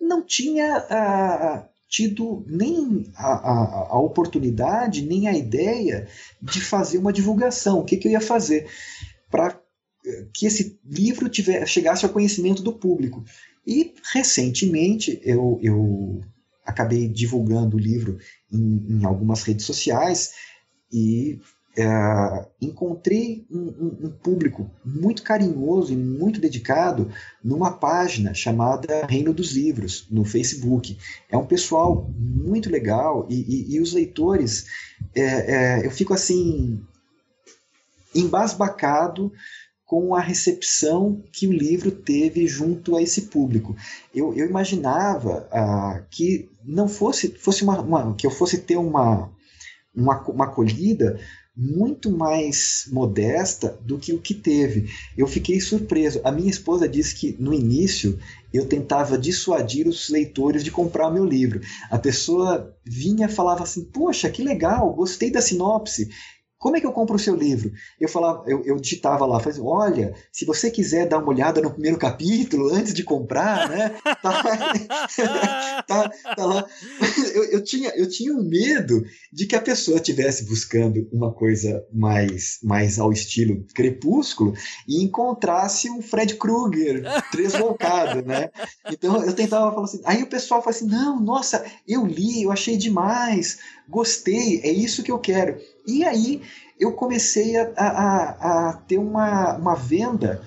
não 0.00 0.24
tinha 0.24 0.76
ah, 0.90 1.68
tido 1.88 2.44
nem 2.46 3.10
a, 3.16 3.32
a, 3.32 3.88
a, 3.90 3.98
oportunidade, 3.98 5.06
nem 5.06 5.26
a 5.26 5.36
ideia 5.36 6.06
de 6.40 6.60
fazer 6.60 6.98
uma 6.98 7.12
divulgação. 7.12 7.80
O 7.80 7.84
que, 7.84 7.96
que 7.96 8.08
eu 8.08 8.12
ia 8.12 8.20
fazer 8.20 8.68
para 9.30 9.58
que 10.32 10.46
esse 10.46 10.78
livro 10.84 11.28
tiver, 11.28 11.66
chegasse 11.66 12.04
ao 12.04 12.12
conhecimento 12.12 12.62
do 12.62 12.72
público. 12.72 13.24
E 13.66 13.94
recentemente 14.12 15.20
eu, 15.22 15.58
eu 15.62 16.22
acabei 16.64 17.08
divulgando 17.08 17.76
o 17.76 17.80
livro 17.80 18.18
em, 18.50 18.86
em 18.88 19.04
algumas 19.04 19.42
redes 19.42 19.66
sociais 19.66 20.32
e 20.92 21.38
é, 21.78 22.46
encontrei 22.60 23.46
um, 23.48 23.58
um, 23.58 24.06
um, 24.06 24.10
público 24.10 24.68
muito 24.84 25.22
carinhoso 25.22 25.92
e 25.92 25.96
muito 25.96 26.40
dedicado 26.40 27.08
numa 27.42 27.70
página 27.70 28.34
chamada 28.34 29.06
Reino 29.06 29.32
dos 29.32 29.52
Livros, 29.52 30.04
no 30.10 30.24
Facebook. 30.24 30.98
É 31.30 31.36
um 31.36 31.46
pessoal 31.46 32.10
muito 32.18 32.68
legal 32.68 33.28
e, 33.30 33.36
e, 33.36 33.76
e 33.76 33.80
os 33.80 33.92
leitores, 33.92 34.66
é, 35.14 35.22
é, 35.22 35.86
eu 35.86 35.90
fico 35.92 36.12
assim, 36.12 36.82
embasbacado 38.12 39.32
com 39.86 40.16
a 40.16 40.20
recepção 40.20 41.22
que 41.32 41.46
o 41.46 41.52
livro 41.52 41.92
teve 41.92 42.48
junto 42.48 42.96
a 42.96 43.02
esse 43.02 43.22
público. 43.22 43.76
Eu, 44.12 44.34
eu 44.34 44.46
imaginava 44.46 45.48
ah, 45.52 46.02
que 46.10 46.50
não 46.64 46.88
fosse, 46.88 47.28
fosse 47.28 47.62
uma, 47.62 47.80
uma, 47.80 48.14
que 48.16 48.26
eu 48.26 48.30
fosse 48.32 48.58
ter 48.58 48.76
uma, 48.76 49.30
uma, 49.94 50.20
uma 50.28 50.44
acolhida 50.46 51.18
muito 51.58 52.08
mais 52.08 52.84
modesta 52.92 53.76
do 53.82 53.98
que 53.98 54.12
o 54.12 54.20
que 54.20 54.32
teve. 54.32 54.88
Eu 55.16 55.26
fiquei 55.26 55.60
surpreso. 55.60 56.20
A 56.22 56.30
minha 56.30 56.48
esposa 56.48 56.88
disse 56.88 57.16
que 57.16 57.34
no 57.36 57.52
início 57.52 58.16
eu 58.54 58.64
tentava 58.64 59.18
dissuadir 59.18 59.88
os 59.88 60.08
leitores 60.08 60.62
de 60.62 60.70
comprar 60.70 61.08
o 61.08 61.12
meu 61.12 61.24
livro. 61.24 61.60
A 61.90 61.98
pessoa 61.98 62.72
vinha 62.84 63.28
falava 63.28 63.64
assim: 63.64 63.82
Poxa, 63.82 64.30
que 64.30 64.40
legal, 64.40 64.94
gostei 64.94 65.32
da 65.32 65.42
sinopse. 65.42 66.08
Como 66.58 66.76
é 66.76 66.80
que 66.80 66.86
eu 66.86 66.92
compro 66.92 67.14
o 67.14 67.18
seu 67.18 67.36
livro? 67.36 67.72
Eu 68.00 68.08
falava, 68.08 68.42
eu, 68.48 68.64
eu 68.64 68.76
digitava 68.80 69.24
lá, 69.24 69.38
falei, 69.38 69.60
olha, 69.60 70.14
se 70.32 70.44
você 70.44 70.70
quiser 70.70 71.06
dar 71.06 71.18
uma 71.18 71.28
olhada 71.28 71.60
no 71.60 71.70
primeiro 71.70 71.96
capítulo 71.96 72.68
antes 72.74 72.92
de 72.92 73.04
comprar, 73.04 73.68
né? 73.68 73.96
Tá, 74.20 74.42
tá, 75.86 76.10
tá 76.34 76.44
lá. 76.44 76.66
Eu, 77.34 77.44
eu, 77.52 77.64
tinha, 77.64 77.90
eu 77.90 78.08
tinha 78.08 78.34
um 78.34 78.42
medo 78.42 79.04
de 79.32 79.46
que 79.46 79.54
a 79.54 79.60
pessoa 79.60 79.98
estivesse 79.98 80.44
buscando 80.44 81.08
uma 81.12 81.32
coisa 81.32 81.84
mais, 81.92 82.58
mais 82.62 82.98
ao 82.98 83.12
estilo 83.12 83.64
crepúsculo 83.74 84.54
e 84.88 85.02
encontrasse 85.02 85.88
um 85.88 86.02
Fred 86.02 86.34
Krueger 86.34 87.04
tresvolcado, 87.30 88.22
né? 88.22 88.50
Então 88.90 89.24
eu 89.24 89.32
tentava 89.32 89.70
falar 89.70 89.84
assim. 89.84 90.00
Aí 90.04 90.22
o 90.22 90.28
pessoal 90.28 90.62
fala 90.62 90.74
assim: 90.74 90.86
não, 90.86 91.20
nossa, 91.20 91.64
eu 91.86 92.04
li, 92.04 92.42
eu 92.42 92.50
achei 92.50 92.76
demais, 92.76 93.58
gostei, 93.88 94.60
é 94.62 94.70
isso 94.70 95.02
que 95.02 95.12
eu 95.12 95.18
quero. 95.18 95.58
E 95.88 96.04
aí 96.04 96.42
eu 96.78 96.92
comecei 96.92 97.56
a, 97.56 97.72
a, 97.76 98.68
a 98.68 98.72
ter 98.74 98.98
uma, 98.98 99.56
uma 99.56 99.74
venda 99.74 100.42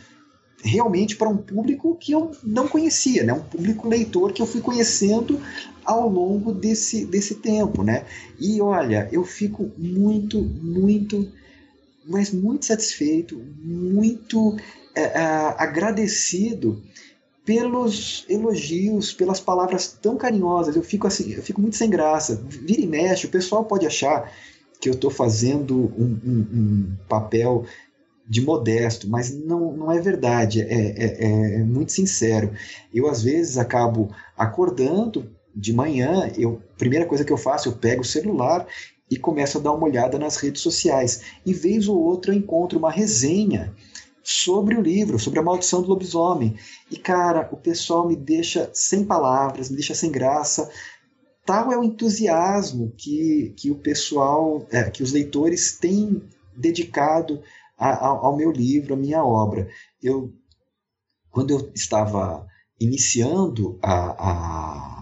realmente 0.63 1.15
para 1.15 1.27
um 1.27 1.37
público 1.37 1.95
que 1.95 2.11
eu 2.11 2.31
não 2.43 2.67
conhecia, 2.67 3.23
né? 3.23 3.33
um 3.33 3.41
público 3.41 3.87
leitor 3.87 4.31
que 4.31 4.41
eu 4.41 4.45
fui 4.45 4.61
conhecendo 4.61 5.41
ao 5.83 6.07
longo 6.07 6.53
desse, 6.53 7.05
desse 7.05 7.35
tempo. 7.35 7.83
Né? 7.83 8.05
E 8.39 8.61
olha, 8.61 9.09
eu 9.11 9.23
fico 9.25 9.71
muito, 9.75 10.39
muito, 10.41 11.27
mas 12.05 12.31
muito 12.31 12.67
satisfeito, 12.67 13.41
muito 13.63 14.55
é, 14.93 15.01
é, 15.01 15.55
agradecido 15.57 16.83
pelos 17.43 18.25
elogios, 18.29 19.11
pelas 19.11 19.39
palavras 19.39 19.87
tão 19.87 20.15
carinhosas. 20.15 20.75
Eu 20.75 20.83
fico 20.83 21.07
assim, 21.07 21.33
eu 21.33 21.41
fico 21.41 21.59
muito 21.59 21.75
sem 21.75 21.89
graça. 21.89 22.39
Vira 22.47 22.81
e 22.81 22.87
mexe, 22.87 23.25
o 23.25 23.31
pessoal 23.31 23.65
pode 23.65 23.87
achar 23.87 24.31
que 24.81 24.89
eu 24.89 24.93
estou 24.93 25.11
fazendo 25.11 25.93
um, 25.95 26.19
um, 26.25 26.47
um, 26.53 26.97
papel 27.07 27.65
de 28.27 28.41
modesto, 28.41 29.07
mas 29.07 29.31
não, 29.31 29.71
não 29.73 29.91
é 29.91 29.99
verdade, 29.99 30.61
é, 30.61 30.65
é, 30.65 31.25
é, 31.25 31.63
muito 31.63 31.91
sincero. 31.91 32.51
Eu, 32.91 33.07
às 33.07 33.21
vezes, 33.21 33.57
acabo 33.57 34.09
acordando 34.35 35.29
de 35.55 35.71
manhã, 35.71 36.31
eu, 36.35 36.59
primeira 36.77 37.05
coisa 37.05 37.23
que 37.23 37.31
eu 37.31 37.37
faço, 37.37 37.69
eu 37.69 37.73
pego 37.73 38.01
o 38.01 38.05
celular 38.05 38.65
e 39.09 39.17
começo 39.17 39.57
a 39.57 39.61
dar 39.61 39.73
uma 39.73 39.85
olhada 39.85 40.17
nas 40.17 40.37
redes 40.37 40.61
sociais. 40.61 41.21
E 41.45 41.53
vez 41.53 41.87
ou 41.87 42.01
outra 42.01 42.33
eu 42.33 42.37
encontro 42.37 42.79
uma 42.79 42.89
resenha 42.89 43.73
sobre 44.23 44.75
o 44.75 44.81
livro, 44.81 45.19
sobre 45.19 45.39
a 45.39 45.43
maldição 45.43 45.81
do 45.81 45.89
lobisomem. 45.89 46.55
E 46.89 46.97
cara, 46.97 47.47
o 47.51 47.57
pessoal 47.57 48.07
me 48.07 48.15
deixa 48.15 48.69
sem 48.73 49.03
palavras, 49.03 49.69
me 49.69 49.75
deixa 49.75 49.93
sem 49.93 50.11
graça. 50.11 50.69
Tal 51.45 51.71
é 51.71 51.77
o 51.77 51.83
entusiasmo 51.83 52.93
que, 52.97 53.53
que 53.57 53.71
o 53.71 53.75
pessoal, 53.75 54.65
é, 54.71 54.89
que 54.89 55.01
os 55.01 55.11
leitores 55.11 55.77
têm 55.77 56.21
dedicado 56.55 57.41
a, 57.77 57.89
a, 57.89 58.07
ao 58.07 58.37
meu 58.37 58.51
livro, 58.51 58.93
à 58.93 58.97
minha 58.97 59.23
obra. 59.23 59.67
Eu, 60.01 60.31
quando 61.31 61.51
eu 61.51 61.71
estava 61.73 62.47
iniciando 62.79 63.79
a, 63.81 64.15
a 64.29 65.01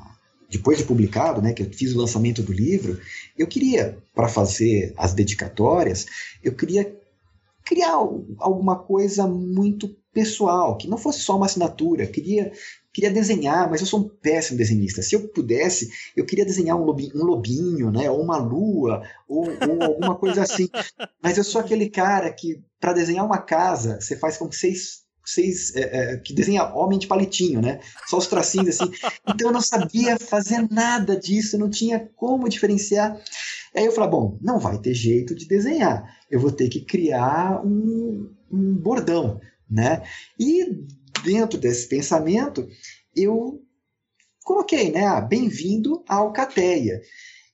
depois 0.50 0.80
de 0.80 0.84
publicado, 0.84 1.42
né, 1.42 1.54
que 1.54 1.62
eu 1.62 1.72
fiz 1.72 1.94
o 1.94 1.98
lançamento 1.98 2.42
do 2.42 2.52
livro, 2.52 3.00
eu 3.38 3.46
queria, 3.46 3.98
para 4.16 4.28
fazer 4.28 4.94
as 4.98 5.14
dedicatórias, 5.14 6.08
eu 6.44 6.54
queria 6.56 6.98
criar 7.64 7.94
alguma 8.40 8.78
coisa 8.78 9.28
muito 9.28 9.96
pessoal, 10.12 10.76
que 10.76 10.88
não 10.88 10.98
fosse 10.98 11.20
só 11.20 11.38
uma 11.38 11.46
assinatura. 11.46 12.08
Queria, 12.08 12.52
queria 12.94 13.12
desenhar, 13.12 13.70
mas 13.70 13.82
eu 13.82 13.88
sou 13.88 14.00
um 14.02 14.10
péssimo 14.10 14.58
desenhista. 14.58 15.02
Se 15.02 15.16
eu 15.16 15.28
pudesse, 15.30 15.90
eu 16.16 16.26
queria 16.26 16.46
desenhar 16.46 16.78
um 16.78 16.84
lobinho, 16.84 17.12
um 17.16 17.24
lobinho 17.24 17.92
né, 17.92 18.10
ou 18.10 18.22
uma 18.22 18.38
lua, 18.38 19.04
ou, 19.28 19.46
ou 19.48 19.84
alguma 19.84 20.16
coisa 20.16 20.42
assim. 20.44 20.68
Mas 21.22 21.38
eu 21.38 21.44
sou 21.44 21.62
aquele 21.62 21.90
cara 21.90 22.32
que, 22.32 22.64
para 22.80 22.94
desenhar 22.94 23.26
uma 23.26 23.38
casa, 23.38 24.00
você 24.02 24.16
faz 24.16 24.38
com 24.38 24.52
seis 24.52 25.08
seis, 25.26 25.76
é, 25.76 25.82
é, 25.82 26.18
que 26.18 26.34
desenha 26.34 26.74
homem 26.74 26.98
de 26.98 27.08
palitinho, 27.08 27.62
né? 27.62 27.80
Só 28.08 28.18
os 28.18 28.28
tracinhos 28.28 28.70
assim. 28.70 28.92
Então 29.28 29.50
eu 29.50 29.54
não 29.54 29.62
sabia 29.62 30.18
fazer 30.18 30.68
nada 30.72 31.16
disso, 31.16 31.58
não 31.58 31.70
tinha 31.70 32.10
como 32.16 32.50
diferenciar. 32.50 33.20
Aí 33.76 33.86
eu 33.86 33.92
falei, 33.92 34.10
bom, 34.10 34.38
não 34.42 34.60
vai 34.60 34.80
ter 34.80 34.94
jeito 34.94 35.36
de 35.36 35.48
desenhar, 35.48 36.04
eu 36.30 36.40
vou 36.40 36.52
ter 36.52 36.68
que 36.70 36.82
criar 36.82 37.64
um, 37.64 38.32
um 38.52 38.74
bordão, 38.74 39.40
né? 39.70 40.02
E 40.40 40.66
dentro 41.24 41.59
desse 41.59 41.88
pensamento, 41.88 42.67
eu 43.15 43.61
coloquei, 44.43 44.91
né? 44.91 45.05
Ah, 45.05 45.22
bem-vindo 45.22 46.03
à 46.07 46.15
Alcateia. 46.15 47.01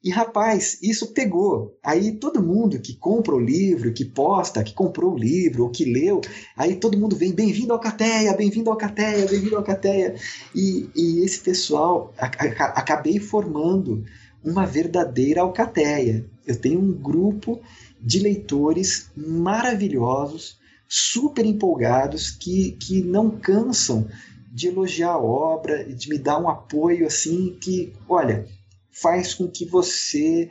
E 0.06 0.12
rapaz, 0.12 0.78
isso 0.84 1.14
pegou. 1.14 1.76
Aí 1.84 2.12
todo 2.12 2.44
mundo 2.44 2.80
que 2.80 2.96
compra 2.96 3.34
o 3.34 3.40
livro, 3.40 3.92
que 3.92 4.06
posta, 4.06 4.64
que 4.64 4.72
comprou 4.72 5.14
o 5.14 5.18
livro 5.18 5.64
ou 5.64 5.72
que 5.72 5.84
leu, 5.84 6.22
aí 6.56 6.76
todo 6.76 6.98
mundo 6.98 7.16
vem, 7.16 7.32
bem-vindo 7.34 7.74
ao 7.74 7.80
Cateia, 7.80 8.38
bem-vindo 8.38 8.70
ao 8.70 8.78
Cateia, 8.78 9.26
bem-vindo 9.26 9.58
ao 9.58 9.64
Cateia. 9.64 10.14
E, 10.54 10.88
e 10.96 11.26
esse 11.26 11.40
pessoal, 11.40 12.14
acabei 12.20 13.18
formando 13.18 14.06
uma 14.44 14.68
verdadeira 14.68 15.42
alcateia. 15.42 16.24
Eu 16.46 16.56
tenho 16.56 16.80
um 16.80 16.94
grupo 16.94 17.60
de 18.00 18.20
leitores 18.20 19.10
maravilhosos, 19.18 20.60
super 20.88 21.46
empolgados, 21.46 22.32
que, 22.32 22.72
que 22.74 23.02
não 23.02 23.30
cansam 23.30 24.08
de 24.52 24.68
elogiar 24.68 25.12
a 25.12 25.18
obra, 25.18 25.84
de 25.84 26.10
me 26.10 26.18
dar 26.18 26.40
um 26.40 26.48
apoio 26.48 27.06
assim 27.06 27.58
que, 27.60 27.94
olha, 28.08 28.48
faz 28.92 29.34
com 29.34 29.48
que 29.48 29.66
você 29.66 30.50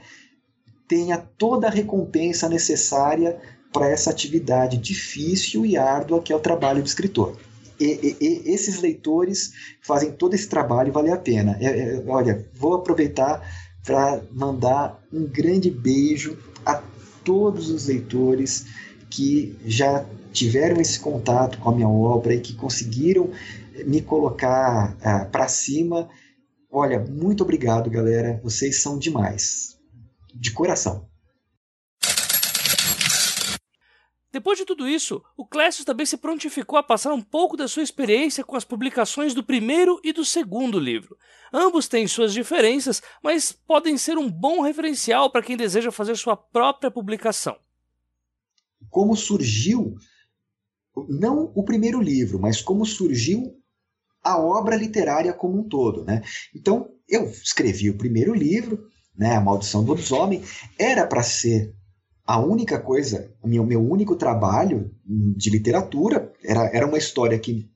tenha 0.87 1.17
toda 1.17 1.67
a 1.67 1.71
recompensa 1.71 2.49
necessária 2.49 3.41
para 3.73 3.89
essa 3.89 4.11
atividade 4.11 4.77
difícil 4.77 5.65
e 5.65 5.77
árdua 5.77 6.21
que 6.21 6.33
é 6.33 6.37
o 6.37 6.41
trabalho 6.41 6.83
do 6.83 6.87
escritor. 6.87 7.37
E, 7.81 7.85
e, 7.85 8.17
e 8.21 8.53
esses 8.53 8.81
leitores 8.81 9.53
fazem 9.81 10.13
todo 10.13 10.35
esse 10.35 10.49
trabalho 10.49 10.93
valer 10.93 11.13
a 11.13 11.17
pena. 11.17 11.57
É, 11.61 11.67
é, 11.67 12.05
olha, 12.07 12.47
vou 12.55 12.75
aproveitar 12.75 13.43
para 13.83 14.23
mandar 14.31 15.03
um 15.13 15.25
grande 15.27 15.71
beijo 15.71 16.39
a 16.65 16.83
todos 17.25 17.71
os 17.71 17.87
leitores 17.89 18.67
que 19.15 19.57
já 19.65 20.05
tiveram 20.33 20.81
esse 20.81 20.99
contato 20.99 21.59
com 21.59 21.71
a 21.71 21.75
minha 21.75 21.89
obra 21.89 22.35
e 22.35 22.41
que 22.41 22.55
conseguiram 22.55 23.31
me 23.87 24.01
colocar 24.01 24.97
ah, 25.03 25.25
para 25.25 25.49
cima 25.49 26.09
Olha, 26.77 26.99
muito 26.99 27.45
obrigado, 27.45 27.89
galera. 27.89 28.41
Vocês 28.43 28.83
são 28.83 28.99
demais. 28.99 29.79
De 30.35 30.51
coração. 30.51 31.09
Depois 34.33 34.59
de 34.59 34.65
tudo 34.65 34.89
isso, 34.89 35.23
o 35.37 35.47
Clécio 35.47 35.85
também 35.85 36.05
se 36.05 36.17
prontificou 36.17 36.77
a 36.77 36.83
passar 36.83 37.13
um 37.13 37.23
pouco 37.23 37.57
da 37.57 37.69
sua 37.69 37.85
experiência 37.85 38.43
com 38.43 38.57
as 38.57 38.65
publicações 38.65 39.33
do 39.33 39.45
primeiro 39.45 40.01
e 40.03 40.13
do 40.13 40.25
segundo 40.25 40.81
livro. 40.81 41.17
Ambos 41.53 41.87
têm 41.87 42.09
suas 42.09 42.33
diferenças, 42.33 43.01
mas 43.23 43.53
podem 43.53 43.97
ser 43.97 44.19
um 44.19 44.29
bom 44.29 44.61
referencial 44.61 45.31
para 45.31 45.45
quem 45.45 45.57
deseja 45.57 45.93
fazer 45.93 46.17
sua 46.17 46.37
própria 46.37 46.91
publicação. 46.91 47.57
Como 48.95 49.17
surgiu, 49.17 49.97
não 51.09 51.51
o 51.53 51.65
primeiro 51.65 52.01
livro, 52.01 52.39
mas 52.39 52.63
como 52.63 52.87
surgiu 52.87 53.61
a 54.23 54.39
obra 54.39 54.77
literária 54.77 55.33
como 55.33 55.59
um 55.59 55.69
todo. 55.69 56.05
Né? 56.05 56.23
Então, 56.55 56.89
eu 57.09 57.25
escrevi 57.25 57.91
o 57.91 57.99
primeiro 57.99 58.33
livro, 58.33 58.87
né, 59.19 59.35
A 59.35 59.41
Maldição 59.41 59.83
do 59.83 59.89
Lobisomem, 59.89 60.45
era 60.79 61.05
para 61.09 61.25
ser 61.25 61.75
a 62.25 62.39
única 62.39 62.79
coisa, 62.79 63.35
o 63.43 63.49
meu, 63.49 63.67
meu 63.67 63.81
único 63.85 64.15
trabalho 64.15 64.89
de 65.05 65.51
literatura, 65.51 66.33
era, 66.45 66.67
era 66.67 66.87
uma 66.87 66.97
história 66.97 67.37
que, 67.37 67.69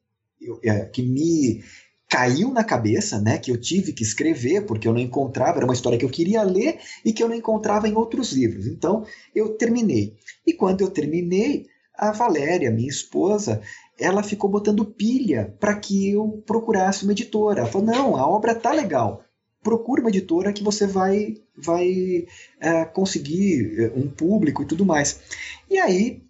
é, 0.62 0.84
que 0.84 1.02
me 1.02 1.64
caiu 2.08 2.50
na 2.50 2.64
cabeça, 2.64 3.20
né, 3.20 3.36
que 3.38 3.50
eu 3.50 3.60
tive 3.60 3.92
que 3.92 4.02
escrever 4.02 4.64
porque 4.64 4.88
eu 4.88 4.92
não 4.92 5.00
encontrava, 5.00 5.58
era 5.58 5.66
uma 5.66 5.74
história 5.74 5.98
que 5.98 6.04
eu 6.04 6.10
queria 6.10 6.42
ler 6.42 6.78
e 7.04 7.12
que 7.12 7.22
eu 7.22 7.28
não 7.28 7.34
encontrava 7.34 7.86
em 7.86 7.94
outros 7.94 8.32
livros. 8.32 8.66
Então, 8.66 9.04
eu 9.34 9.50
terminei. 9.50 10.16
E 10.46 10.52
quando 10.54 10.80
eu 10.80 10.90
terminei, 10.90 11.66
a 11.98 12.12
Valéria, 12.12 12.70
minha 12.70 12.88
esposa, 12.88 13.60
ela 13.98 14.22
ficou 14.22 14.48
botando 14.48 14.84
pilha 14.84 15.52
para 15.58 15.74
que 15.74 16.10
eu 16.10 16.42
procurasse 16.46 17.02
uma 17.02 17.12
editora. 17.12 17.62
Ela 17.62 17.68
falou: 17.68 17.86
não, 17.88 18.16
a 18.16 18.26
obra 18.26 18.54
tá 18.54 18.72
legal. 18.72 19.24
Procura 19.60 20.00
uma 20.00 20.10
editora 20.10 20.52
que 20.52 20.62
você 20.62 20.86
vai, 20.86 21.34
vai 21.56 22.26
é, 22.60 22.84
conseguir 22.84 23.80
é, 23.80 23.92
um 23.96 24.08
público 24.08 24.62
e 24.62 24.66
tudo 24.66 24.86
mais. 24.86 25.20
E 25.68 25.76
aí 25.78 26.22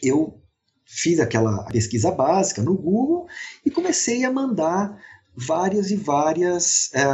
eu 0.00 0.38
fiz 0.84 1.18
aquela 1.20 1.64
pesquisa 1.64 2.10
básica 2.10 2.62
no 2.62 2.74
Google 2.74 3.26
e 3.64 3.70
comecei 3.70 4.24
a 4.24 4.32
mandar 4.32 4.98
várias 5.36 5.90
e 5.90 5.96
várias 5.96 6.90
é, 6.94 7.04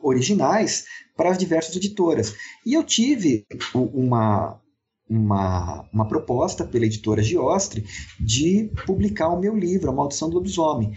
originais 0.00 0.84
para 1.16 1.30
as 1.30 1.38
diversas 1.38 1.74
editoras. 1.74 2.34
E 2.64 2.74
eu 2.74 2.84
tive 2.84 3.44
uma, 3.74 4.60
uma, 5.08 5.88
uma 5.92 6.08
proposta 6.08 6.64
pela 6.64 6.86
editora 6.86 7.22
Giostre 7.22 7.84
de 8.20 8.70
publicar 8.86 9.28
o 9.28 9.40
meu 9.40 9.56
livro, 9.56 9.90
A 9.90 9.94
Maldição 9.94 10.28
do 10.28 10.36
Lobisomem. 10.36 10.96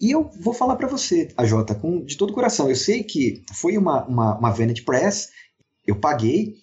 E 0.00 0.10
eu 0.10 0.30
vou 0.40 0.54
falar 0.54 0.76
para 0.76 0.88
você, 0.88 1.28
a 1.36 1.44
Jota, 1.44 1.74
com, 1.74 2.02
de 2.02 2.16
todo 2.16 2.30
o 2.30 2.34
coração. 2.34 2.70
Eu 2.70 2.76
sei 2.76 3.02
que 3.02 3.44
foi 3.52 3.76
uma, 3.76 4.06
uma, 4.06 4.38
uma 4.38 4.50
Vanity 4.50 4.82
Press, 4.82 5.28
eu 5.86 5.96
paguei 5.96 6.54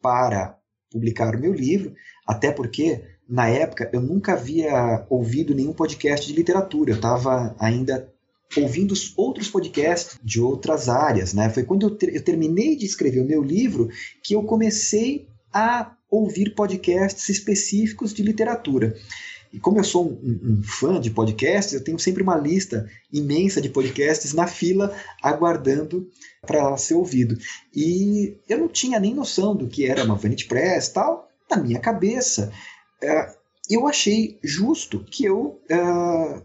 para 0.00 0.56
publicar 0.92 1.34
o 1.34 1.40
meu 1.40 1.52
livro, 1.52 1.92
até 2.24 2.52
porque 2.52 3.02
na 3.28 3.48
época 3.48 3.88
eu 3.92 4.00
nunca 4.00 4.32
havia 4.32 5.06
ouvido 5.08 5.54
nenhum 5.54 5.72
podcast 5.72 6.26
de 6.26 6.32
literatura. 6.32 6.92
Eu 6.92 6.96
estava 6.96 7.54
ainda 7.58 8.12
ouvindo 8.56 8.92
os 8.92 9.12
outros 9.16 9.48
podcasts 9.48 10.18
de 10.22 10.40
outras 10.40 10.88
áreas. 10.88 11.34
Né? 11.34 11.48
Foi 11.50 11.64
quando 11.64 11.86
eu, 11.86 11.90
ter, 11.90 12.14
eu 12.14 12.22
terminei 12.22 12.76
de 12.76 12.84
escrever 12.84 13.20
o 13.20 13.26
meu 13.26 13.42
livro 13.42 13.88
que 14.22 14.34
eu 14.34 14.42
comecei 14.42 15.26
a 15.52 15.92
ouvir 16.10 16.54
podcasts 16.54 17.28
específicos 17.28 18.12
de 18.14 18.22
literatura. 18.22 18.96
E 19.52 19.60
como 19.60 19.78
eu 19.78 19.84
sou 19.84 20.06
um, 20.06 20.40
um, 20.42 20.62
fã 20.64 21.00
de 21.00 21.10
podcasts, 21.10 21.74
eu 21.74 21.82
tenho 21.82 21.98
sempre 21.98 22.24
uma 22.24 22.36
lista 22.36 22.90
imensa 23.12 23.60
de 23.60 23.68
podcasts 23.68 24.32
na 24.32 24.48
fila 24.48 24.92
aguardando 25.22 26.08
para 26.42 26.76
ser 26.76 26.94
ouvido. 26.94 27.38
E 27.74 28.36
eu 28.48 28.58
não 28.58 28.68
tinha 28.68 28.98
nem 28.98 29.14
noção 29.14 29.54
do 29.54 29.68
que 29.68 29.86
era 29.86 30.02
uma 30.04 30.16
Vanity 30.16 30.46
Press 30.46 30.88
tal. 30.88 31.28
Na 31.48 31.56
minha 31.56 31.78
cabeça, 31.78 32.50
uh, 33.04 33.34
eu 33.70 33.86
achei 33.86 34.38
justo 34.42 35.04
que 35.10 35.24
eu 35.24 35.60
uh, 35.70 36.42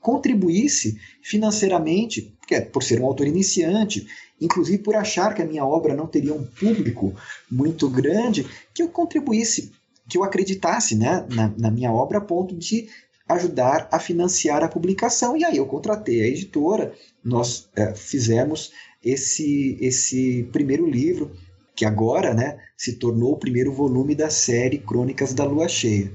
contribuísse 0.00 0.98
financeiramente, 1.22 2.34
porque, 2.40 2.60
por 2.60 2.82
ser 2.82 3.00
um 3.00 3.06
autor 3.06 3.26
iniciante, 3.26 4.06
inclusive 4.40 4.78
por 4.78 4.94
achar 4.94 5.34
que 5.34 5.42
a 5.42 5.46
minha 5.46 5.64
obra 5.64 5.94
não 5.94 6.06
teria 6.06 6.34
um 6.34 6.44
público 6.44 7.14
muito 7.50 7.88
grande, 7.88 8.46
que 8.72 8.82
eu 8.82 8.88
contribuísse, 8.88 9.72
que 10.08 10.16
eu 10.16 10.24
acreditasse 10.24 10.94
né, 10.94 11.26
na, 11.30 11.52
na 11.58 11.70
minha 11.70 11.92
obra 11.92 12.18
a 12.18 12.22
ponto 12.22 12.54
de 12.54 12.88
ajudar 13.28 13.88
a 13.92 13.98
financiar 13.98 14.64
a 14.64 14.68
publicação. 14.68 15.36
E 15.36 15.44
aí 15.44 15.58
eu 15.58 15.66
contratei 15.66 16.22
a 16.22 16.26
editora, 16.26 16.94
nós 17.22 17.68
é, 17.76 17.94
fizemos 17.94 18.72
esse, 19.04 19.76
esse 19.80 20.48
primeiro 20.52 20.88
livro, 20.88 21.32
que 21.76 21.84
agora 21.84 22.32
né, 22.32 22.58
se 22.78 22.92
tornou 22.92 23.32
o 23.32 23.38
primeiro 23.38 23.72
volume 23.72 24.14
da 24.14 24.30
série 24.30 24.78
Crônicas 24.78 25.34
da 25.34 25.44
Lua 25.44 25.68
Cheia. 25.68 26.12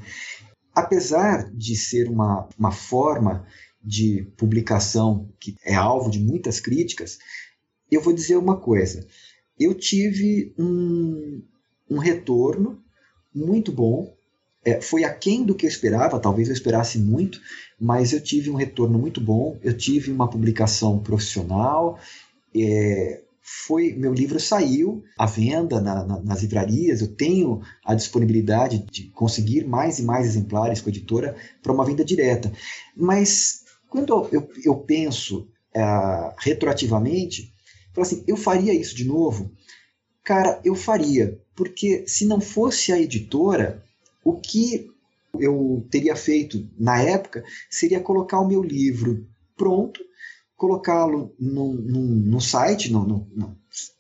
Apesar 0.73 1.51
de 1.51 1.75
ser 1.75 2.09
uma, 2.09 2.47
uma 2.57 2.71
forma 2.71 3.45
de 3.83 4.25
publicação 4.37 5.29
que 5.37 5.57
é 5.65 5.75
alvo 5.75 6.09
de 6.09 6.19
muitas 6.19 6.61
críticas, 6.61 7.19
eu 7.91 7.99
vou 7.99 8.13
dizer 8.13 8.37
uma 8.37 8.55
coisa. 8.55 9.05
Eu 9.59 9.75
tive 9.75 10.53
um, 10.57 11.43
um 11.89 11.97
retorno 11.97 12.81
muito 13.35 13.69
bom. 13.69 14.15
É, 14.63 14.79
foi 14.79 15.03
aquém 15.03 15.43
do 15.43 15.53
que 15.53 15.65
eu 15.65 15.69
esperava, 15.69 16.17
talvez 16.17 16.47
eu 16.47 16.53
esperasse 16.53 16.97
muito, 16.97 17.41
mas 17.77 18.13
eu 18.13 18.21
tive 18.21 18.49
um 18.49 18.55
retorno 18.55 18.97
muito 18.97 19.19
bom. 19.19 19.59
Eu 19.61 19.75
tive 19.75 20.11
uma 20.11 20.29
publicação 20.29 20.97
profissional. 20.99 21.99
É, 22.55 23.21
foi 23.43 23.93
meu 23.93 24.13
livro 24.13 24.39
saiu 24.39 25.03
à 25.17 25.25
venda 25.25 25.81
na, 25.81 26.05
na, 26.05 26.21
nas 26.21 26.41
livrarias. 26.41 27.01
Eu 27.01 27.13
tenho 27.13 27.61
a 27.83 27.93
disponibilidade 27.93 28.79
de 28.89 29.09
conseguir 29.09 29.67
mais 29.67 29.99
e 29.99 30.03
mais 30.03 30.25
exemplares 30.25 30.79
com 30.79 30.89
a 30.89 30.91
editora 30.91 31.35
para 31.61 31.73
uma 31.73 31.85
venda 31.85 32.05
direta. 32.05 32.51
Mas 32.95 33.65
quando 33.89 34.29
eu, 34.31 34.49
eu 34.63 34.75
penso 34.77 35.49
uh, 35.75 36.33
retroativamente, 36.39 37.53
eu 37.95 38.01
assim, 38.01 38.23
eu 38.25 38.37
faria 38.37 38.73
isso 38.73 38.95
de 38.95 39.03
novo? 39.03 39.51
Cara, 40.23 40.61
eu 40.63 40.73
faria, 40.73 41.37
porque 41.53 42.05
se 42.07 42.25
não 42.25 42.39
fosse 42.39 42.93
a 42.93 42.99
editora, 42.99 43.83
o 44.23 44.39
que 44.39 44.89
eu 45.37 45.85
teria 45.91 46.15
feito 46.15 46.65
na 46.79 47.01
época 47.01 47.43
seria 47.69 47.99
colocar 47.99 48.39
o 48.39 48.47
meu 48.47 48.63
livro 48.63 49.27
pronto, 49.57 49.99
colocá-lo 50.63 51.35
no, 51.37 51.73
no, 51.73 52.01
no, 52.01 52.39
site, 52.39 52.89
no, 52.89 53.05
no, 53.05 53.57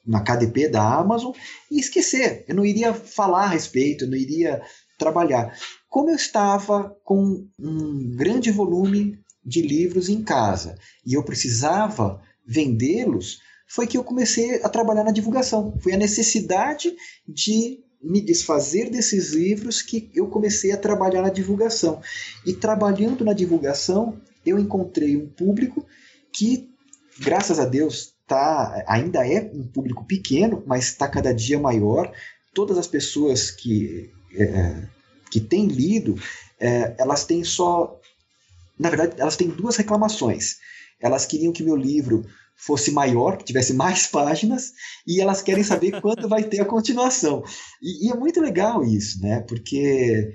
na 0.07 0.21
KDP 0.21 0.69
da 0.69 0.97
Amazon 0.97 1.33
e 1.69 1.77
esquecer. 1.77 2.45
Eu 2.47 2.55
não 2.55 2.63
iria 2.63 2.93
falar 2.93 3.43
a 3.43 3.49
respeito, 3.49 4.05
eu 4.05 4.09
não 4.09 4.15
iria 4.15 4.61
trabalhar. 4.97 5.53
Como 5.89 6.09
eu 6.09 6.15
estava 6.15 6.95
com 7.03 7.45
um 7.59 8.15
grande 8.15 8.49
volume 8.49 9.19
de 9.45 9.61
livros 9.61 10.07
em 10.07 10.23
casa 10.23 10.77
e 11.05 11.15
eu 11.15 11.23
precisava 11.25 12.21
vendê-los, 12.47 13.39
foi 13.67 13.85
que 13.85 13.97
eu 13.97 14.03
comecei 14.05 14.63
a 14.63 14.69
trabalhar 14.69 15.03
na 15.03 15.11
divulgação. 15.11 15.77
Foi 15.81 15.91
a 15.91 15.97
necessidade 15.97 16.95
de 17.27 17.83
me 18.01 18.21
desfazer 18.21 18.89
desses 18.89 19.33
livros 19.33 19.81
que 19.81 20.09
eu 20.15 20.27
comecei 20.27 20.71
a 20.71 20.77
trabalhar 20.77 21.23
na 21.23 21.29
divulgação. 21.29 22.01
E 22.45 22.53
trabalhando 22.53 23.25
na 23.25 23.33
divulgação, 23.33 24.17
eu 24.45 24.57
encontrei 24.57 25.17
um 25.17 25.27
público 25.27 25.85
que, 26.33 26.69
graças 27.19 27.59
a 27.59 27.65
Deus, 27.65 28.13
tá, 28.27 28.83
ainda 28.87 29.27
é 29.27 29.51
um 29.53 29.67
público 29.67 30.05
pequeno, 30.05 30.63
mas 30.65 30.85
está 30.85 31.07
cada 31.07 31.33
dia 31.33 31.59
maior. 31.59 32.11
Todas 32.53 32.77
as 32.77 32.87
pessoas 32.87 33.51
que, 33.51 34.11
é, 34.35 34.87
que 35.29 35.39
têm 35.39 35.67
lido, 35.67 36.15
é, 36.59 36.95
elas 36.97 37.25
têm 37.25 37.43
só 37.43 37.99
na 38.77 38.89
verdade, 38.89 39.15
elas 39.17 39.35
têm 39.35 39.49
duas 39.49 39.75
reclamações. 39.75 40.57
Elas 40.99 41.25
queriam 41.25 41.53
que 41.53 41.63
meu 41.63 41.75
livro 41.75 42.25
fosse 42.55 42.91
maior, 42.91 43.37
que 43.37 43.43
tivesse 43.43 43.73
mais 43.73 44.07
páginas, 44.11 44.71
e 45.05 45.21
elas 45.21 45.41
querem 45.41 45.63
saber 45.63 46.01
quando 46.01 46.29
vai 46.29 46.43
ter 46.43 46.61
a 46.61 46.65
continuação. 46.65 47.43
E, 47.81 48.07
e, 48.07 48.11
é 48.11 48.15
muito 48.15 48.41
legal 48.41 48.83
isso, 48.83 49.21
né? 49.21 49.41
Porque, 49.41 50.33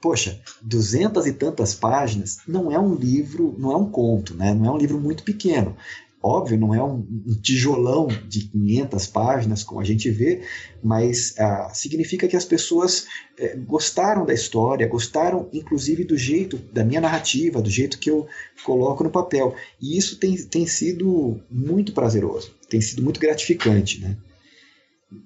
poxa, 0.00 0.40
duzentas 0.62 1.26
e 1.26 1.32
tantas 1.32 1.74
páginas 1.74 2.38
não 2.46 2.70
é 2.70 2.78
um 2.78 2.94
livro, 2.94 3.54
não 3.58 3.72
é 3.72 3.76
um 3.76 3.90
conto, 3.90 4.34
né? 4.34 4.54
Não 4.54 4.66
é 4.66 4.70
um 4.70 4.78
livro 4.78 4.98
muito 5.00 5.22
pequeno. 5.22 5.76
Óbvio, 6.20 6.58
não 6.58 6.74
é 6.74 6.82
um, 6.82 7.06
tijolão 7.40 8.08
de 8.26 8.48
500 8.48 9.06
páginas, 9.06 9.62
como 9.62 9.80
a 9.80 9.84
gente 9.84 10.10
vê, 10.10 10.42
mas 10.82 11.34
ah, 11.38 11.70
significa 11.72 12.26
que 12.26 12.36
as 12.36 12.44
pessoas 12.44 13.06
eh, 13.38 13.54
gostaram 13.56 14.26
da 14.26 14.34
história, 14.34 14.88
gostaram 14.88 15.48
inclusive 15.52 16.02
do 16.02 16.16
jeito, 16.16 16.56
da 16.72 16.84
minha 16.84 17.00
narrativa, 17.00 17.62
do 17.62 17.70
jeito 17.70 18.00
que 18.00 18.10
eu 18.10 18.26
coloco 18.64 19.04
no 19.04 19.10
papel. 19.10 19.54
E 19.80 19.96
isso 19.96 20.18
tem, 20.18 20.36
tem 20.36 20.66
sido 20.66 21.40
muito 21.48 21.92
prazeroso, 21.92 22.52
tem 22.68 22.80
sido 22.80 23.00
muito 23.00 23.20
gratificante. 23.20 24.00
Né? 24.00 24.16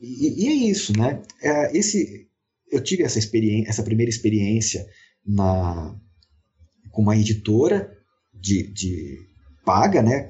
E, 0.03 0.45
e 0.45 0.49
é 0.49 0.53
isso, 0.71 0.93
né? 0.97 1.23
É, 1.43 1.77
esse, 1.77 2.27
eu 2.73 2.83
tive 2.83 3.03
essa, 3.03 3.19
experiência, 3.19 3.69
essa 3.69 3.83
primeira 3.83 4.09
experiência 4.09 4.87
na, 5.25 5.95
com 6.91 7.03
uma 7.03 7.17
editora 7.17 7.93
de, 8.33 8.73
de 8.73 9.19
paga, 9.63 10.03
né? 10.03 10.29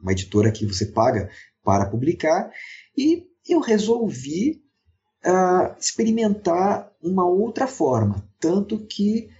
Uma 0.00 0.12
editora 0.12 0.52
que 0.52 0.66
você 0.66 0.86
paga 0.86 1.30
para 1.64 1.86
publicar. 1.86 2.50
E 2.96 3.24
eu 3.48 3.60
resolvi 3.60 4.60
uh, 5.24 5.74
experimentar 5.80 6.92
uma 7.02 7.26
outra 7.26 7.66
forma. 7.66 8.28
Tanto 8.38 8.78
que 8.86 9.30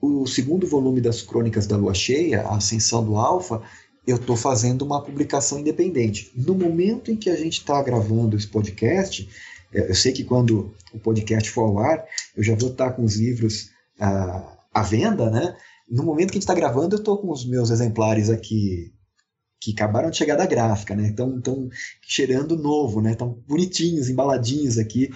o 0.00 0.26
segundo 0.26 0.66
volume 0.66 1.00
das 1.00 1.20
Crônicas 1.20 1.66
da 1.66 1.76
Lua 1.76 1.92
Cheia, 1.92 2.42
A 2.42 2.56
Ascensão 2.56 3.04
do 3.04 3.16
Alfa, 3.16 3.60
eu 4.06 4.16
estou 4.16 4.36
fazendo 4.36 4.82
uma 4.82 5.02
publicação 5.02 5.58
independente. 5.58 6.32
No 6.34 6.54
momento 6.54 7.10
em 7.10 7.16
que 7.16 7.28
a 7.28 7.36
gente 7.36 7.58
está 7.58 7.82
gravando 7.82 8.36
esse 8.36 8.46
podcast, 8.46 9.28
eu 9.72 9.94
sei 9.94 10.12
que 10.12 10.24
quando 10.24 10.74
o 10.92 10.98
podcast 10.98 11.48
for 11.50 11.62
ao 11.62 11.78
ar, 11.78 12.04
eu 12.36 12.42
já 12.42 12.54
vou 12.54 12.70
estar 12.70 12.92
com 12.92 13.04
os 13.04 13.16
livros 13.16 13.70
uh, 14.00 14.58
à 14.72 14.82
venda, 14.82 15.30
né? 15.30 15.56
no 15.90 16.04
momento 16.04 16.30
que 16.30 16.38
a 16.38 16.40
gente 16.40 16.42
está 16.42 16.54
gravando, 16.54 16.94
eu 16.94 17.00
estou 17.00 17.18
com 17.18 17.32
os 17.32 17.44
meus 17.44 17.70
exemplares 17.70 18.30
aqui 18.30 18.92
que 19.60 19.72
acabaram 19.72 20.08
de 20.08 20.16
chegar 20.16 20.36
da 20.36 20.46
gráfica, 20.46 20.94
né? 20.94 21.08
Estão 21.08 21.38
tão 21.40 21.68
cheirando 22.00 22.56
novo, 22.56 23.02
né? 23.02 23.12
Estão 23.12 23.42
bonitinhos, 23.46 24.08
embaladinhos 24.08 24.78
aqui. 24.78 25.10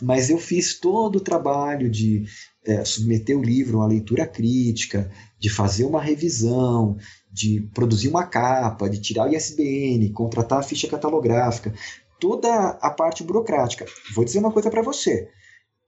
Mas 0.00 0.30
eu 0.30 0.38
fiz 0.38 0.78
todo 0.78 1.16
o 1.16 1.20
trabalho 1.20 1.90
de 1.90 2.24
é, 2.64 2.84
submeter 2.84 3.36
o 3.36 3.42
livro 3.42 3.76
a 3.76 3.80
uma 3.80 3.88
leitura 3.88 4.26
crítica, 4.26 5.10
de 5.38 5.50
fazer 5.50 5.84
uma 5.84 6.00
revisão, 6.00 6.96
de 7.30 7.68
produzir 7.74 8.08
uma 8.08 8.24
capa, 8.24 8.88
de 8.88 8.98
tirar 8.98 9.28
o 9.28 9.34
ISBN, 9.34 10.08
contratar 10.10 10.60
a 10.60 10.62
ficha 10.62 10.88
catalográfica, 10.88 11.74
toda 12.22 12.68
a 12.80 12.88
parte 12.88 13.24
burocrática. 13.24 13.84
Vou 14.14 14.24
dizer 14.24 14.38
uma 14.38 14.52
coisa 14.52 14.70
para 14.70 14.80
você. 14.80 15.28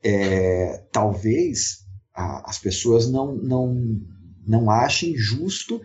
É, 0.02 0.82
talvez 0.90 1.84
a, 2.12 2.50
as 2.50 2.58
pessoas 2.58 3.08
não, 3.08 3.36
não 3.36 4.00
não 4.44 4.68
achem 4.68 5.16
justo 5.16 5.80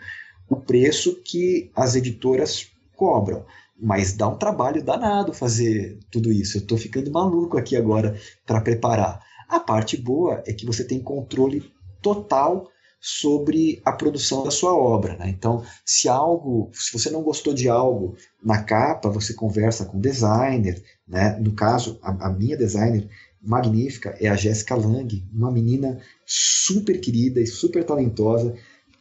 o 0.50 0.56
preço 0.56 1.22
que 1.24 1.72
as 1.76 1.96
editoras 1.96 2.68
cobram. 2.96 3.46
Mas 3.80 4.14
dá 4.14 4.28
um 4.28 4.40
trabalho 4.40 4.84
danado 4.84 5.34
fazer 5.34 6.00
tudo 6.10 6.32
isso. 6.32 6.58
Eu 6.58 6.62
estou 6.62 6.80
ficando 6.80 7.12
maluco 7.12 7.56
aqui 7.56 7.78
agora 7.78 8.20
para 8.44 8.60
preparar. 8.60 9.22
A 9.48 9.60
parte 9.60 9.96
boa 9.96 10.44
é 10.48 10.52
que 10.52 10.66
você 10.66 10.84
tem 10.84 11.00
controle 11.00 11.72
total 12.02 12.68
sobre 13.02 13.82
a 13.86 13.92
produção 13.92 14.44
da 14.44 14.52
sua 14.52 14.74
obra. 14.74 15.16
Né? 15.16 15.30
Então, 15.30 15.64
se 15.86 16.10
algo, 16.10 16.70
se 16.74 16.92
você 16.92 17.10
não 17.10 17.22
gostou 17.22 17.54
de 17.54 17.70
algo 17.70 18.16
na 18.44 18.64
capa, 18.64 19.10
você 19.10 19.34
conversa 19.34 19.86
com 19.86 19.98
o 19.98 20.02
designer. 20.02 20.82
Né? 21.08 21.38
No 21.40 21.54
caso, 21.54 21.98
a, 22.02 22.28
a 22.28 22.30
minha 22.30 22.58
designer 22.58 23.08
magnífica 23.42 24.18
é 24.20 24.28
a 24.28 24.36
Jéssica 24.36 24.76
Lang, 24.76 25.24
uma 25.34 25.52
menina 25.52 26.00
super 26.26 27.00
querida 27.00 27.40
e 27.40 27.48
super 27.48 27.84
talentosa. 27.84 28.56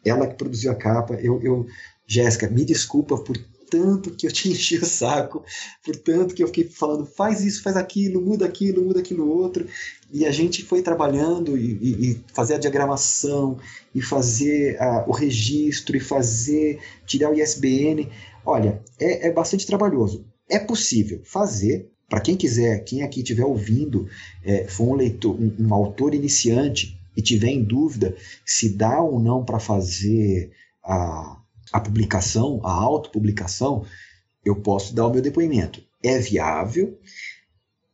Ela 0.04 0.28
que 0.28 0.34
produziu 0.34 0.70
a 0.70 0.76
capa. 0.76 1.14
Eu, 1.14 1.42
eu 1.42 1.66
Jéssica, 2.06 2.48
me 2.48 2.64
desculpa 2.64 3.18
por 3.18 3.36
tanto 3.70 4.10
que 4.10 4.26
eu 4.26 4.32
te 4.32 4.48
enchi 4.50 4.76
o 4.76 4.84
saco, 4.84 5.44
por 5.84 5.96
tanto 5.96 6.34
que 6.34 6.42
eu 6.42 6.46
fiquei 6.48 6.64
falando, 6.64 7.06
faz 7.06 7.44
isso, 7.44 7.62
faz 7.62 7.76
aquilo, 7.76 8.20
muda 8.20 8.44
aquilo, 8.46 8.84
muda 8.84 9.00
aquilo 9.00 9.28
outro. 9.28 9.66
E 10.10 10.24
a 10.24 10.30
gente 10.30 10.64
foi 10.64 10.82
trabalhando 10.82 11.56
e, 11.56 11.78
e, 11.80 12.10
e 12.10 12.24
fazer 12.32 12.54
a 12.54 12.58
diagramação, 12.58 13.58
e 13.94 14.00
fazer 14.00 14.78
o 15.06 15.12
registro, 15.12 15.96
e 15.96 16.00
fazer, 16.00 16.80
tirar 17.06 17.30
o 17.30 17.34
ISBN. 17.34 18.08
Olha, 18.44 18.82
é, 18.98 19.28
é 19.28 19.32
bastante 19.32 19.66
trabalhoso. 19.66 20.24
É 20.48 20.58
possível 20.58 21.20
fazer, 21.24 21.90
para 22.08 22.20
quem 22.20 22.36
quiser, 22.36 22.84
quem 22.84 23.02
aqui 23.02 23.20
estiver 23.20 23.44
ouvindo, 23.44 24.08
é, 24.42 24.66
for 24.66 24.88
um 24.88 24.94
leitor, 24.94 25.38
um, 25.38 25.54
um, 25.60 25.74
autor 25.74 26.14
iniciante 26.14 26.98
e 27.14 27.20
tiver 27.20 27.48
em 27.48 27.62
dúvida 27.62 28.16
se 28.46 28.70
dá 28.70 29.02
ou 29.02 29.20
não 29.20 29.44
para 29.44 29.58
fazer 29.58 30.50
a, 30.82 31.38
a 31.72 31.80
publicação, 31.80 32.60
a 32.64 32.72
autopublicação, 32.72 33.84
eu 34.44 34.56
posso 34.56 34.94
dar 34.94 35.06
o 35.06 35.12
meu 35.12 35.22
depoimento. 35.22 35.82
É 36.02 36.18
viável, 36.18 36.98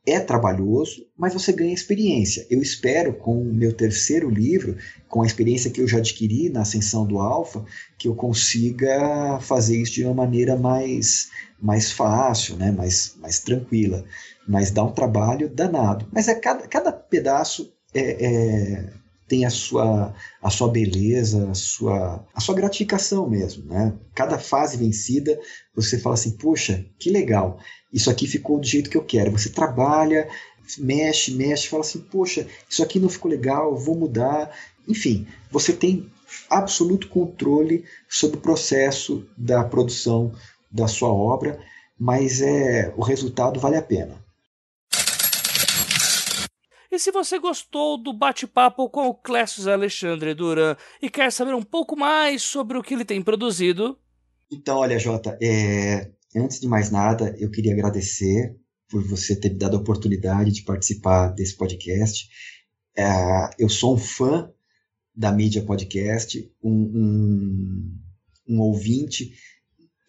é 0.07 0.21
trabalhoso, 0.21 1.07
mas 1.17 1.33
você 1.33 1.53
ganha 1.53 1.73
experiência. 1.73 2.47
Eu 2.51 2.61
espero, 2.61 3.15
com 3.15 3.41
o 3.41 3.45
meu 3.45 3.73
terceiro 3.73 4.29
livro, 4.29 4.77
com 5.09 5.23
a 5.23 5.27
experiência 5.27 5.71
que 5.71 5.81
eu 5.81 5.89
já 5.89 5.99
adquiri 5.99 6.51
na 6.51 6.61
ascensão 6.61 7.07
do 7.07 7.19
Alfa, 7.19 7.65
que 7.99 8.07
eu 8.07 8.15
consiga 8.15 9.39
fazer 9.41 9.81
isso 9.81 9.95
de 9.95 10.05
uma 10.05 10.15
maneira 10.15 10.57
mais, 10.57 11.31
mais 11.61 11.91
fácil, 11.91 12.57
né? 12.57 12.71
mais, 12.71 13.15
mais 13.19 13.39
tranquila. 13.39 14.05
Mas 14.47 14.71
dá 14.71 14.85
um 14.85 14.93
trabalho 14.93 15.49
danado. 15.49 16.07
Mas 16.13 16.29
é 16.29 16.35
cada, 16.35 16.69
cada 16.69 16.93
pedaço 16.93 17.73
é, 17.95 18.27
é, 18.27 18.93
tem 19.27 19.45
a 19.45 19.51
sua, 19.51 20.15
a 20.43 20.51
sua 20.51 20.69
beleza, 20.69 21.51
a 21.51 21.55
sua, 21.55 22.27
a 22.35 22.41
sua 22.41 22.55
gratificação 22.55 23.29
mesmo, 23.29 23.65
né? 23.65 23.95
Cada 24.15 24.39
fase 24.39 24.77
vencida, 24.77 25.39
você 25.75 25.99
fala 25.99 26.15
assim, 26.15 26.33
puxa, 26.33 26.85
que 26.99 27.11
legal, 27.11 27.59
isso 27.93 28.11
aqui 28.11 28.27
ficou 28.27 28.59
do 28.59 28.67
jeito 28.67 28.91
que 28.91 28.97
eu 28.97 29.05
quero. 29.05 29.31
Você 29.33 29.49
trabalha, 29.49 30.29
mexe, 30.79 31.33
mexe, 31.33 31.69
fala 31.69 31.83
assim, 31.83 32.01
poxa, 32.01 32.47
isso 32.69 32.83
aqui 32.83 32.99
não 32.99 33.09
ficou 33.09 33.31
legal, 33.31 33.77
vou 33.77 33.97
mudar. 33.97 34.55
Enfim, 34.87 35.27
você 35.51 35.73
tem 35.73 36.11
absoluto 36.51 37.09
controle 37.09 37.85
sobre 38.09 38.37
o 38.37 38.41
processo 38.41 39.27
da 39.37 39.63
produção 39.65 40.33
da 40.71 40.89
sua 40.89 41.09
obra, 41.09 41.61
mas 41.99 42.41
é 42.41 42.93
o 42.97 43.03
resultado 43.03 43.61
vale 43.61 43.77
a 43.77 43.83
pena. 43.83 44.24
E 46.95 46.99
se 47.01 47.11
você 47.11 47.41
gostou 47.41 48.01
do 48.01 48.13
bate-papo 48.13 48.89
com 48.89 49.09
o 49.09 49.15
Clécio 49.15 49.69
Alexandre 49.69 50.33
Duran 50.33 50.77
e 51.03 51.11
quer 51.11 51.33
saber 51.33 51.53
um 51.53 51.63
pouco 51.63 51.97
mais 51.97 52.41
sobre 52.43 52.79
o 52.79 52.83
que 52.85 52.95
ele 52.95 53.05
tem 53.05 53.21
produzido. 53.21 53.99
Então, 54.49 54.79
olha, 54.79 54.97
Jota, 54.97 55.37
é... 55.43 56.13
antes 56.37 56.61
de 56.61 56.69
mais 56.69 56.93
nada, 56.93 57.35
eu 57.37 57.51
queria 57.51 57.73
agradecer 57.73 58.57
por 58.89 59.03
você 59.03 59.35
ter 59.35 59.51
me 59.51 59.59
dado 59.59 59.77
a 59.77 59.81
oportunidade 59.81 60.53
de 60.53 60.63
participar 60.63 61.31
desse 61.31 61.57
podcast. 61.57 62.29
É... 62.97 63.51
Eu 63.59 63.69
sou 63.69 63.97
um 63.97 63.99
fã 63.99 64.49
da 65.13 65.33
mídia 65.33 65.65
podcast, 65.65 66.49
um, 66.63 66.71
um, 66.71 67.99
um 68.51 68.61
ouvinte 68.61 69.35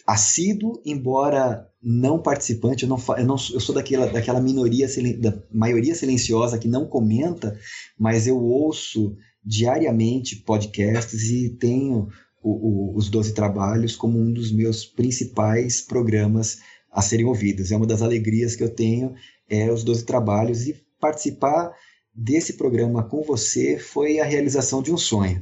assíduo, 0.05 0.79
embora 0.85 1.67
não 1.87 2.19
participante, 2.19 2.81
eu, 2.81 2.89
não, 2.89 2.97
eu, 3.15 3.25
não, 3.25 3.35
eu 3.35 3.59
sou 3.59 3.75
daquela, 3.75 4.07
daquela 4.07 4.41
minoria, 4.41 4.87
da 5.19 5.37
maioria 5.51 5.93
silenciosa 5.93 6.57
que 6.57 6.67
não 6.67 6.87
comenta, 6.87 7.55
mas 7.95 8.25
eu 8.25 8.41
ouço 8.41 9.15
diariamente 9.43 10.37
podcasts 10.37 11.29
e 11.29 11.49
tenho 11.49 12.07
o, 12.41 12.49
o, 12.49 12.97
os 12.97 13.07
Doze 13.07 13.35
Trabalhos 13.35 13.95
como 13.95 14.19
um 14.19 14.33
dos 14.33 14.51
meus 14.51 14.83
principais 14.83 15.79
programas 15.79 16.57
a 16.91 17.03
serem 17.03 17.27
ouvidos. 17.27 17.71
É 17.71 17.77
uma 17.77 17.85
das 17.85 18.01
alegrias 18.01 18.55
que 18.55 18.63
eu 18.63 18.69
tenho, 18.69 19.13
é 19.47 19.71
os 19.71 19.83
Doze 19.83 20.05
Trabalhos 20.05 20.67
e 20.67 20.75
participar 20.99 21.71
desse 22.11 22.53
programa 22.53 23.03
com 23.03 23.21
você 23.21 23.77
foi 23.77 24.19
a 24.19 24.25
realização 24.25 24.81
de 24.81 24.91
um 24.91 24.97
sonho. 24.97 25.39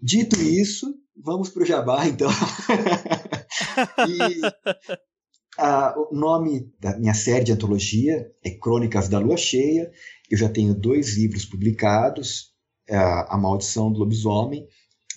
Dito 0.00 0.40
isso, 0.40 0.94
vamos 1.16 1.48
para 1.48 1.64
o 1.64 1.66
Jabá, 1.66 2.06
então. 2.06 2.30
e 4.06 4.40
o 5.58 6.14
nome 6.14 6.70
da 6.80 6.96
minha 6.98 7.14
série 7.14 7.44
de 7.44 7.52
antologia 7.52 8.30
é 8.44 8.50
Crônicas 8.50 9.08
da 9.08 9.18
Lua 9.18 9.36
Cheia. 9.36 9.90
Eu 10.30 10.36
já 10.36 10.48
tenho 10.48 10.74
dois 10.74 11.16
livros 11.16 11.44
publicados, 11.44 12.52
A 12.90 13.36
Maldição 13.38 13.90
do 13.90 14.00
Lobisomem 14.00 14.66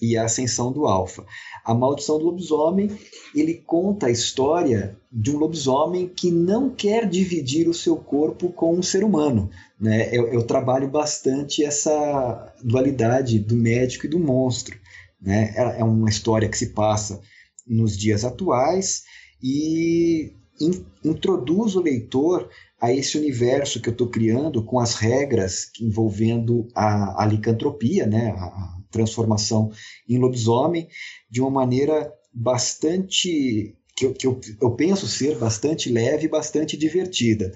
e 0.02 0.18
A 0.18 0.24
Ascensão 0.24 0.72
do 0.72 0.86
Alfa. 0.86 1.26
A 1.66 1.74
Maldição 1.74 2.18
do 2.18 2.26
Lobisomem, 2.26 2.90
ele 3.36 3.56
conta 3.56 4.08
a 4.08 4.12
história 4.12 4.98
de 5.12 5.32
um 5.32 5.38
lobisomem 5.38 6.08
que 6.08 6.32
não 6.32 6.70
quer 6.70 7.08
dividir 7.08 7.68
o 7.68 7.74
seu 7.74 7.98
corpo 7.98 8.50
com 8.50 8.76
um 8.76 8.84
ser 8.84 9.04
humano. 9.04 9.50
Né? 9.80 10.10
Eu, 10.16 10.28
eu 10.28 10.44
trabalho 10.44 10.88
bastante 10.88 11.64
essa 11.64 12.54
dualidade 12.64 13.40
do 13.40 13.56
médico 13.56 14.06
e 14.06 14.10
do 14.10 14.20
monstro. 14.20 14.78
Né? 15.22 15.54
É, 15.56 15.82
é 15.82 15.84
uma 15.84 16.10
história 16.10 16.48
que 16.48 16.58
se 16.58 16.68
passa 16.68 17.20
nos 17.68 17.98
dias 17.98 18.24
atuais 18.24 19.04
e 19.42 20.34
in, 20.60 20.86
introduz 21.04 21.76
o 21.76 21.82
leitor 21.82 22.50
a 22.80 22.94
esse 22.94 23.18
universo 23.18 23.82
que 23.82 23.90
eu 23.90 23.94
estou 23.94 24.08
criando 24.08 24.64
com 24.64 24.80
as 24.80 24.96
regras 24.96 25.72
envolvendo 25.82 26.68
a, 26.74 27.24
a 27.24 27.26
licantropia, 27.26 28.06
né, 28.06 28.30
a 28.30 28.78
transformação 28.90 29.72
em 30.08 30.18
lobisomem, 30.18 30.88
de 31.30 31.42
uma 31.42 31.50
maneira 31.50 32.12
bastante 32.34 33.76
que, 33.96 34.06
eu, 34.06 34.14
que 34.14 34.26
eu, 34.26 34.40
eu 34.62 34.72
penso 34.72 35.08
ser 35.08 35.38
bastante 35.38 35.90
leve 35.90 36.26
e 36.26 36.30
bastante 36.30 36.78
divertida. 36.78 37.52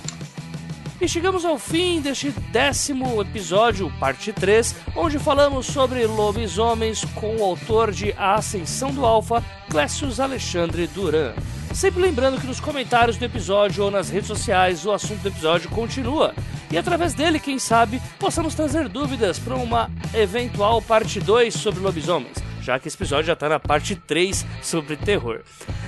E 1.00 1.08
chegamos 1.08 1.46
ao 1.46 1.58
fim 1.58 2.02
deste 2.02 2.32
décimo 2.52 3.22
episódio, 3.22 3.90
parte 3.98 4.34
3, 4.34 4.76
onde 4.96 5.18
falamos 5.18 5.68
sobre 5.68 6.06
lobisomens 6.06 7.06
com 7.16 7.38
o 7.38 7.44
autor 7.44 7.92
de 7.92 8.14
A 8.18 8.34
Ascensão 8.36 8.92
do 8.92 9.06
Alfa, 9.06 9.42
Clécius 9.70 10.20
Alexandre 10.20 10.88
Duran. 10.88 11.34
Sempre 11.74 12.02
lembrando 12.02 12.42
que 12.42 12.48
nos 12.48 12.60
comentários 12.60 13.16
do 13.16 13.24
episódio 13.24 13.86
ou 13.86 13.92
nas 13.92 14.10
redes 14.10 14.28
sociais 14.28 14.86
o 14.86 14.92
assunto 14.92 15.22
do 15.22 15.30
episódio 15.30 15.70
continua. 15.70 16.34
E 16.70 16.78
através 16.78 17.14
dele, 17.14 17.40
quem 17.40 17.60
sabe, 17.60 18.02
possamos 18.20 18.56
trazer 18.56 18.90
dúvidas 18.90 19.40
para 19.40 19.56
uma 19.56 19.90
eventual 20.14 20.82
parte 20.82 21.22
2 21.22 21.54
sobre 21.54 21.80
lobisomens 21.80 22.37
já 22.68 22.78
que 22.78 22.90
esse 22.90 22.98
episódio 22.98 23.28
já 23.28 23.34
está 23.34 23.48
na 23.48 23.62
parte 23.62 23.96
3 23.96 24.46
sobre 24.62 24.98
terror. 24.98 25.40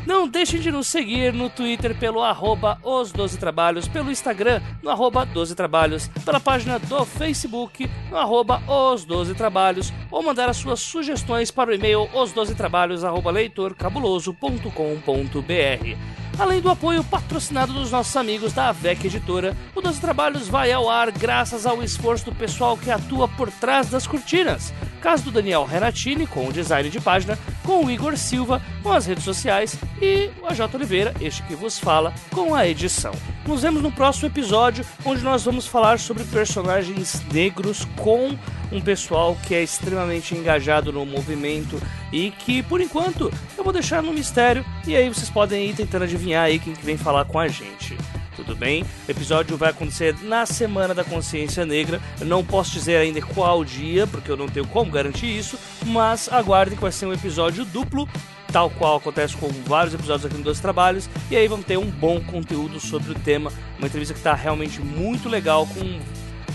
Não 0.07 0.25
deixem 0.25 0.61
de 0.61 0.71
nos 0.71 0.87
seguir 0.87 1.33
no 1.33 1.49
Twitter 1.49 1.93
pelo 1.93 2.23
arroba 2.23 2.79
os 2.81 3.11
12 3.11 3.37
trabalhos, 3.37 3.85
pelo 3.85 4.09
Instagram 4.09 4.61
no 4.81 4.89
arroba 4.89 5.25
12 5.25 5.53
trabalhos, 5.55 6.07
pela 6.23 6.39
página 6.39 6.79
do 6.79 7.05
Facebook 7.05 7.91
no 8.09 8.17
arroba 8.17 8.63
os 8.65 9.03
12 9.03 9.35
trabalhos, 9.35 9.91
ou 10.09 10.23
mandar 10.23 10.47
as 10.47 10.55
suas 10.55 10.79
sugestões 10.79 11.51
para 11.51 11.69
o 11.69 11.73
e-mail 11.73 12.07
os 12.13 12.31
12 12.31 12.55
trabalhos 12.55 13.03
arroba 13.03 13.29
leitorcabuloso.com.br. 13.29 16.19
Além 16.39 16.61
do 16.61 16.69
apoio 16.69 17.03
patrocinado 17.03 17.73
dos 17.73 17.91
nossos 17.91 18.15
amigos 18.15 18.53
da 18.53 18.69
AVEC 18.69 19.07
Editora, 19.07 19.57
o 19.75 19.81
Doze 19.81 19.99
Trabalhos 19.99 20.47
vai 20.47 20.71
ao 20.71 20.89
ar 20.89 21.11
graças 21.11 21.65
ao 21.65 21.83
esforço 21.83 22.23
do 22.23 22.33
pessoal 22.33 22.77
que 22.77 22.89
atua 22.89 23.27
por 23.27 23.51
trás 23.51 23.89
das 23.89 24.07
cortinas. 24.07 24.73
Caso 25.01 25.23
do 25.23 25.31
Daniel 25.31 25.65
Renatini, 25.65 26.27
com 26.27 26.47
o 26.47 26.53
design 26.53 26.89
de 26.89 26.99
página, 26.99 27.37
com 27.63 27.85
o 27.85 27.91
Igor 27.91 28.17
Silva, 28.17 28.61
com 28.83 28.91
as 28.91 29.05
redes 29.05 29.23
sociais 29.23 29.77
e 30.01 30.29
o 30.41 30.47
AJ 30.47 30.73
Oliveira, 30.73 31.13
este 31.21 31.41
que 31.43 31.55
vos 31.55 31.79
fala, 31.79 32.13
com 32.31 32.53
a 32.53 32.67
edição. 32.67 33.13
Nos 33.47 33.61
vemos 33.61 33.81
no 33.81 33.91
próximo 33.91 34.27
episódio, 34.27 34.85
onde 35.05 35.23
nós 35.23 35.43
vamos 35.43 35.65
falar 35.65 35.99
sobre 35.99 36.23
personagens 36.25 37.23
negros 37.31 37.85
com 37.95 38.37
um 38.71 38.81
pessoal 38.81 39.37
que 39.47 39.55
é 39.55 39.63
extremamente 39.63 40.35
engajado 40.35 40.91
no 40.91 41.05
movimento 41.05 41.81
e 42.11 42.31
que, 42.31 42.61
por 42.61 42.81
enquanto, 42.81 43.31
eu 43.57 43.63
vou 43.63 43.73
deixar 43.73 44.03
no 44.03 44.13
mistério 44.13 44.65
e 44.85 44.95
aí 44.95 45.07
vocês 45.09 45.29
podem 45.29 45.69
ir 45.69 45.75
tentando 45.75 46.03
adivinhar 46.03 46.43
aí 46.43 46.59
quem 46.59 46.73
que 46.73 46.85
vem 46.85 46.97
falar 46.97 47.25
com 47.25 47.39
a 47.39 47.47
gente. 47.47 47.97
Tudo 48.43 48.55
bem? 48.55 48.83
O 49.07 49.11
episódio 49.11 49.57
vai 49.57 49.69
acontecer 49.69 50.15
na 50.23 50.45
Semana 50.45 50.93
da 50.93 51.03
Consciência 51.03 51.65
Negra. 51.65 52.01
Eu 52.19 52.25
não 52.25 52.43
posso 52.43 52.71
dizer 52.71 52.97
ainda 52.97 53.21
qual 53.21 53.63
dia, 53.63 54.07
porque 54.07 54.31
eu 54.31 54.37
não 54.37 54.47
tenho 54.47 54.67
como 54.67 54.91
garantir 54.91 55.37
isso, 55.37 55.57
mas 55.85 56.31
aguardem 56.31 56.75
que 56.75 56.81
vai 56.81 56.91
ser 56.91 57.05
um 57.05 57.13
episódio 57.13 57.65
duplo 57.65 58.07
tal 58.51 58.69
qual 58.71 58.97
acontece 58.97 59.37
com 59.37 59.47
vários 59.67 59.93
episódios 59.93 60.25
aqui 60.25 60.35
no 60.35 60.43
Dois 60.43 60.59
Trabalhos, 60.59 61.07
e 61.29 61.37
aí 61.37 61.47
vamos 61.47 61.67
ter 61.67 61.77
um 61.77 61.85
bom 61.85 62.19
conteúdo 62.19 62.79
sobre 62.79 63.11
o 63.11 63.15
tema, 63.15 63.53
uma 63.77 63.85
entrevista 63.85 64.11
que 64.11 64.19
está 64.19 64.33
realmente 64.33 64.81
muito 64.81 65.29
legal, 65.29 65.67
com 65.67 65.99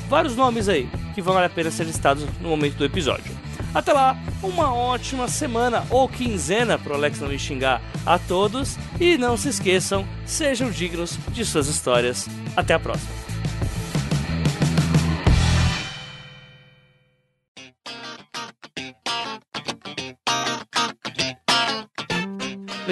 vários 0.08 0.36
nomes 0.36 0.68
aí 0.68 0.88
que 1.14 1.22
vale 1.22 1.46
a 1.46 1.50
pena 1.50 1.70
ser 1.70 1.84
listados 1.84 2.24
no 2.40 2.48
momento 2.48 2.76
do 2.76 2.84
episódio. 2.84 3.32
Até 3.74 3.92
lá, 3.92 4.16
uma 4.42 4.72
ótima 4.72 5.26
semana 5.26 5.84
ou 5.90 6.08
quinzena 6.08 6.78
para 6.78 6.92
o 6.92 6.96
Alex 6.96 7.20
não 7.20 7.28
me 7.28 7.38
xingar 7.38 7.82
a 8.06 8.18
todos 8.18 8.76
e 9.00 9.18
não 9.18 9.36
se 9.36 9.48
esqueçam, 9.48 10.06
sejam 10.24 10.70
dignos 10.70 11.18
de 11.28 11.44
suas 11.44 11.66
histórias. 11.66 12.28
Até 12.56 12.74
a 12.74 12.78
próxima. 12.78 13.33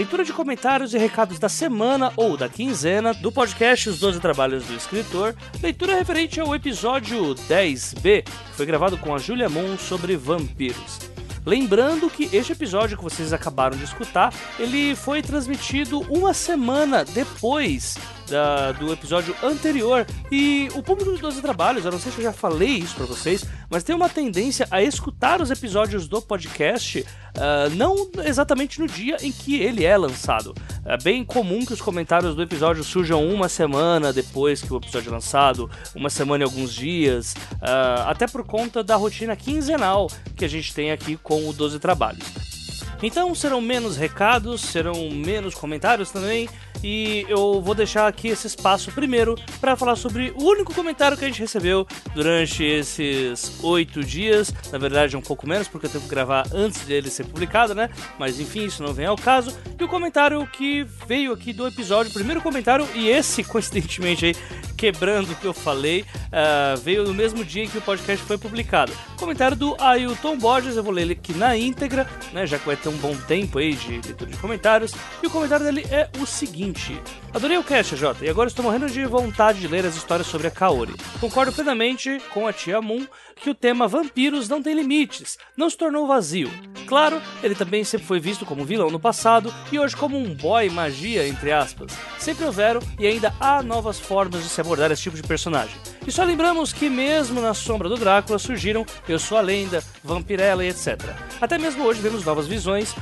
Leitura 0.03 0.24
de 0.24 0.32
comentários 0.32 0.92
e 0.94 0.98
recados 0.98 1.38
da 1.38 1.48
semana 1.48 2.12
ou 2.16 2.36
da 2.36 2.48
quinzena 2.48 3.14
do 3.14 3.30
podcast 3.30 3.88
Os 3.88 4.00
12 4.00 4.18
Trabalhos 4.18 4.64
do 4.64 4.74
Escritor, 4.74 5.32
leitura 5.62 5.94
referente 5.94 6.40
ao 6.40 6.53
episódio 6.57 7.36
10B, 7.48 8.24
que 8.24 8.57
foi 8.57 8.66
gravado 8.66 8.98
com 8.98 9.14
a 9.14 9.18
Julia 9.18 9.48
Moon 9.48 9.78
sobre 9.78 10.16
vampiros. 10.16 10.98
Lembrando 11.46 12.11
que 12.11 12.28
este 12.36 12.50
episódio 12.50 12.96
que 12.96 13.05
vocês 13.05 13.32
acabaram 13.32 13.76
de 13.76 13.84
escutar, 13.84 14.34
ele 14.59 14.96
foi 14.96 15.22
transmitido 15.22 16.00
uma 16.12 16.34
semana 16.34 17.05
depois 17.05 17.96
da, 18.28 18.72
do 18.72 18.92
episódio 18.92 19.34
anterior. 19.42 20.06
E 20.30 20.68
o 20.74 20.82
público 20.82 21.10
dos 21.10 21.20
12 21.20 21.40
trabalhos, 21.40 21.84
eu 21.84 21.92
não 21.92 21.98
sei 21.98 22.12
se 22.12 22.18
eu 22.18 22.24
já 22.24 22.32
falei 22.32 22.68
isso 22.68 22.94
para 22.94 23.06
vocês, 23.06 23.44
mas 23.70 23.82
tem 23.82 23.94
uma 23.94 24.08
tendência 24.08 24.66
a 24.70 24.82
escutar 24.82 25.40
os 25.40 25.50
episódios 25.50 26.08
do 26.08 26.20
podcast 26.20 27.00
uh, 27.00 27.70
não 27.74 28.10
exatamente 28.24 28.80
no 28.80 28.86
dia 28.86 29.16
em 29.20 29.32
que 29.32 29.60
ele 29.60 29.84
é 29.84 29.96
lançado. 29.96 30.54
É 30.84 30.96
bem 30.96 31.24
comum 31.24 31.64
que 31.64 31.72
os 31.72 31.80
comentários 31.80 32.34
do 32.34 32.42
episódio 32.42 32.82
surjam 32.82 33.26
uma 33.26 33.48
semana 33.48 34.12
depois 34.12 34.62
que 34.62 34.72
o 34.72 34.76
episódio 34.76 35.10
é 35.10 35.12
lançado, 35.12 35.70
uma 35.94 36.10
semana 36.10 36.44
e 36.44 36.46
alguns 36.46 36.74
dias, 36.74 37.34
uh, 37.54 38.06
até 38.06 38.26
por 38.26 38.44
conta 38.44 38.82
da 38.82 38.96
rotina 38.96 39.36
quinzenal 39.36 40.08
que 40.36 40.44
a 40.44 40.48
gente 40.48 40.74
tem 40.74 40.90
aqui 40.90 41.16
com 41.16 41.48
o 41.48 41.52
12 41.52 41.78
Trabalhos. 41.78 42.61
Então 43.03 43.34
serão 43.34 43.61
menos 43.61 43.96
recados, 43.96 44.61
serão 44.61 45.11
menos 45.11 45.55
comentários 45.55 46.11
também, 46.11 46.48
e 46.82 47.24
eu 47.28 47.61
vou 47.61 47.74
deixar 47.74 48.07
aqui 48.07 48.28
esse 48.28 48.46
espaço 48.46 48.90
primeiro 48.92 49.36
para 49.61 49.76
falar 49.76 49.96
sobre 49.96 50.32
o 50.36 50.44
único 50.44 50.74
comentário 50.74 51.16
que 51.16 51.24
a 51.24 51.28
gente 51.28 51.40
recebeu 51.40 51.86
durante 52.14 52.62
esses 52.64 53.62
oito 53.62 54.03
dias. 54.03 54.53
Na 54.70 54.78
verdade, 54.78 55.14
é 55.14 55.18
um 55.18 55.22
pouco 55.22 55.48
menos, 55.48 55.68
porque 55.68 55.86
eu 55.86 55.90
tenho 55.90 56.03
que 56.03 56.11
gravar 56.11 56.46
antes 56.53 56.82
dele 56.82 57.09
ser 57.09 57.24
publicado, 57.24 57.74
né? 57.74 57.88
Mas 58.18 58.40
enfim, 58.40 58.64
isso 58.64 58.82
não 58.82 58.92
vem 58.92 59.07
ao 59.07 59.16
caso. 59.16 59.57
E 59.78 59.84
o 59.84 59.88
comentário 59.88 60.44
que 60.46 60.84
veio 61.07 61.32
aqui 61.32 61.53
do 61.53 61.66
episódio, 61.66 62.11
o 62.11 62.14
primeiro 62.14 62.40
comentário, 62.40 62.86
e 62.94 63.09
esse, 63.09 63.42
coincidentemente 63.44 64.26
aí, 64.26 64.36
quebrando 64.83 65.30
o 65.30 65.37
que 65.37 65.45
eu 65.45 65.55
falei, 65.55 66.01
uh, 66.01 66.76
veio 66.83 67.05
no 67.05 67.14
mesmo 67.14 67.45
dia 67.45 67.62
em 67.62 67.68
que 67.68 67.78
o 67.78 67.83
podcast 67.83 68.26
foi 68.26 68.37
publicado. 68.37 68.93
Comentário 69.16 69.57
do 69.57 69.76
Ailton 69.80 70.37
Borges, 70.37 70.76
eu 70.76 70.83
vou 70.83 70.93
ler 70.93 71.03
ele 71.03 71.12
aqui 71.12 71.33
na 71.35 71.57
íntegra, 71.57 72.05
né? 72.33 72.45
Já 72.49 72.59
que 72.59 72.66
vai 72.66 72.76
ter 72.76 72.89
um 72.89 72.97
bom 72.97 73.16
tempo 73.16 73.61
aí 73.61 73.74
de 73.74 74.01
leitura 74.05 74.28
de 74.28 74.37
comentários. 74.39 74.93
E 75.22 75.26
o 75.28 75.30
comentário 75.30 75.64
dele 75.64 75.87
é 75.89 76.11
o 76.20 76.26
seguinte: 76.26 77.01
Adorei 77.33 77.57
o 77.57 77.62
cast, 77.62 77.95
Jota, 77.95 78.24
e 78.24 78.28
agora 78.28 78.49
estou 78.49 78.64
morrendo 78.64 78.91
de 78.91 79.05
vontade 79.05 79.61
de 79.61 79.68
ler 79.68 79.87
as 79.87 79.95
histórias 79.95 80.26
sobre 80.26 80.49
a 80.49 80.51
Kaori. 80.51 80.95
Concordo 81.20 81.53
plenamente 81.53 82.20
com 82.35 82.49
a 82.49 82.53
tia 82.53 82.83
Moon 82.83 83.07
que 83.37 83.51
o 83.51 83.55
tema 83.55 83.89
vampiros 83.89 84.49
não 84.49 84.62
tem 84.62 84.74
limites, 84.74 85.39
não 85.57 85.68
se 85.68 85.76
tornou 85.76 86.07
vazio. 86.07 86.51
Claro, 86.87 87.20
ele 87.43 87.55
também 87.55 87.83
sempre 87.85 88.07
foi 88.07 88.20
visto 88.20 88.45
como 88.45 88.64
vilão 88.64 88.91
no 88.91 89.01
passado 89.01 89.53
e 89.72 89.78
hoje 89.78 89.97
como 89.97 90.16
um 90.16 90.35
boy 90.35 90.68
magia, 90.70 91.26
entre 91.26 91.51
aspas. 91.51 91.93
Sempre 92.18 92.45
houveram 92.45 92.80
e 92.99 93.07
ainda 93.07 93.35
há 93.41 93.62
novas 93.62 93.99
formas 93.99 94.43
de 94.43 94.49
se 94.49 94.61
abordar 94.61 94.71
esse 94.90 95.02
tipo 95.02 95.16
de 95.16 95.22
personagem. 95.22 95.76
E 96.07 96.11
só 96.11 96.24
lembramos 96.24 96.72
que 96.72 96.90
mesmo 96.90 97.40
na 97.40 97.55
sombra 97.55 97.88
do 97.88 97.96
Drácula 97.96 98.38
surgiram 98.38 98.84
Eu 99.09 99.20
Sou 99.20 99.38
a 99.38 99.40
Lenda, 99.40 99.82
Vampirella 100.03 100.64
e 100.64 100.68
etc. 100.68 100.98
Até 101.40 101.59
mesmo 101.59 101.84
hoje 101.84 102.00
vemos 102.00 102.24
novas 102.24 102.48
visões, 102.48 102.92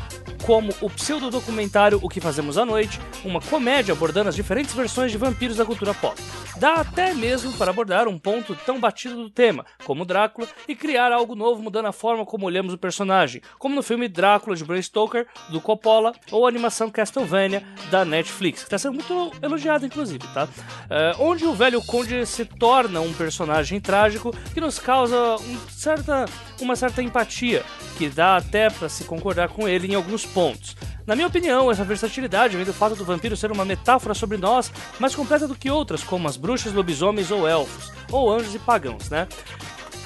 como 0.45 0.75
o 0.81 0.91
pseudo-documentário 0.91 1.99
O 2.03 2.09
que 2.09 2.21
Fazemos 2.21 2.59
à 2.59 2.65
Noite, 2.65 3.01
uma 3.25 3.41
comédia 3.41 3.93
abordando 3.93 4.29
as 4.29 4.35
diferentes 4.35 4.75
versões 4.75 5.13
de 5.13 5.19
vampiros 5.19 5.57
da 5.57 5.65
cultura 5.65 5.95
pop. 5.95 6.21
Dá 6.57 6.75
até 6.75 7.15
mesmo 7.15 7.53
para 7.55 7.71
abordar 7.71 8.09
um 8.09 8.19
ponto 8.19 8.55
tão 8.67 8.81
batido 8.81 9.15
do 9.15 9.31
tema, 9.31 9.65
como 9.85 10.05
Drácula, 10.05 10.49
e 10.67 10.75
criar 10.75 11.13
algo 11.13 11.35
novo 11.35 11.63
mudando 11.63 11.87
a 11.87 11.93
forma 11.93 12.27
como 12.27 12.47
olhamos 12.47 12.75
o 12.75 12.79
personagem, 12.79 13.41
como 13.59 13.75
no 13.75 13.83
filme 13.83 14.09
Drácula 14.09 14.57
de 14.57 14.65
Bram 14.65 14.83
Stoker, 14.83 15.27
do 15.49 15.61
Coppola, 15.61 16.13
ou 16.31 16.45
a 16.45 16.49
animação 16.49 16.91
Castlevania 16.91 17.63
da 17.91 18.05
Netflix, 18.05 18.61
que 18.61 18.67
está 18.67 18.79
sendo 18.79 18.95
muito 18.95 19.33
elogiada, 19.41 19.87
inclusive, 19.87 20.27
tá? 20.35 20.49
É, 20.91 21.15
onde 21.19 21.47
o 21.47 21.55
velho 21.55 21.81
conde 21.83 22.27
se 22.27 22.45
torna 22.45 22.90
um 22.99 23.13
personagem 23.13 23.79
trágico 23.79 24.35
que 24.53 24.61
nos 24.61 24.79
causa 24.79 25.37
um 25.37 25.59
certa, 25.69 26.25
uma 26.61 26.75
certa 26.75 27.03
empatia, 27.03 27.63
que 27.97 28.09
dá 28.09 28.37
até 28.37 28.71
para 28.71 28.89
se 28.89 29.05
concordar 29.05 29.51
com 29.51 29.69
ele 29.69 29.93
em 29.93 29.95
alguns 29.95 30.25
pontos. 30.27 30.75
Na 31.07 31.15
minha 31.15 31.29
opinião, 31.29 31.71
essa 31.71 31.85
versatilidade 31.85 32.57
vem 32.57 32.65
do 32.65 32.73
fato 32.73 32.97
do 32.97 33.05
vampiro 33.05 33.37
ser 33.37 33.53
uma 33.53 33.65
metáfora 33.65 34.15
sobre 34.15 34.39
nós 34.39 34.73
mais 34.99 35.15
completa 35.15 35.47
do 35.47 35.55
que 35.55 35.71
outras, 35.71 36.03
como 36.03 36.27
as 36.27 36.37
bruxas, 36.37 36.73
lobisomens 36.73 37.31
ou 37.31 37.47
elfos, 37.47 37.93
ou 38.11 38.33
anjos 38.33 38.55
e 38.55 38.59
pagãos, 38.59 39.11
né? 39.11 39.29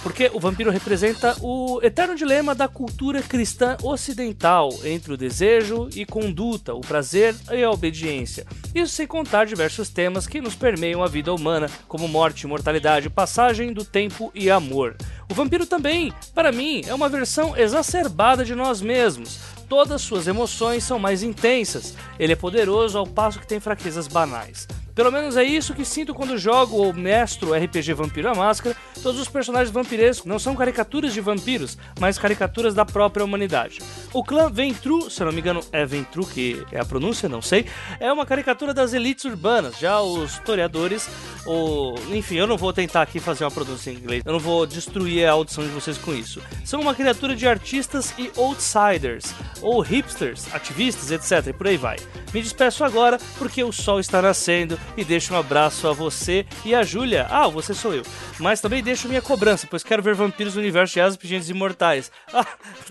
Porque 0.05 0.30
o 0.34 0.38
vampiro 0.38 0.70
representa 0.70 1.34
o 1.40 1.80
eterno 1.82 2.14
dilema 2.14 2.55
da 2.55 2.68
cultura 2.68 3.22
cristã 3.22 3.74
ocidental 3.82 4.68
entre 4.84 5.14
o 5.14 5.16
desejo 5.16 5.88
e 5.96 6.05
conduta, 6.05 6.74
o 6.74 6.82
prazer 6.82 7.34
e 7.50 7.64
a 7.64 7.70
obediência. 7.70 8.46
Isso 8.74 8.94
sem 8.94 9.07
contar 9.07 9.46
diversos 9.46 9.88
temas 9.88 10.26
que 10.26 10.42
nos 10.42 10.55
permeiam 10.55 11.02
a 11.02 11.09
vida 11.09 11.32
humana, 11.32 11.70
como 11.88 12.07
morte, 12.07 12.46
mortalidade, 12.46 13.09
passagem 13.09 13.72
do 13.72 13.82
tempo 13.82 14.30
e 14.34 14.50
amor. 14.50 14.94
O 15.30 15.32
vampiro 15.32 15.64
também, 15.64 16.12
para 16.34 16.52
mim, 16.52 16.82
é 16.86 16.92
uma 16.92 17.09
versão 17.09 17.57
exacerbada 17.57 18.44
de 18.44 18.55
nós 18.55 18.82
mesmos, 18.82 19.40
todas 19.70 20.02
suas 20.02 20.28
emoções 20.28 20.84
são 20.84 20.98
mais 20.98 21.22
intensas. 21.22 21.94
Ele 22.18 22.34
é 22.34 22.36
poderoso 22.36 22.98
ao 22.98 23.07
passo 23.07 23.40
que 23.40 23.46
tem 23.46 23.59
fraquezas 23.59 24.07
banais. 24.07 24.68
Pelo 24.95 25.11
menos 25.11 25.36
é 25.36 25.42
isso 25.42 25.74
que 25.74 25.84
sinto 25.84 26.14
quando 26.14 26.38
jogo 26.38 26.76
ou 26.76 26.92
mestro 26.92 27.53
RPG 27.53 27.95
Vampiro 27.95 28.28
a 28.28 28.34
Máscara. 28.34 28.76
Todos 29.03 29.20
os 29.20 29.28
personagens 29.28 29.74
vampirescos 29.74 30.24
não 30.24 30.38
são 30.38 30.55
caricaturas 30.55 31.12
de 31.12 31.20
vampiros, 31.20 31.76
mas 31.99 32.16
caricaturas 32.16 32.74
da 32.74 32.84
própria 32.84 33.24
humanidade. 33.24 33.80
O 34.12 34.22
clã 34.22 34.49
Ventru, 34.49 35.11
se 35.11 35.20
eu 35.20 35.26
não 35.26 35.32
me 35.32 35.40
engano 35.40 35.61
é 35.72 35.84
Ventru 35.84 36.24
que 36.24 36.64
é 36.70 36.78
a 36.78 36.84
pronúncia, 36.84 37.28
não 37.28 37.42
sei, 37.42 37.66
é 37.99 38.12
uma 38.12 38.24
caricatura 38.24 38.72
das 38.72 38.92
elites 38.92 39.24
urbanas. 39.24 39.80
Já 39.80 40.01
os 40.01 40.34
historiadores, 40.34 41.09
ou 41.45 41.97
enfim, 42.12 42.36
eu 42.36 42.47
não 42.47 42.57
vou 42.57 42.72
tentar 42.72 43.03
aqui 43.03 43.18
fazer 43.18 43.42
uma 43.42 43.51
pronúncia 43.51 43.90
em 43.90 43.95
inglês, 43.95 44.22
eu 44.24 44.32
não 44.32 44.38
vou 44.38 44.64
destruir 44.64 45.26
a 45.26 45.32
audição 45.32 45.64
de 45.64 45.70
vocês 45.70 45.99
com 45.99 46.14
isso. 46.14 46.40
São 46.64 46.80
uma 46.80 46.95
criatura 46.95 47.34
de 47.34 47.49
artistas 47.49 48.14
e 48.16 48.30
outsiders, 48.36 49.34
ou 49.61 49.80
hipsters, 49.80 50.55
ativistas, 50.55 51.11
etc. 51.11 51.49
E 51.49 51.53
por 51.53 51.66
aí 51.66 51.76
vai. 51.76 51.97
Me 52.32 52.40
despeço 52.40 52.84
agora 52.84 53.18
porque 53.38 53.62
o 53.64 53.72
sol 53.72 53.99
está 53.99 54.22
nascendo 54.22 54.78
e 54.97 55.05
deixo 55.05 55.35
um 55.35 55.39
abraço 55.39 55.89
a 55.89 55.93
você 55.93 56.47
e 56.64 56.74
a 56.74 56.82
Júlia. 56.82 57.26
Ah, 57.30 57.49
você 57.49 57.74
sou 57.74 57.95
eu. 57.95 58.03
Mas 58.39 58.61
também 58.61 58.82
deixo 58.82 59.09
minha 59.09 59.22
cobrança, 59.22 59.66
pois 59.68 59.82
quero 59.82 60.03
ver 60.03 60.14
vampiros 60.14 60.55
no 60.55 60.61
universo 60.61 60.95
de 60.95 61.01
Asas 61.01 61.16
Pingentes 61.16 61.49
Imortais. 61.49 62.11
Ah, 62.37 62.47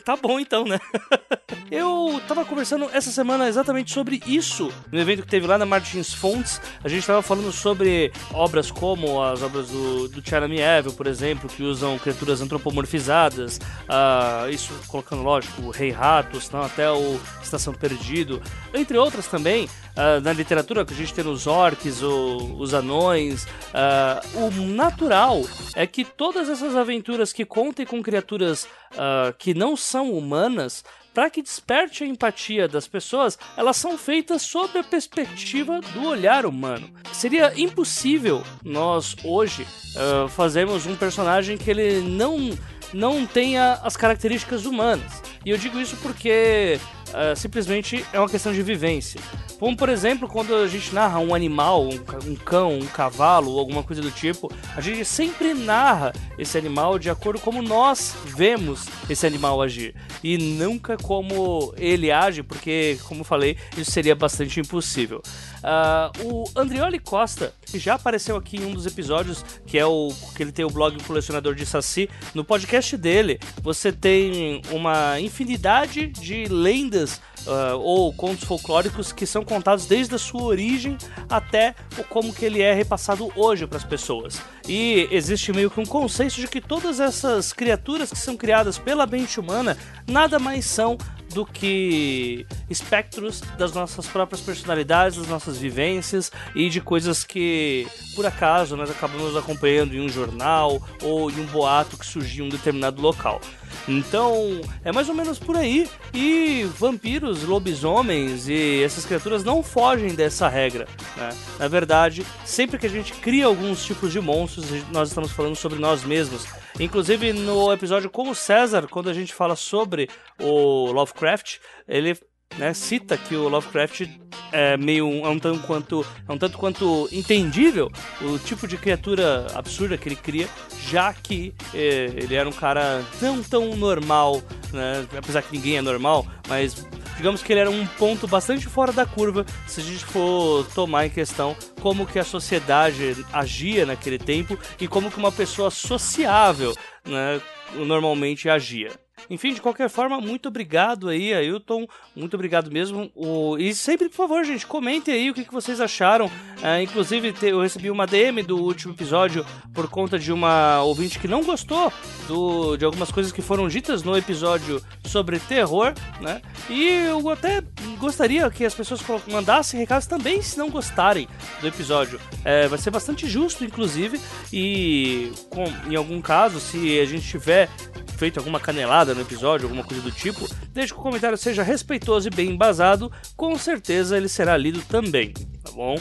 tá 0.06 0.16
bom 0.16 0.40
então, 0.40 0.64
né? 0.64 0.80
eu 1.70 2.22
tava 2.30 2.46
conversando 2.46 2.90
essa 2.94 3.12
semana 3.12 3.50
exatamente 3.50 3.92
sobre 3.92 4.22
isso 4.26 4.72
no 4.90 4.98
evento 4.98 5.24
que 5.24 5.28
teve 5.28 5.46
lá 5.46 5.58
na 5.58 5.66
Martins 5.66 6.14
Fontes. 6.14 6.62
A 6.82 6.88
gente 6.88 7.06
tava 7.06 7.22
falando 7.22 7.52
sobre 7.52 8.14
obras 8.32 8.72
como 8.72 9.22
as 9.22 9.42
obras 9.42 9.68
do, 9.68 10.08
do 10.08 10.24
Evil, 10.54 10.94
por 10.94 11.08
exemplo, 11.08 11.50
que 11.50 11.62
usam 11.62 12.00
criaturas 12.00 12.42
antropomorfizadas. 12.42 13.58
Uh, 13.58 14.50
isso 14.50 14.72
colocando, 14.88 15.24
lógico, 15.24 15.64
o 15.64 15.72
Rei 15.72 15.92
Ratos, 15.92 16.50
até 16.54 16.90
o 16.90 17.20
Estação 17.42 17.74
Perdido, 17.74 18.42
entre 18.74 18.98
outras 18.98 19.28
também 19.28 19.68
uh, 19.98 20.22
na 20.22 20.34
literatura 20.34 20.86
que 20.86 20.94
a 20.94 20.98
gente 20.98 21.14
tem 21.14 21.28
os 21.28 21.48
orcs, 21.48 22.02
o, 22.02 22.56
os 22.58 22.74
anões. 22.74 23.44
Uh, 23.44 24.48
o 24.48 24.52
natural 24.68 25.42
é 25.76 25.86
que 25.88 26.04
todas 26.04 26.50
essas 26.50 26.76
aventuras 26.76 27.34
que 27.34 27.46
contem 27.46 27.86
com 27.86 28.02
criaturas 28.02 28.66
uh, 28.94 29.34
que 29.38 29.54
não 29.54 29.76
são 29.76 30.12
humanas 30.12 30.84
para 31.14 31.30
que 31.30 31.44
desperte 31.44 32.04
a 32.04 32.08
empatia 32.08 32.68
das 32.68 32.88
pessoas, 32.88 33.38
elas 33.56 33.78
são 33.78 33.98
feitas 33.98 34.42
sob 34.42 34.80
a 34.80 34.84
perspectiva 34.84 35.80
do 35.94 36.08
olhar 36.08 36.44
humano. 36.46 36.90
Seria 37.12 37.54
impossível 37.56 38.42
nós 38.64 39.16
hoje 39.24 39.68
uh, 39.96 40.28
fazermos 40.28 40.88
um 40.88 40.96
personagem 40.96 41.58
que 41.58 41.70
ele 41.70 42.02
não 42.02 42.52
não 42.94 43.26
tenha 43.26 43.80
as 43.84 43.98
características 43.98 44.66
humanas. 44.66 45.24
E 45.44 45.50
eu 45.50 45.58
digo 45.58 45.80
isso 45.80 45.98
porque 45.98 46.80
uh, 47.14 47.36
simplesmente 47.36 48.06
é 48.12 48.20
uma 48.20 48.30
questão 48.30 48.52
de 48.52 48.62
vivência. 48.62 49.22
Como, 49.58 49.78
por 49.78 49.88
exemplo, 49.88 50.28
quando 50.28 50.54
a 50.54 50.68
gente 50.68 50.94
narra 50.94 51.20
um 51.20 51.34
animal, 51.34 51.86
um, 51.86 52.04
um 52.26 52.36
cão, 52.36 52.78
um 52.78 52.86
cavalo, 52.86 53.58
alguma 53.58 53.82
coisa 53.82 54.02
do 54.02 54.12
tipo, 54.12 54.52
a 54.76 54.82
gente 54.82 55.06
sempre 55.06 55.54
narra 55.54 56.12
esse 56.38 56.58
animal 56.58 57.00
de 57.00 57.10
acordo 57.10 57.40
com 57.40 57.54
como 57.54 57.62
nós 57.62 58.16
vemos 58.26 58.88
esse 59.08 59.28
animal 59.28 59.62
agir. 59.62 59.94
E 60.24 60.40
nunca 60.40 60.98
como 60.98 61.72
ele 61.78 62.12
age, 62.12 62.42
porque, 62.42 62.98
como 63.04 63.24
falei, 63.24 63.58
isso 63.78 63.92
seria 63.92 64.16
bastante 64.16 64.60
impossível. 64.60 65.22
Uh, 65.64 66.28
o 66.28 66.60
Andrioli 66.60 67.00
Costa, 67.00 67.54
que 67.66 67.80
já 67.80 67.96
apareceu 67.96 68.36
aqui 68.36 68.58
em 68.58 68.66
um 68.66 68.74
dos 68.74 68.86
episódios, 68.86 69.46
que 69.66 69.78
é 69.78 69.86
o 69.86 70.14
que 70.36 70.44
ele 70.44 70.52
tem 70.52 70.66
o 70.66 70.70
blog 70.70 71.02
Colecionador 71.04 71.56
de 71.56 71.66
Saci, 71.66 72.10
no 72.36 72.44
podcast 72.44 72.98
dele 72.98 73.40
você 73.62 73.92
tem 73.92 74.62
uma 74.72 75.20
infinidade 75.22 76.08
de 76.08 76.46
lendas 76.46 77.22
uh, 77.48 77.78
ou 77.78 78.14
contos 78.14 78.44
folclóricos 78.44 79.12
que 79.12 79.26
são 79.26 79.44
contados 79.44 79.86
desde 79.86 80.16
a 80.16 80.18
sua 80.18 80.44
origem 80.44 80.98
até 81.30 81.76
o 81.98 82.04
como 82.04 82.34
que 82.34 82.46
ele 82.46 82.62
é 82.62 82.74
repassado 82.74 83.32
hoje 83.36 83.68
para 83.68 83.78
as 83.78 83.84
pessoas. 83.84 84.42
E 84.68 85.08
existe 85.12 85.52
meio 85.52 85.70
que 85.70 85.80
um 85.80 85.86
consenso 85.86 86.40
de 86.40 86.48
que 86.48 86.62
todas 86.62 87.00
essas 87.00 87.52
criaturas 87.52 88.10
que 88.10 88.18
são 88.18 88.38
criadas 88.38 88.78
pela 88.78 89.06
mente 89.06 89.40
humana 89.40 89.78
nada 90.08 90.40
mais 90.40 90.66
são 90.66 90.98
do 91.34 91.46
que 91.46 92.46
espectros 92.70 93.42
das 93.58 93.74
nossas 93.74 94.06
próprias 94.08 94.40
personalidades, 94.40 95.18
das 95.18 95.28
nossas 95.28 95.58
vivências 95.58 96.32
e 96.56 96.70
de 96.70 96.80
coisas 96.80 97.24
que, 97.24 97.88
por 98.16 98.26
acaso, 98.26 98.78
nós 98.78 98.90
acabamos 98.90 99.36
acompanhando 99.36 99.96
em 99.96 100.00
um 100.00 100.08
jornal 100.08 100.82
ou 101.02 101.32
em 101.32 101.40
um 101.40 101.46
boato 101.48 101.98
que 101.98 102.06
surgiu 102.06 102.46
em 102.46 102.48
um 102.48 102.52
determinado 102.52 103.02
local. 103.02 103.42
Então, 103.88 104.62
é 104.84 104.92
mais 104.92 105.10
ou 105.10 105.16
menos 105.16 105.40
por 105.40 105.56
aí. 105.56 105.90
E 106.14 106.64
vampiros, 106.78 107.44
lobisomens 107.44 108.48
e 108.48 108.84
essas 108.84 109.06
criaturas 109.06 109.44
não 109.44 109.62
fogem 109.62 110.16
dessa 110.16 110.48
regra. 110.48 110.88
Né? 111.18 111.30
Na 111.60 111.68
verdade, 111.68 112.26
sempre 112.46 112.78
que 112.78 112.86
a 112.86 112.90
gente 112.90 113.14
cria 113.14 113.46
alguns 113.46 113.84
tipos 113.84 114.12
de 114.12 114.20
monstros, 114.20 114.66
nós 114.92 115.10
estamos 115.10 115.32
falando 115.32 115.56
sobre 115.56 115.80
nós 115.80 116.04
mesmos. 116.04 116.46
Inclusive, 116.80 117.34
no 117.34 117.72
episódio 117.72 118.10
com 118.10 118.30
o 118.30 118.36
César, 118.36 118.88
quando 118.90 119.10
a 119.10 119.14
gente 119.14 119.34
fala 119.34 119.56
sobre 119.56 120.10
o 120.40 120.92
Lovecraft, 120.92 121.58
ele 121.88 122.18
né, 122.58 122.74
cita 122.74 123.18
que 123.18 123.36
o 123.36 123.48
Lovecraft 123.48 124.08
é 124.52 124.78
meio 124.78 125.26
é 125.26 125.30
um 125.30 125.40
tanto 125.40 125.60
quanto 125.66 126.06
é 126.28 126.32
um 126.32 126.38
tanto 126.38 126.58
quanto 126.58 127.10
entendível 127.12 127.92
o 128.22 128.38
tipo 128.38 128.68
de 128.68 128.78
criatura 128.78 129.48
absurda 129.54 129.98
que 129.98 130.08
ele 130.08 130.16
cria, 130.16 130.48
já 130.88 131.14
que 131.14 131.54
é, 131.74 132.12
ele 132.16 132.36
era 132.36 132.48
um 132.48 132.52
cara 132.52 133.04
não 133.22 133.42
tão 133.42 133.76
normal, 133.76 134.42
né, 134.72 135.08
apesar 135.18 135.42
que 135.42 135.56
ninguém 135.56 135.78
é 135.78 135.82
normal, 135.82 136.26
mas 136.48 136.86
digamos 137.18 137.42
que 137.42 137.52
ele 137.52 137.62
era 137.62 137.72
um 137.72 137.86
ponto 137.86 138.28
bastante 138.28 138.68
fora 138.68 138.92
da 138.92 139.06
curva 139.06 139.46
se 139.68 139.82
a 139.82 139.84
gente 139.84 140.06
for 140.06 140.66
tomar 140.74 141.06
em 141.06 141.10
questão 141.10 141.56
como 141.82 142.06
que 142.06 142.20
a 142.20 142.24
sociedade 142.24 143.26
agia 143.32 143.86
naquele 143.86 144.20
tempo 144.20 144.58
e 144.80 144.88
como 144.88 145.12
que 145.12 145.18
uma 145.18 145.32
pessoa 145.32 145.72
sociável, 145.72 146.76
né, 147.06 147.42
normalmente 147.76 148.50
agia. 148.50 148.92
Enfim, 149.30 149.54
de 149.54 149.62
qualquer 149.62 149.90
forma, 149.90 150.20
muito 150.20 150.48
obrigado 150.48 151.10
aí, 151.10 151.34
Ailton. 151.34 151.88
Muito 152.16 152.34
obrigado 152.34 152.72
mesmo. 152.72 153.12
O... 153.16 153.58
E 153.58 153.74
sempre, 153.74 154.10
por 154.10 154.16
favor, 154.16 154.44
gente, 154.44 154.66
comentem 154.66 155.14
aí 155.14 155.30
o 155.30 155.34
que, 155.34 155.46
que 155.46 155.54
vocês 155.54 155.80
acharam. 155.80 156.30
É, 156.62 156.82
inclusive, 156.82 157.34
eu 157.42 157.62
recebi 157.62 157.90
uma 157.90 158.06
DM 158.06 158.44
do 158.44 158.58
último 158.58 158.94
episódio 158.94 159.46
por 159.74 159.90
conta 159.90 160.18
de 160.18 160.32
uma 160.32 160.82
ouvinte 160.84 161.20
que 161.20 161.28
não 161.28 161.44
gostou 161.44 161.92
do... 162.28 162.78
de 162.78 162.86
algumas 162.86 163.12
coisas 163.12 163.32
que 163.32 163.42
foram 163.42 163.68
ditas 163.68 164.04
no 164.04 164.18
episódio 164.18 164.82
sobre 165.06 165.40
terror, 165.40 165.94
né? 166.22 166.42
E 166.70 166.88
eu 167.08 167.30
até 167.30 167.62
gostaria 168.00 168.50
que 168.50 168.66
as 168.66 168.74
pessoas 168.74 169.02
mandassem 169.28 169.80
recados 169.80 170.08
também 170.08 170.42
se 170.42 170.58
não 170.58 170.70
gostarem 170.70 171.28
do 171.62 171.68
episódio. 171.68 172.20
É, 172.44 172.68
vai 172.68 172.80
ser 172.80 172.92
bastante 172.92 173.28
justo, 173.28 173.64
inclusive, 173.64 174.20
e 174.52 175.32
com, 175.50 175.64
em 175.90 175.96
algum 175.96 176.22
caso, 176.22 176.60
se 176.60 177.00
a 177.00 177.06
gente 177.06 177.28
tiver 177.28 177.70
feito 178.18 178.40
alguma 178.40 178.60
canelada 178.60 179.13
no 179.16 179.22
episódio, 179.22 179.66
alguma 179.66 179.84
coisa 179.84 180.04
do 180.04 180.12
tipo, 180.12 180.48
desde 180.72 180.94
que 180.94 181.00
o 181.00 181.04
comentário 181.04 181.38
seja 181.38 181.64
respeitoso 181.64 182.28
e 182.28 182.32
bem 182.32 182.50
embasado, 182.50 183.12
com 183.36 183.58
certeza 183.58 184.18
ele 184.18 184.30
será 184.30 184.58
lido 184.58 184.82
também, 184.82 185.34
tá 185.64 185.72
bom? 185.72 185.96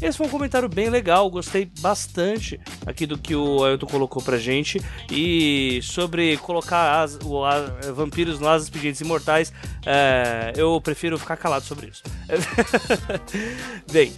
Esse 0.00 0.16
foi 0.16 0.26
um 0.26 0.30
comentário 0.30 0.68
bem 0.68 0.88
legal, 0.88 1.30
gostei 1.30 1.70
bastante 1.80 2.58
aqui 2.86 3.04
do 3.04 3.18
que 3.18 3.36
o 3.36 3.62
Ailton 3.62 3.86
colocou 3.86 4.22
pra 4.22 4.38
gente. 4.38 4.80
E 5.10 5.80
sobre 5.82 6.38
colocar 6.38 7.02
as, 7.02 7.18
o, 7.22 7.44
a, 7.44 7.60
vampiros 7.92 8.40
nas 8.40 8.62
expedientes 8.62 9.02
imortais, 9.02 9.52
é, 9.84 10.54
eu 10.56 10.80
prefiro 10.80 11.18
ficar 11.18 11.36
calado 11.36 11.66
sobre 11.66 11.88
isso. 11.88 12.02
bem, 13.92 14.14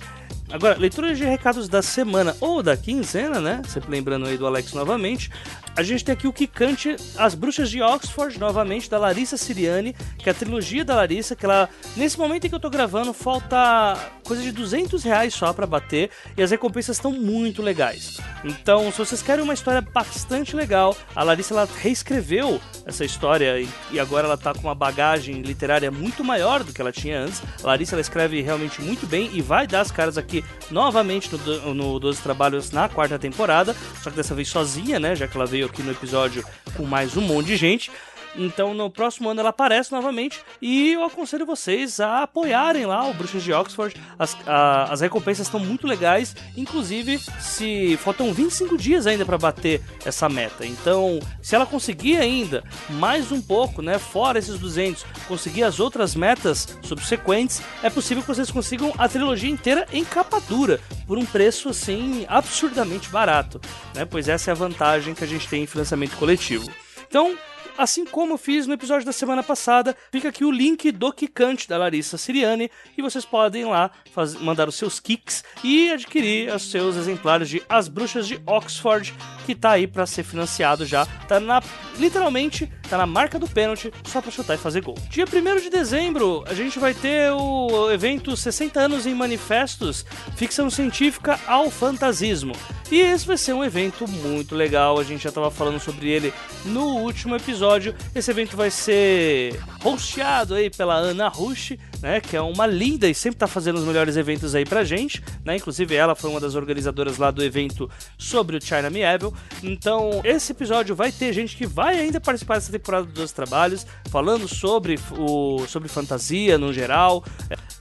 Agora, 0.53 0.77
leitura 0.79 1.15
de 1.15 1.25
recados 1.25 1.67
da 1.67 1.81
semana 1.81 2.37
ou 2.39 2.63
da 2.63 2.77
quinzena, 2.77 3.41
né? 3.41 3.63
Sempre 3.67 3.91
lembrando 3.91 4.27
aí 4.27 4.37
do 4.37 4.47
Alex 4.47 4.75
novamente. 4.75 5.31
A 5.75 5.83
gente 5.83 6.05
tem 6.05 6.13
aqui 6.13 6.29
o 6.29 6.33
Kikante, 6.33 6.95
As 7.17 7.35
Bruxas 7.35 7.71
de 7.71 7.81
Oxford, 7.81 8.39
novamente, 8.39 8.91
da 8.91 8.99
Larissa 8.99 9.39
Siriani, 9.39 9.97
que 10.19 10.29
é 10.29 10.33
a 10.33 10.35
trilogia 10.35 10.85
da 10.85 10.95
Larissa, 10.95 11.35
que 11.35 11.47
ela, 11.47 11.71
nesse 11.97 12.19
momento 12.19 12.45
em 12.45 12.51
que 12.51 12.55
eu 12.55 12.61
tô 12.61 12.69
gravando, 12.69 13.15
falta 13.15 13.97
coisa 14.23 14.43
de 14.43 14.53
200 14.53 15.03
reais 15.03 15.33
só 15.33 15.51
para 15.55 15.67
bater, 15.67 16.11
e 16.37 16.43
as 16.43 16.51
recompensas 16.51 16.99
estão 16.99 17.11
muito 17.11 17.63
legais. 17.63 18.19
Então, 18.45 18.93
se 18.93 18.99
vocês 18.99 19.23
querem 19.23 19.43
uma 19.43 19.55
história 19.55 19.81
bastante 19.81 20.55
legal, 20.55 20.95
a 21.17 21.23
Larissa, 21.23 21.55
ela 21.55 21.67
reescreveu 21.81 22.61
essa 22.85 23.03
história, 23.03 23.67
e 23.91 23.99
agora 23.99 24.27
ela 24.27 24.37
tá 24.37 24.53
com 24.53 24.61
uma 24.61 24.75
bagagem 24.75 25.41
literária 25.41 25.91
muito 25.91 26.23
maior 26.23 26.63
do 26.63 26.75
que 26.75 26.83
ela 26.83 26.93
tinha 26.93 27.21
antes. 27.21 27.43
A 27.65 27.69
Larissa, 27.69 27.95
ela 27.95 28.03
escreve 28.03 28.43
realmente 28.43 28.83
muito 28.83 29.07
bem, 29.07 29.31
e 29.33 29.41
vai 29.41 29.67
dar 29.67 29.81
as 29.81 29.91
caras 29.91 30.19
aqui 30.19 30.42
novamente 30.71 31.31
no, 31.35 31.75
no 31.75 31.99
12 31.99 32.23
Trabalhos 32.23 32.71
na 32.71 32.89
quarta 32.89 33.19
temporada, 33.19 33.75
só 34.03 34.11
que 34.11 34.17
dessa 34.17 34.35
vez 34.35 34.49
sozinha, 34.49 34.99
né, 35.01 35.15
já 35.15 35.27
que 35.27 35.37
ela 35.37 35.47
veio 35.47 35.63
veio 35.63 35.67
aqui 35.67 35.83
no 35.83 35.93
episódio 35.93 36.45
com 36.77 36.85
mais 36.85 37.17
um 37.17 37.21
monte 37.21 37.47
de 37.47 37.57
gente. 37.57 37.91
Então 38.37 38.75
no 38.75 38.91
próximo 38.91 39.29
ano 39.29 39.41
ela 39.41 39.51
aparece 39.51 39.93
novamente 39.93 40.41
e 40.61 40.93
eu 40.93 41.05
aconselho 41.05 41.45
vocês 41.45 42.01
a 42.01 42.23
apoiarem 42.23 42.87
lá 42.87 43.09
o 43.09 43.15
Bruxas 43.15 43.43
de 43.43 43.53
Oxford. 43.53 43.95
As, 44.19 44.37
a, 44.47 44.93
as 44.93 45.01
recompensas 45.01 45.47
estão 45.47 45.61
muito 45.61 45.87
legais, 45.87 46.35
inclusive 46.57 47.19
se 47.41 47.97
faltam 47.99 48.33
25 48.33 48.77
dias 48.77 49.07
ainda 49.07 49.25
para 49.25 49.39
bater 49.39 49.83
essa 50.05 50.29
meta. 50.29 50.67
Então, 50.67 51.19
se 51.41 51.55
ela 51.55 51.67
conseguir 51.67 52.17
ainda 52.17 52.65
mais 52.91 53.31
um 53.33 53.41
pouco, 53.41 53.83
né, 53.83 53.99
fora 53.99 54.39
esses 54.39 54.59
200, 54.59 55.05
conseguir 55.27 55.65
as 55.65 55.81
outras 55.81 56.15
metas 56.15 56.79
subsequentes, 56.83 57.63
é 57.83 57.91
possível 57.91 58.23
que 58.23 58.29
vocês 58.29 58.51
consigam 58.51 58.93
a 58.99 59.09
trilogia 59.09 59.51
inteira 59.51 59.87
em 59.93 60.05
capa 60.05 60.41
dura 60.41 60.81
por 61.07 61.19
um 61.19 61.25
preço 61.25 61.69
assim 61.69 62.25
absurdamente 62.29 63.09
barato, 63.09 63.61
né? 63.95 64.05
Pois 64.05 64.29
essa 64.29 64.51
é 64.51 64.53
a 64.53 64.55
vantagem 64.55 65.15
que 65.15 65.25
a 65.25 65.27
gente 65.27 65.49
tem 65.49 65.63
em 65.63 65.67
financiamento 65.67 66.17
coletivo. 66.17 66.71
Então, 67.09 67.37
Assim 67.77 68.05
como 68.05 68.37
fiz 68.37 68.67
no 68.67 68.75
episódio 68.75 69.07
da 69.07 69.13
semana 69.13 69.43
passada, 69.43 69.97
fica 70.11 70.29
aqui 70.29 70.45
o 70.45 70.51
link 70.51 70.93
do 70.93 71.13
Kikante 71.13 71.69
da 71.69 71.79
Larissa 71.79 72.19
Siriani 72.19 72.71
e 72.97 73.03
vocês 73.03 73.25
podem 73.25 73.65
lá 73.65 73.91
fazer, 74.13 74.39
mandar 74.41 74.69
os 74.69 74.75
seus 74.75 75.01
kicks 75.01 75.43
e 75.65 75.91
adquirir 75.91 76.55
os 76.55 76.71
seus 76.71 76.97
exemplares 76.97 77.49
de 77.49 77.63
As 77.69 77.89
Bruxas 77.89 78.29
de 78.29 78.41
Oxford, 78.47 79.15
que 79.43 79.55
tá 79.55 79.73
aí 79.73 79.87
para 79.87 80.07
ser 80.07 80.23
financiado 80.23 80.87
já. 80.87 81.07
Tá 81.29 81.39
na 81.39 81.63
literalmente 81.99 82.71
tá 82.89 82.99
na 82.99 83.07
marca 83.07 83.39
do 83.39 83.49
pênalti, 83.49 83.91
só 84.05 84.21
para 84.21 84.31
chutar 84.31 84.55
e 84.55 84.59
fazer 84.59 84.83
gol. 84.83 84.95
Dia 85.09 85.25
1 85.25 85.61
de 85.63 85.71
dezembro, 85.71 86.45
a 86.47 86.53
gente 86.53 86.79
vai 86.79 86.93
ter 86.93 87.33
o 87.33 87.91
evento 87.91 88.37
60 88.37 88.79
anos 88.79 89.07
em 89.07 89.15
manifestos, 89.15 90.05
ficção 90.37 90.69
científica 90.69 91.41
ao 91.47 91.71
fantasismo. 91.71 92.53
E 92.91 93.01
esse 93.01 93.27
vai 93.27 93.39
ser 93.39 93.55
um 93.55 93.65
evento 93.65 94.07
muito 94.07 94.55
legal, 94.55 94.99
a 94.99 95.05
gente 95.05 95.23
já 95.23 95.31
estava 95.31 95.51
falando 95.51 95.81
sobre 95.81 96.11
ele 96.11 96.35
no 96.67 96.99
último 96.99 97.35
episódio. 97.35 97.95
Esse 98.15 98.31
evento 98.31 98.59
vai 98.59 98.71
ser 98.71 99.59
hosteado 99.83 100.55
aí 100.55 100.69
pela 100.69 100.95
Ana 100.95 101.29
Rush, 101.29 101.79
né, 102.03 102.21
que 102.21 102.37
é 102.37 102.41
uma 102.41 102.67
linda 102.67 103.09
e 103.09 103.15
sempre 103.15 103.37
está 103.37 103.47
fazendo 103.47 103.79
os 103.79 103.85
melhores 103.85 104.17
eventos 104.17 104.55
aí 104.55 104.65
pra 104.65 104.83
gente, 104.83 105.23
né? 105.45 105.57
Inclusive 105.57 105.95
ela 105.95 106.17
foi 106.17 106.31
uma 106.31 106.41
das 106.41 106.57
organizadoras 106.57 107.17
lá 107.17 107.31
do 107.31 107.43
evento 107.43 107.89
sobre 108.19 108.57
o 108.57 108.61
China 108.61 108.91
Me 108.91 109.03
Evil. 109.03 109.33
Então, 109.63 110.21
esse 110.25 110.51
episódio 110.51 110.97
vai 110.97 111.13
ter 111.13 111.33
gente 111.33 111.57
que 111.57 111.67
vai 111.67 112.01
ainda 112.01 112.21
participar 112.21 112.55
dessa 112.55 112.73
temporada 112.73 113.07
dos 113.07 113.31
trabalhos, 113.31 113.87
falando 114.11 114.49
sobre 114.49 114.99
o 115.17 115.65
sobre 115.69 115.89
fantasia 115.89 116.59
no 116.59 116.73
geral. 116.73 117.25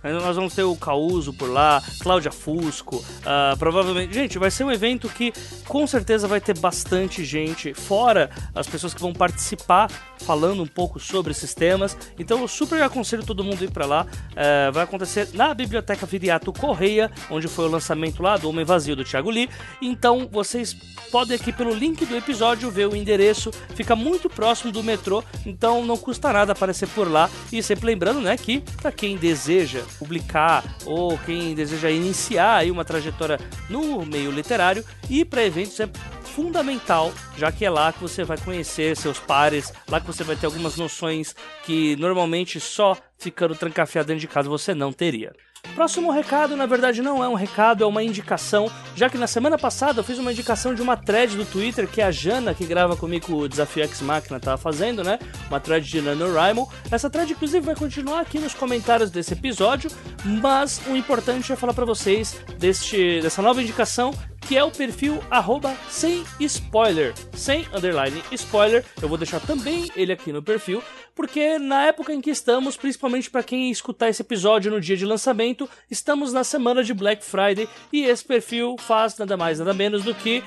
Nós 0.03 0.35
vamos 0.35 0.53
ter 0.53 0.63
o 0.63 0.75
Causo 0.75 1.33
por 1.33 1.49
lá, 1.49 1.81
Cláudia 1.99 2.31
Fusco, 2.31 2.97
uh, 2.97 3.57
provavelmente. 3.57 4.13
Gente, 4.13 4.37
vai 4.37 4.51
ser 4.51 4.63
um 4.63 4.71
evento 4.71 5.09
que 5.09 5.33
com 5.67 5.85
certeza 5.87 6.27
vai 6.27 6.41
ter 6.41 6.57
bastante 6.57 7.23
gente, 7.23 7.73
fora 7.73 8.29
as 8.53 8.67
pessoas 8.67 8.93
que 8.93 9.01
vão 9.01 9.13
participar 9.13 9.89
falando 10.21 10.63
um 10.63 10.67
pouco 10.67 10.99
sobre 10.99 11.31
esses 11.31 11.53
temas. 11.53 11.97
Então 12.17 12.41
eu 12.41 12.47
super 12.47 12.81
aconselho 12.81 13.23
todo 13.23 13.43
mundo 13.43 13.63
ir 13.63 13.71
para 13.71 13.85
lá. 13.85 14.07
Uh, 14.31 14.71
vai 14.71 14.83
acontecer 14.83 15.29
na 15.33 15.53
Biblioteca 15.53 16.05
Viriato 16.05 16.53
Correia, 16.53 17.11
onde 17.29 17.47
foi 17.47 17.65
o 17.65 17.69
lançamento 17.69 18.23
lá 18.23 18.37
do 18.37 18.49
Homem 18.49 18.65
Vazio 18.65 18.95
do 18.95 19.03
Thiago 19.03 19.29
Lee. 19.29 19.49
Então 19.81 20.27
vocês 20.31 20.73
podem 21.11 21.35
aqui 21.35 21.51
pelo 21.51 21.73
link 21.73 22.05
do 22.05 22.15
episódio 22.15 22.71
ver 22.71 22.87
o 22.87 22.95
endereço. 22.95 23.51
Fica 23.75 23.95
muito 23.95 24.29
próximo 24.29 24.71
do 24.71 24.81
metrô, 24.81 25.23
então 25.45 25.85
não 25.85 25.97
custa 25.97 26.31
nada 26.31 26.53
aparecer 26.53 26.87
por 26.89 27.11
lá. 27.11 27.29
E 27.51 27.61
sempre 27.61 27.85
lembrando, 27.87 28.21
né, 28.21 28.37
que 28.37 28.61
para 28.81 28.91
quem 28.91 29.17
deseja 29.17 29.81
publicar 29.99 30.63
ou 30.85 31.17
quem 31.19 31.53
deseja 31.53 31.89
iniciar 31.89 32.57
aí 32.57 32.71
uma 32.71 32.85
trajetória 32.85 33.39
no 33.69 34.05
meio 34.05 34.31
literário 34.31 34.83
e 35.09 35.25
para 35.25 35.43
eventos 35.43 35.79
é 35.79 35.89
fundamental, 36.31 37.11
já 37.37 37.51
que 37.51 37.65
é 37.65 37.69
lá 37.69 37.91
que 37.91 37.99
você 37.99 38.23
vai 38.23 38.37
conhecer 38.37 38.95
seus 38.95 39.19
pares, 39.19 39.73
lá 39.89 39.99
que 39.99 40.07
você 40.07 40.23
vai 40.23 40.35
ter 40.35 40.45
algumas 40.45 40.77
noções 40.77 41.35
que 41.65 41.95
normalmente 41.97 42.59
só 42.59 42.97
ficando 43.21 43.55
trancafiado 43.55 44.07
dentro 44.07 44.21
de 44.21 44.27
casa 44.27 44.49
você 44.49 44.73
não 44.73 44.91
teria. 44.91 45.31
Próximo 45.75 46.11
recado, 46.11 46.57
na 46.57 46.65
verdade, 46.65 47.01
não 47.01 47.23
é 47.23 47.29
um 47.29 47.33
recado, 47.33 47.83
é 47.83 47.87
uma 47.87 48.03
indicação, 48.03 48.69
já 48.95 49.09
que 49.09 49.17
na 49.17 49.27
semana 49.27 49.57
passada 49.57 49.99
eu 49.99 50.03
fiz 50.03 50.17
uma 50.17 50.31
indicação 50.31 50.75
de 50.75 50.81
uma 50.81 50.97
thread 50.97 51.37
do 51.37 51.45
Twitter 51.45 51.87
que 51.87 52.01
a 52.01 52.11
Jana, 52.11 52.53
que 52.53 52.65
grava 52.65 52.97
comigo 52.97 53.33
o 53.33 53.47
Desafio 53.47 53.83
X 53.83 54.01
Máquina, 54.01 54.37
estava 54.37 54.57
fazendo, 54.57 55.03
né? 55.03 55.17
Uma 55.47 55.59
thread 55.59 55.87
de 55.87 56.01
NaNoWriMo. 56.01 56.69
Essa 56.91 57.09
thread, 57.09 57.31
inclusive, 57.31 57.65
vai 57.65 57.75
continuar 57.75 58.19
aqui 58.19 58.37
nos 58.37 58.53
comentários 58.53 59.09
desse 59.09 59.33
episódio, 59.33 59.89
mas 60.25 60.81
o 60.87 60.95
importante 60.95 61.53
é 61.53 61.55
falar 61.55 61.73
para 61.73 61.85
vocês 61.85 62.37
deste, 62.57 63.21
dessa 63.21 63.41
nova 63.41 63.61
indicação 63.61 64.13
que 64.47 64.57
é 64.57 64.63
o 64.63 64.71
perfil 64.71 65.23
arroba 65.29 65.73
sem 65.87 66.25
spoiler, 66.39 67.13
sem 67.33 67.65
underline 67.73 68.21
spoiler. 68.31 68.83
Eu 69.01 69.07
vou 69.07 69.17
deixar 69.17 69.39
também 69.39 69.89
ele 69.95 70.11
aqui 70.11 70.33
no 70.33 70.43
perfil, 70.43 70.83
porque 71.15 71.57
na 71.57 71.85
época 71.85 72.11
em 72.13 72.19
que 72.19 72.31
estamos, 72.31 72.75
principalmente 72.75 73.29
para 73.29 73.43
quem 73.43 73.71
escutar 73.71 74.09
esse 74.09 74.21
episódio 74.21 74.71
no 74.71 74.81
dia 74.81 74.97
de 74.97 75.05
lançamento, 75.05 75.50
estamos 75.89 76.33
na 76.33 76.43
semana 76.43 76.83
de 76.83 76.93
Black 76.93 77.23
Friday 77.23 77.67
e 77.91 78.03
esse 78.03 78.23
perfil 78.23 78.75
faz 78.77 79.17
nada 79.17 79.35
mais 79.37 79.59
nada 79.59 79.73
menos 79.73 80.03
do 80.03 80.13
que 80.13 80.43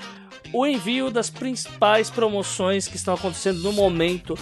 o 0.52 0.66
envio 0.66 1.10
das 1.10 1.30
principais 1.30 2.10
promoções 2.10 2.86
que 2.86 2.96
estão 2.96 3.14
acontecendo 3.14 3.60
no 3.60 3.72
momento 3.72 4.36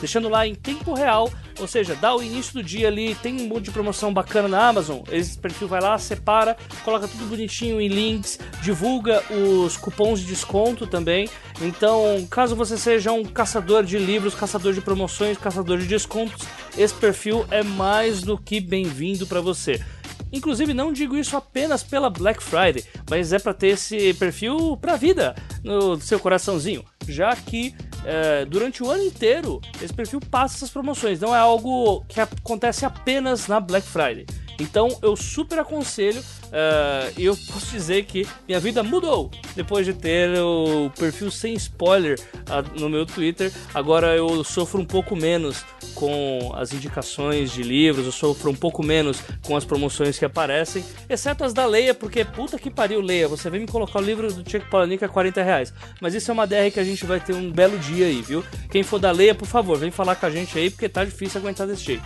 deixando 0.00 0.28
lá 0.28 0.46
em 0.46 0.54
tempo 0.54 0.94
real, 0.94 1.30
ou 1.60 1.68
seja, 1.68 1.94
dá 1.94 2.16
o 2.16 2.22
início 2.22 2.54
do 2.54 2.62
dia 2.62 2.88
ali, 2.88 3.14
tem 3.16 3.40
um 3.42 3.46
monte 3.46 3.64
de 3.64 3.70
promoção 3.70 4.12
bacana 4.12 4.48
na 4.48 4.68
Amazon, 4.68 5.00
esse 5.12 5.38
perfil 5.38 5.68
vai 5.68 5.80
lá, 5.80 5.96
separa, 5.98 6.56
coloca 6.84 7.06
tudo 7.06 7.26
bonitinho 7.26 7.80
em 7.80 7.88
links, 7.88 8.38
divulga 8.62 9.22
os 9.30 9.76
cupons 9.76 10.20
de 10.20 10.26
desconto 10.26 10.86
também. 10.86 11.28
Então, 11.60 12.26
caso 12.30 12.56
você 12.56 12.78
seja 12.78 13.12
um 13.12 13.24
caçador 13.24 13.84
de 13.84 13.98
livros, 13.98 14.34
caçador 14.34 14.72
de 14.72 14.80
promoções, 14.80 15.36
caçador 15.36 15.78
de 15.78 15.86
descontos, 15.86 16.46
esse 16.76 16.94
perfil 16.94 17.44
é 17.50 17.62
mais 17.62 18.22
do 18.22 18.38
que 18.38 18.60
bem-vindo 18.60 19.26
para 19.26 19.40
você. 19.40 19.80
Inclusive, 20.32 20.72
não 20.72 20.92
digo 20.92 21.16
isso 21.16 21.36
apenas 21.36 21.82
pela 21.82 22.08
Black 22.08 22.42
Friday, 22.42 22.84
mas 23.08 23.32
é 23.32 23.38
para 23.38 23.54
ter 23.54 23.68
esse 23.68 24.14
perfil 24.14 24.76
para 24.76 24.96
vida 24.96 25.34
no 25.62 26.00
seu 26.00 26.20
coraçãozinho, 26.20 26.84
já 27.08 27.34
que 27.34 27.74
é, 28.04 28.44
durante 28.44 28.82
o 28.82 28.90
ano 28.90 29.02
inteiro 29.02 29.60
esse 29.82 29.92
perfil 29.92 30.20
passa 30.20 30.56
essas 30.56 30.70
promoções, 30.70 31.20
não 31.20 31.34
é 31.34 31.38
algo 31.38 32.04
que 32.08 32.20
acontece 32.20 32.84
apenas 32.84 33.46
na 33.46 33.60
Black 33.60 33.86
Friday. 33.86 34.26
Então 34.60 34.96
eu 35.00 35.16
super 35.16 35.58
aconselho 35.58 36.20
uh, 36.20 37.12
e 37.16 37.24
eu 37.24 37.34
posso 37.34 37.70
dizer 37.70 38.04
que 38.04 38.28
minha 38.46 38.60
vida 38.60 38.82
mudou 38.82 39.30
depois 39.56 39.86
de 39.86 39.94
ter 39.94 40.38
o 40.38 40.90
perfil 40.98 41.30
sem 41.30 41.54
spoiler 41.54 42.20
uh, 42.20 42.78
no 42.78 42.90
meu 42.90 43.06
Twitter. 43.06 43.50
Agora 43.72 44.14
eu 44.14 44.44
sofro 44.44 44.78
um 44.78 44.84
pouco 44.84 45.16
menos 45.16 45.64
com 45.94 46.52
as 46.54 46.72
indicações 46.74 47.50
de 47.50 47.62
livros, 47.62 48.04
eu 48.04 48.12
sofro 48.12 48.50
um 48.50 48.54
pouco 48.54 48.82
menos 48.82 49.22
com 49.46 49.56
as 49.56 49.64
promoções 49.64 50.18
que 50.18 50.24
aparecem, 50.26 50.84
exceto 51.08 51.42
as 51.42 51.54
da 51.54 51.64
Leia, 51.64 51.94
porque 51.94 52.24
puta 52.24 52.58
que 52.58 52.70
pariu, 52.70 53.00
Leia, 53.00 53.28
você 53.28 53.48
vem 53.48 53.60
me 53.60 53.66
colocar 53.66 53.98
o 53.98 54.02
livro 54.02 54.32
do 54.32 54.48
Chuck 54.48 54.68
Palahniuk 54.68 55.04
a 55.04 55.08
40 55.08 55.42
reais. 55.42 55.72
Mas 56.00 56.14
isso 56.14 56.30
é 56.30 56.34
uma 56.34 56.46
DR 56.46 56.70
que 56.72 56.80
a 56.80 56.84
gente 56.84 57.04
vai 57.06 57.18
ter 57.18 57.34
um 57.34 57.50
belo 57.50 57.78
dia 57.78 58.06
aí, 58.06 58.20
viu? 58.20 58.44
Quem 58.70 58.82
for 58.82 58.98
da 58.98 59.10
Leia, 59.10 59.34
por 59.34 59.46
favor, 59.46 59.78
vem 59.78 59.90
falar 59.90 60.16
com 60.16 60.26
a 60.26 60.30
gente 60.30 60.58
aí, 60.58 60.68
porque 60.70 60.88
tá 60.88 61.04
difícil 61.04 61.40
aguentar 61.40 61.66
desse 61.66 61.84
jeito. 61.84 62.04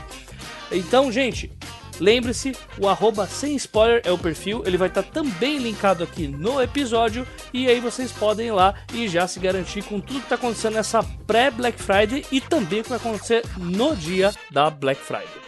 Então, 0.72 1.10
gente, 1.10 1.52
Lembre-se, 2.01 2.53
o 2.79 2.89
arroba 2.89 3.27
sem 3.27 3.55
spoiler 3.57 4.03
é 4.05 4.11
o 4.11 4.19
perfil, 4.19 4.62
ele 4.66 4.77
vai 4.77 4.89
estar 4.89 5.03
tá 5.03 5.11
também 5.11 5.59
linkado 5.59 6.03
aqui 6.03 6.27
no 6.27 6.61
episódio 6.61 7.27
e 7.53 7.69
aí 7.69 7.81
vocês 7.81 8.11
podem 8.12 8.49
ir 8.49 8.53
lá 8.53 8.75
e 8.93 9.09
já 9.09 9.27
se 9.27 9.39
garantir 9.39 9.83
com 9.83 10.01
tudo 10.01 10.19
que 10.19 10.27
está 10.27 10.35
acontecendo 10.35 10.75
nessa 10.75 11.03
pré-Black 11.27 11.81
Friday 11.81 12.25
e 12.31 12.41
também 12.41 12.81
o 12.81 12.83
que 12.83 12.91
vai 12.91 12.99
acontecer 12.99 13.43
no 13.59 13.95
dia 13.97 14.33
da 14.51 14.71
Black 14.71 15.01
Friday. 15.01 15.45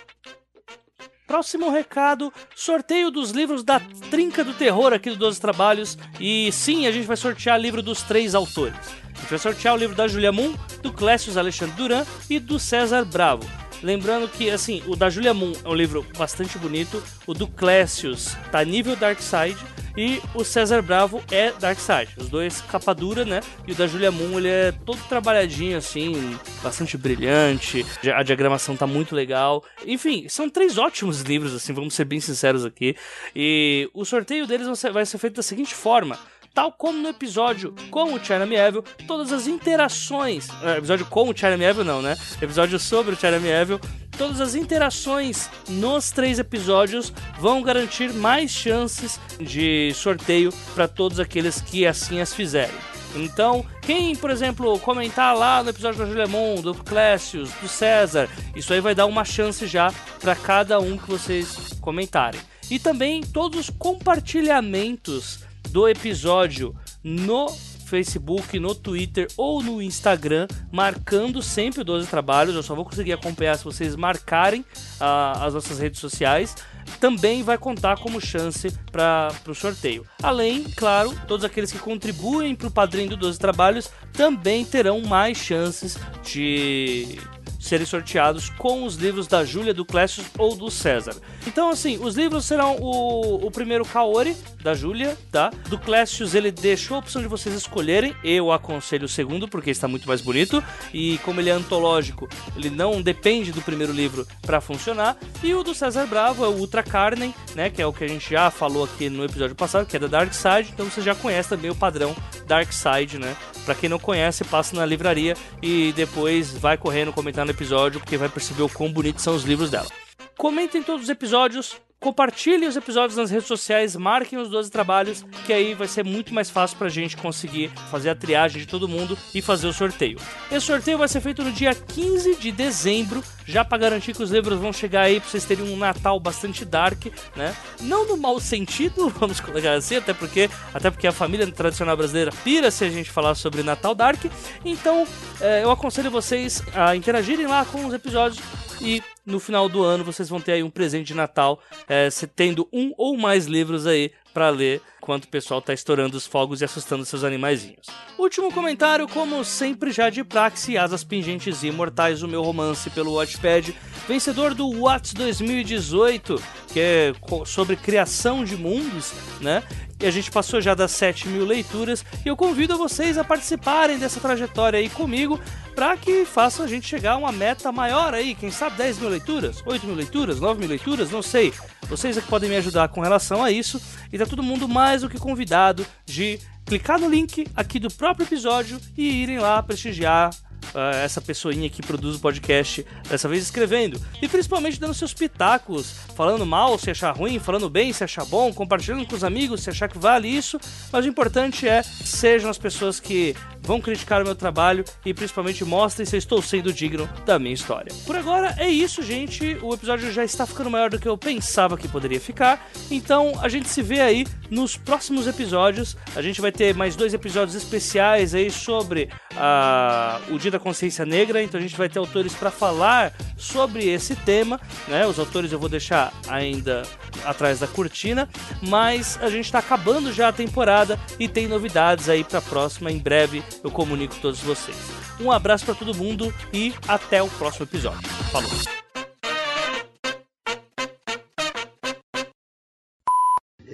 Próximo 1.27 1.70
recado: 1.70 2.32
sorteio 2.55 3.10
dos 3.10 3.32
livros 3.32 3.64
da 3.64 3.81
Trinca 4.10 4.44
do 4.44 4.55
Terror 4.55 4.93
aqui 4.93 5.10
do 5.10 5.16
12 5.16 5.40
Trabalhos. 5.40 5.98
E 6.20 6.52
sim, 6.52 6.86
a 6.86 6.93
gente 6.93 7.06
vai 7.06 7.16
sortear 7.16 7.60
livro 7.60 7.82
dos 7.82 8.02
três 8.02 8.35
autores. 8.35 8.77
A 9.12 9.18
gente 9.18 9.31
vai 9.31 9.39
sortear 9.39 9.74
o 9.74 9.78
livro 9.78 9.97
da 9.97 10.06
Julia 10.06 10.31
Moon, 10.31 10.55
do 10.82 10.93
Clécio 10.93 11.36
Alexandre 11.36 11.74
Duran 11.74 12.05
e 12.31 12.39
do 12.39 12.59
César 12.59 13.05
Bravo. 13.05 13.65
Lembrando 13.82 14.28
que, 14.28 14.51
assim, 14.51 14.82
o 14.86 14.97
da 14.97 15.11
Julia 15.11 15.35
Moon 15.35 15.53
é 15.65 15.69
um 15.69 15.74
livro 15.74 16.07
bastante 16.16 16.59
bonito, 16.59 17.03
o 17.27 17.35
do 17.35 17.47
Clécius 17.47 18.36
tá 18.51 18.65
nível 18.65 18.97
Dark 18.97 19.20
Side 19.20 19.57
e 19.97 20.20
o 20.35 20.44
César 20.44 20.82
Bravo 20.82 21.23
é 21.31 21.53
Dark 21.53 21.78
Side. 21.78 22.12
Os 22.19 22.28
dois 22.28 22.61
capa 22.61 22.94
dura, 22.94 23.24
né? 23.24 23.40
E 23.66 23.73
o 23.73 23.74
da 23.74 23.86
Julia 23.86 24.11
Moon 24.11 24.39
ele 24.39 24.48
é 24.48 24.73
todo 24.73 24.98
trabalhadinho, 25.09 25.78
assim, 25.78 26.39
bastante 26.62 26.98
brilhante, 26.98 27.85
a 28.15 28.23
diagramação 28.23 28.77
tá 28.77 28.86
muito 28.86 29.15
legal. 29.15 29.65
Enfim, 29.86 30.28
são 30.28 30.51
três 30.51 30.77
ótimos 30.77 31.23
livros, 31.23 31.55
assim, 31.55 31.73
vamos 31.73 31.94
ser 31.94 32.05
bem 32.05 32.20
sinceros 32.20 32.65
aqui. 32.65 32.94
E 33.35 33.89
o 33.94 34.05
sorteio 34.05 34.47
deles 34.47 34.66
vai 34.93 35.07
ser 35.07 35.19
feito 35.19 35.36
da 35.36 35.43
seguinte 35.43 35.74
forma 35.74 36.19
tal 36.56 36.72
como 36.72 36.98
no 36.98 37.10
episódio 37.10 37.74
com 37.90 38.14
o 38.14 38.18
China 38.18 38.46
Evil, 38.46 38.82
todas 39.06 39.30
as 39.30 39.46
interações, 39.46 40.48
é, 40.62 40.78
episódio 40.78 41.04
com 41.04 41.28
o 41.28 41.36
China 41.36 41.62
Evil 41.62 41.84
não, 41.84 42.00
né? 42.00 42.16
Episódio 42.40 42.78
sobre 42.78 43.14
o 43.14 43.18
China 43.18 43.36
Evil, 43.36 43.78
todas 44.16 44.40
as 44.40 44.54
interações 44.54 45.50
nos 45.68 46.10
três 46.10 46.38
episódios 46.38 47.12
vão 47.38 47.60
garantir 47.60 48.10
mais 48.14 48.50
chances 48.50 49.20
de 49.38 49.92
sorteio 49.94 50.50
para 50.74 50.88
todos 50.88 51.20
aqueles 51.20 51.60
que 51.60 51.86
assim 51.86 52.20
as 52.20 52.32
fizerem. 52.32 52.74
Então, 53.14 53.62
quem, 53.82 54.16
por 54.16 54.30
exemplo, 54.30 54.78
comentar 54.78 55.36
lá 55.36 55.62
no 55.62 55.68
episódio 55.68 56.06
do 56.06 56.10
Julemon, 56.10 56.62
do 56.62 56.74
Clécius, 56.74 57.50
do 57.60 57.68
César, 57.68 58.30
isso 58.54 58.72
aí 58.72 58.80
vai 58.80 58.94
dar 58.94 59.04
uma 59.04 59.26
chance 59.26 59.66
já 59.66 59.92
para 60.20 60.34
cada 60.34 60.80
um 60.80 60.96
que 60.96 61.08
vocês 61.08 61.74
comentarem. 61.82 62.40
E 62.70 62.78
também 62.78 63.20
todos 63.22 63.60
os 63.60 63.70
compartilhamentos 63.70 65.45
do 65.66 65.88
episódio 65.88 66.74
no 67.02 67.48
Facebook, 67.86 68.59
no 68.59 68.74
Twitter 68.74 69.28
ou 69.36 69.62
no 69.62 69.80
Instagram, 69.80 70.47
marcando 70.70 71.40
sempre 71.40 71.80
o 71.80 71.84
12 71.84 72.09
Trabalhos. 72.09 72.55
Eu 72.55 72.62
só 72.62 72.74
vou 72.74 72.84
conseguir 72.84 73.12
acompanhar 73.12 73.56
se 73.56 73.64
vocês 73.64 73.94
marcarem 73.97 74.60
uh, 74.60 75.43
as 75.43 75.55
nossas 75.55 75.78
redes 75.78 76.01
sociais. 76.01 76.55
Também 77.01 77.43
vai 77.43 77.56
contar 77.56 77.98
como 77.98 78.20
chance 78.20 78.70
para 78.90 79.32
o 79.47 79.55
sorteio. 79.55 80.05
Além, 80.22 80.64
claro, 80.64 81.14
todos 81.26 81.44
aqueles 81.44 81.72
que 81.72 81.78
contribuem 81.78 82.55
para 82.55 82.68
o 82.68 82.70
padrinho 82.70 83.10
do 83.10 83.16
12 83.16 83.38
Trabalhos 83.38 83.90
também 84.12 84.64
terão 84.64 85.01
mais 85.01 85.38
chances 85.38 85.97
de 86.22 87.18
serem 87.66 87.86
sorteados 87.86 88.51
com 88.51 88.84
os 88.84 88.97
livros 88.97 89.26
da 89.26 89.44
Júlia, 89.44 89.74
do 89.74 89.84
Clécio 89.84 90.24
ou 90.38 90.56
do 90.56 90.70
César. 90.70 91.16
Então, 91.47 91.70
assim, 91.70 91.98
os 91.98 92.16
livros 92.16 92.44
serão 92.44 92.76
o, 92.76 93.47
o 93.47 93.51
primeiro 93.51 93.84
Kaori, 93.84 94.36
da 94.62 94.74
Júlia, 94.74 95.16
tá? 95.30 95.51
Do 95.68 95.78
Clécio, 95.78 96.28
ele 96.36 96.51
deixou 96.51 96.97
a 96.97 97.01
opção 97.01 97.22
de 97.22 97.28
vocês 97.28 97.55
escolherem. 97.55 98.14
Eu 98.24 98.51
aconselho 98.51 99.05
o 99.05 99.09
segundo, 99.09 99.47
porque 99.47 99.70
está 99.70 99.86
muito 99.86 100.09
mais 100.09 100.20
bonito. 100.20 100.62
E 100.93 101.18
como 101.18 101.40
ele 101.40 101.51
é 101.51 101.52
antológico, 101.52 102.28
ele 102.56 102.68
não 102.68 103.01
depende 103.01 103.52
do 103.52 103.62
primeiro 103.62 103.93
livro 103.93 104.26
para 104.43 104.60
funcionar. 104.60 105.16
E 105.43 105.55
o 105.55 105.62
do 105.62 105.74
César 105.74 106.06
Bravo 106.06 106.44
é 106.44 106.48
o 106.48 106.52
Ultra 106.52 106.82
Carnem, 106.82 107.34
né? 107.55 107.70
Que 107.70 107.80
é 107.80 107.86
o 107.86 107.93
que 107.93 108.05
a 108.05 108.09
gente 108.09 108.28
já 108.28 108.51
falou 108.51 108.84
aqui 108.84 109.09
no 109.09 109.24
episódio 109.24 109.55
passado, 109.55 109.86
que 109.86 109.97
é 109.97 110.01
da 110.01 110.09
Dark 110.09 110.32
Side. 110.32 110.70
Então 110.72 110.86
você 110.86 111.01
já 111.01 111.14
conhece 111.14 111.48
também 111.48 111.70
o 111.70 111.74
padrão 111.74 112.14
Dark 112.47 112.72
Side, 112.72 113.18
né? 113.18 113.36
Pra 113.64 113.74
quem 113.74 113.88
não 113.88 113.98
conhece, 113.98 114.44
passa 114.44 114.76
na 114.76 114.86
livraria 114.86 115.36
e 115.62 115.93
depois 115.97 116.52
vai 116.52 116.76
correndo 116.76 117.12
comentar 117.12 117.44
no 117.44 117.51
episódio, 117.56 117.98
porque 117.98 118.16
vai 118.16 118.28
perceber 118.28 118.62
o 118.62 118.68
quão 118.68 118.92
bonitos 118.92 119.24
são 119.24 119.34
os 119.34 119.44
livros 119.44 119.70
dela. 119.70 119.88
Comentem 120.36 120.82
todos 120.82 121.04
os 121.04 121.08
episódios, 121.08 121.76
compartilhem 122.01 122.68
os 122.68 122.77
episódios 122.77 123.16
nas 123.16 123.31
redes 123.31 123.48
sociais, 123.48 123.97
marquem 123.97 124.39
os 124.39 124.48
12 124.48 124.70
trabalhos, 124.70 125.24
que 125.44 125.52
aí 125.52 125.74
vai 125.74 125.89
ser 125.89 126.05
muito 126.05 126.32
mais 126.32 126.51
fácil 126.51 126.77
pra 126.77 126.89
gente 126.89 127.16
conseguir 127.16 127.70
fazer 127.90 128.10
a 128.10 128.14
triagem 128.14 128.60
de 128.60 128.66
todo 128.66 128.89
mundo 128.89 129.16
e 129.35 129.40
fazer 129.40 129.66
o 129.66 129.73
sorteio. 129.73 130.18
Esse 130.51 130.66
sorteio 130.66 130.98
vai 130.98 131.09
ser 131.09 131.20
feito 131.20 131.43
no 131.43 131.51
dia 131.51 131.74
15 131.74 132.36
de 132.36 132.52
dezembro, 132.52 133.24
já 133.47 133.64
para 133.64 133.78
garantir 133.78 134.14
que 134.14 134.23
os 134.23 134.31
livros 134.31 134.59
vão 134.59 134.73
chegar 134.73 135.02
aí 135.02 135.20
pra 135.20 135.28
vocês 135.28 135.44
terem 135.44 135.64
um 135.73 135.77
Natal 135.77 136.20
bastante 136.20 136.64
dark, 136.64 137.06
né? 137.35 137.55
Não 137.81 138.06
no 138.06 138.16
mau 138.16 138.39
sentido, 138.39 139.09
vamos 139.18 139.40
colocar 139.40 139.73
assim, 139.73 139.97
até 139.97 140.12
porque, 140.12 140.51
até 140.74 140.90
porque 140.90 141.06
a 141.06 141.12
família 141.12 141.51
tradicional 141.51 141.97
brasileira 141.97 142.31
pira 142.44 142.70
se 142.70 142.85
a 142.85 142.90
gente 142.90 143.10
falar 143.10 143.35
sobre 143.35 143.62
Natal 143.62 143.94
Dark. 143.94 144.24
Então, 144.64 145.06
é, 145.40 145.64
eu 145.64 145.70
aconselho 145.70 146.10
vocês 146.10 146.62
a 146.74 146.94
interagirem 146.94 147.47
lá 147.47 147.64
com 147.64 147.86
os 147.86 147.94
episódios 147.94 148.40
e 148.81 149.02
no 149.27 149.40
final 149.40 149.69
do 149.69 149.82
ano 149.82 150.05
vocês 150.05 150.28
vão 150.28 150.40
ter 150.40 150.53
aí 150.53 150.62
um 150.62 150.70
presente 150.70 151.09
de 151.09 151.15
Natal, 151.15 151.61
é, 151.89 152.09
tendo 152.35 152.69
um 152.73 152.94
ou 152.97 153.16
mais 153.16 153.47
livros 153.47 153.86
aí 153.86 154.12
para 154.32 154.48
ler 154.51 154.81
enquanto 155.03 155.24
o 155.24 155.28
pessoal 155.28 155.62
tá 155.62 155.73
estourando 155.73 156.16
os 156.16 156.27
fogos 156.27 156.61
e 156.61 156.65
assustando 156.65 157.05
seus 157.05 157.24
animaizinhos. 157.24 157.86
Último 158.19 158.53
comentário, 158.53 159.09
como 159.09 159.44
sempre 159.44 159.90
já 159.90 160.11
de 160.11 160.23
praxe, 160.23 160.77
Asas 160.77 161.05
Pingentes 161.05 161.62
e 161.62 161.69
Imortais, 161.69 162.23
o 162.23 162.28
meu 162.28 162.43
romance 162.43 162.90
pelo 162.90 163.15
Watchpad, 163.15 163.74
vencedor 164.07 164.53
do 164.53 164.70
Watts 164.81 165.15
2018, 165.15 166.43
que 166.73 166.81
é 166.81 167.12
sobre 167.47 167.77
criação 167.77 168.44
de 168.44 168.57
mundos, 168.57 169.12
né? 169.40 169.62
E 169.98 170.06
a 170.06 170.10
gente 170.10 170.31
passou 170.31 170.60
já 170.60 170.74
das 170.74 170.90
7 170.93 171.28
mil 171.28 171.44
leituras 171.44 172.05
e 172.24 172.28
eu 172.28 172.36
convido 172.36 172.77
vocês 172.77 173.16
a 173.16 173.24
participarem 173.24 173.98
dessa 173.98 174.20
trajetória 174.20 174.78
aí 174.78 174.90
comigo 174.90 175.40
para 175.74 175.97
que 175.97 176.24
faça 176.24 176.62
a 176.62 176.66
gente 176.66 176.86
chegar 176.86 177.12
a 177.12 177.16
uma 177.16 177.32
meta 177.32 177.73
maior 177.73 178.12
aí, 178.12 178.35
quem 178.35 178.51
sabe 178.51 178.77
10 178.77 178.98
mil 178.98 179.09
leituras, 179.09 179.62
8 179.64 179.86
mil 179.86 179.97
leituras, 179.97 180.40
9 180.40 180.60
mil 180.60 180.68
leituras, 180.68 181.10
não 181.10 181.23
sei. 181.23 181.52
Vocês 181.89 182.16
é 182.16 182.20
que 182.20 182.28
podem 182.28 182.48
me 182.48 182.56
ajudar 182.56 182.89
com 182.89 183.01
relação 183.01 183.43
a 183.43 183.51
isso 183.51 183.81
e 184.12 184.18
tá 184.18 184.27
todo 184.27 184.43
mundo 184.43 184.68
mais 184.68 185.02
do 185.02 185.09
que 185.09 185.18
convidado 185.18 185.86
de 186.05 186.39
clicar 186.66 186.98
no 186.98 187.09
link 187.09 187.47
aqui 187.55 187.78
do 187.78 187.90
próprio 187.90 188.27
episódio 188.27 188.78
e 188.97 189.23
irem 189.23 189.39
lá 189.39 189.62
prestigiar 189.62 190.31
uh, 190.74 190.96
essa 191.02 191.20
pessoinha 191.20 191.68
que 191.68 191.82
produz 191.82 192.16
o 192.16 192.20
podcast, 192.20 192.84
dessa 193.08 193.28
vez 193.28 193.42
escrevendo. 193.42 194.00
E 194.20 194.28
principalmente 194.28 194.80
dando 194.80 194.94
seus 194.94 195.14
pitacos, 195.14 195.92
falando 196.14 196.44
mal 196.46 196.78
se 196.78 196.90
achar 196.90 197.16
ruim, 197.16 197.38
falando 197.38 197.68
bem 197.68 197.92
se 197.92 198.04
achar 198.04 198.24
bom, 198.24 198.52
compartilhando 198.52 199.06
com 199.06 199.14
os 199.14 199.24
amigos 199.24 199.62
se 199.62 199.70
achar 199.70 199.88
que 199.88 199.98
vale 199.98 200.28
isso. 200.28 200.58
Mas 200.92 201.04
o 201.04 201.08
importante 201.08 201.68
é 201.68 201.82
sejam 201.82 202.50
as 202.50 202.58
pessoas 202.58 203.00
que 203.00 203.34
vão 203.66 203.80
criticar 203.80 204.22
o 204.22 204.24
meu 204.24 204.34
trabalho 204.34 204.84
e 205.04 205.12
principalmente 205.12 205.64
mostrem 205.64 206.06
se 206.06 206.14
eu 206.14 206.18
estou 206.18 206.40
sendo 206.40 206.72
digno 206.72 207.08
da 207.24 207.38
minha 207.38 207.54
história. 207.54 207.92
Por 208.06 208.16
agora 208.16 208.54
é 208.58 208.68
isso, 208.68 209.02
gente. 209.02 209.58
O 209.60 209.74
episódio 209.74 210.10
já 210.12 210.24
está 210.24 210.46
ficando 210.46 210.70
maior 210.70 210.88
do 210.88 210.98
que 210.98 211.08
eu 211.08 211.18
pensava 211.18 211.76
que 211.76 211.88
poderia 211.88 212.20
ficar. 212.20 212.68
Então 212.90 213.32
a 213.42 213.48
gente 213.48 213.68
se 213.68 213.82
vê 213.82 214.00
aí 214.00 214.26
nos 214.50 214.76
próximos 214.76 215.26
episódios. 215.26 215.96
A 216.14 216.22
gente 216.22 216.40
vai 216.40 216.52
ter 216.52 216.74
mais 216.74 216.94
dois 216.94 217.12
episódios 217.12 217.56
especiais 217.56 218.34
aí 218.34 218.50
sobre 218.50 219.08
uh, 219.32 220.34
o 220.34 220.38
Dia 220.47 220.52
da 220.52 220.59
Consciência 220.60 221.05
Negra. 221.05 221.43
Então 221.43 221.59
a 221.59 221.62
gente 221.62 221.77
vai 221.77 221.89
ter 221.89 221.98
autores 221.98 222.32
para 222.32 222.52
falar 222.52 223.12
sobre 223.36 223.89
esse 223.89 224.14
tema. 224.14 224.60
Né? 224.86 225.05
Os 225.05 225.18
autores 225.18 225.51
eu 225.51 225.59
vou 225.59 225.68
deixar 225.68 226.12
ainda 226.28 226.82
atrás 227.24 227.59
da 227.59 227.66
cortina, 227.66 228.28
mas 228.62 229.18
a 229.20 229.28
gente 229.28 229.47
está 229.47 229.59
acabando 229.59 230.12
já 230.12 230.28
a 230.28 230.32
temporada 230.32 231.01
e 231.18 231.27
tem 231.27 231.48
novidades 231.48 232.09
aí 232.09 232.23
para 232.23 232.39
a 232.39 232.43
próxima 232.43 232.93
em 232.93 232.98
breve 232.98 233.43
eu 233.64 233.73
comunico 233.73 234.14
todos 234.23 234.39
vocês. 234.39 234.77
Um 235.20 235.32
abraço 235.32 235.64
para 235.64 235.74
todo 235.74 235.97
mundo 235.97 236.32
e 236.52 236.73
até 236.86 237.20
o 237.20 237.28
próximo 237.28 237.64
episódio. 237.64 238.09
Falou! 238.31 238.48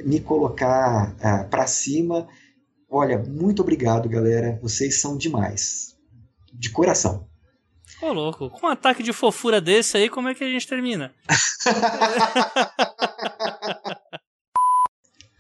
Me 0.07 0.21
colocar 0.21 1.15
é, 1.21 1.45
para 1.45 1.67
cima. 1.67 2.27
Olha, 2.89 3.19
muito 3.19 3.61
obrigado, 3.61 4.09
galera. 4.09 4.59
Vocês 4.63 5.03
são 5.03 5.19
demais. 5.19 5.92
De 6.53 6.71
coração. 6.71 7.27
Ô, 8.01 8.13
louco, 8.13 8.49
com 8.51 8.67
um 8.67 8.71
ataque 8.71 9.03
de 9.03 9.13
fofura 9.13 9.61
desse 9.61 9.97
aí, 9.97 10.09
como 10.09 10.29
é 10.29 10.35
que 10.35 10.45
a 10.45 10.49
gente 10.49 10.67
termina? 10.67 11.13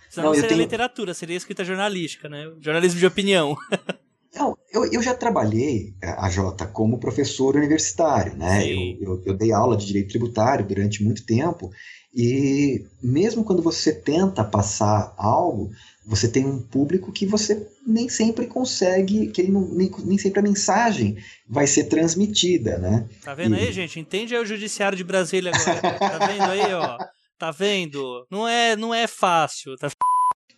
Senão 0.09 0.29
não, 0.29 0.35
seria 0.35 0.51
tenho... 0.51 0.61
literatura, 0.61 1.15
seria 1.15 1.37
escrita 1.37 1.65
jornalística, 1.65 2.29
né? 2.29 2.53
Jornalismo 2.61 3.01
de 3.01 3.07
opinião. 3.07 3.57
Não, 4.35 4.57
eu, 4.73 4.87
eu 4.87 5.03
já 5.03 5.15
trabalhei, 5.15 5.95
é, 6.03 6.09
a 6.09 6.27
Jota, 6.31 6.67
como 6.67 6.99
professor 6.99 7.55
universitário, 7.55 8.35
né? 8.35 8.67
Eu, 8.67 8.97
eu, 8.99 9.23
eu, 9.27 9.35
dei 9.35 9.53
aula 9.53 9.77
de 9.77 9.85
direito 9.85 10.09
tributário 10.09 10.67
durante 10.67 11.05
muito 11.05 11.27
tempo, 11.27 11.71
e 12.15 12.83
mesmo 13.03 13.45
quando 13.45 13.63
você 13.63 13.93
tenta 13.93 14.43
passar 14.43 15.13
algo, 15.19 15.71
você 16.07 16.29
tem 16.29 16.47
um 16.47 16.63
público 16.63 17.13
que 17.13 17.27
você 17.27 17.69
nem 17.87 18.09
sempre 18.09 18.47
consegue, 18.47 19.29
que 19.29 19.43
não, 19.45 19.63
nem, 19.69 19.91
nem 20.05 20.19
sempre 20.19 20.41
a 20.41 20.43
mensagem 20.43 21.17
vai 21.49 21.67
ser 21.67 21.85
transmitida, 21.85 22.79
né? 22.79 23.09
Tá 23.23 23.35
vendo 23.35 23.57
e... 23.57 23.59
aí, 23.59 23.73
gente? 23.73 23.99
Entende 23.99 24.35
aí 24.35 24.43
o 24.43 24.47
judiciário 24.47 24.97
de 24.97 25.05
Brasília 25.05 25.53
agora. 25.55 25.99
tá 25.99 26.27
vendo 26.27 26.43
aí, 26.43 26.75
ó? 26.75 26.99
Tá 27.39 27.51
vendo? 27.51 28.27
Não 28.31 28.47
é, 28.47 28.77
não 28.77 28.95
é 28.95 29.07
fácil. 29.07 29.77
Tá... 29.77 29.91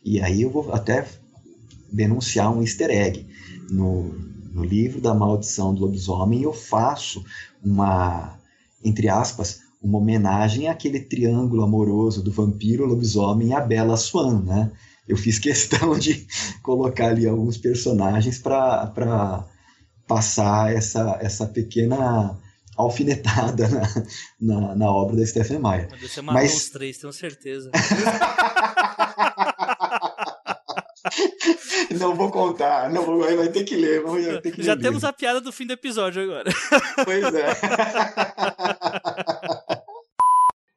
E 0.05 0.21
aí 0.21 0.43
eu 0.43 0.51
vou 0.51 0.73
até 0.73 1.07
denunciar 1.91 2.55
um 2.55 2.61
easter 2.61 2.91
egg 2.91 3.27
no, 3.71 4.15
no 4.53 4.65
livro 4.65 5.01
da 5.01 5.15
maldição 5.15 5.75
do 5.75 5.83
lobisomem, 5.83 6.43
eu 6.43 6.53
faço 6.53 7.25
uma, 7.63 8.39
entre 8.85 9.09
aspas, 9.09 9.61
uma 9.83 9.99
homenagem 9.99 10.69
àquele 10.69 11.01
triângulo 11.01 11.63
amoroso 11.63 12.23
do 12.23 12.31
vampiro, 12.31 12.87
lobisomem 12.87 13.49
e 13.49 13.53
a 13.53 13.61
Bela 13.61 13.97
Swan, 13.97 14.43
né? 14.43 14.73
Eu 15.07 15.17
fiz 15.17 15.39
questão 15.39 15.99
de 15.99 16.27
colocar 16.63 17.09
ali 17.09 17.27
alguns 17.27 17.59
personagens 17.59 18.39
para 18.39 19.47
passar 20.07 20.75
essa, 20.75 21.19
essa 21.21 21.47
pequena 21.47 22.39
alfinetada 22.77 23.69
na, 23.69 23.83
na, 24.41 24.75
na 24.75 24.91
obra 24.91 25.17
da 25.17 25.27
Stephanie 25.27 25.63
Meyer. 25.63 25.89
Você 26.01 26.21
matou 26.21 26.43
Mas... 26.43 26.55
os 26.55 26.71
três, 26.71 26.99
tenho 26.99 27.13
certeza. 27.13 27.71
Não 31.99 32.15
vou 32.15 32.31
contar, 32.31 32.91
não 32.91 33.05
vou, 33.05 33.19
vai 33.21 33.49
ter 33.49 33.63
que 33.63 33.77
ler, 33.77 34.03
vai 34.03 34.41
ter 34.41 34.51
que 34.51 34.63
Já 34.63 34.75
ler 34.75 34.83
temos 34.83 35.05
a 35.05 35.13
piada 35.13 35.41
do 35.41 35.53
fim 35.53 35.67
do 35.67 35.73
episódio 35.73 36.23
agora. 36.23 36.51
Pois 37.05 37.35
é. 37.35 37.47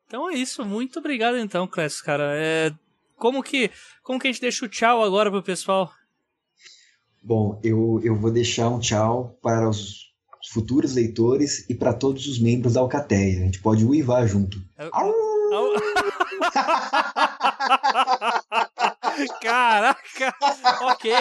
Então 0.08 0.30
é 0.30 0.36
isso, 0.36 0.64
muito 0.64 0.99
obrigado 0.99 1.38
então, 1.38 1.68
Clécio, 1.68 2.04
cara. 2.04 2.32
É, 2.38 2.72
como 3.18 3.44
que 3.44 3.69
como 4.02 4.19
que 4.19 4.27
a 4.27 4.31
gente 4.31 4.41
deixa 4.41 4.65
o 4.65 4.69
tchau 4.69 5.03
agora 5.03 5.30
pro 5.30 5.44
pessoal? 5.44 5.91
Bom, 7.22 7.60
eu, 7.64 7.99
eu 8.03 8.15
vou 8.15 8.31
deixar 8.31 8.69
um 8.69 8.80
tchau 8.80 9.38
para 9.41 9.68
os 9.68 10.14
futuros 10.52 10.95
leitores 10.95 11.69
e 11.69 11.76
para 11.76 11.94
todos 11.94 12.26
os 12.27 12.39
membros 12.39 12.76
da 12.76 12.80
Alcateia. 12.80 13.41
A 13.41 13.44
gente 13.44 13.60
pode 13.60 13.84
uivar 13.84 14.26
junto. 14.26 14.57
Eu... 14.77 14.89
Caraca! 19.41 20.34
ok. 20.81 21.11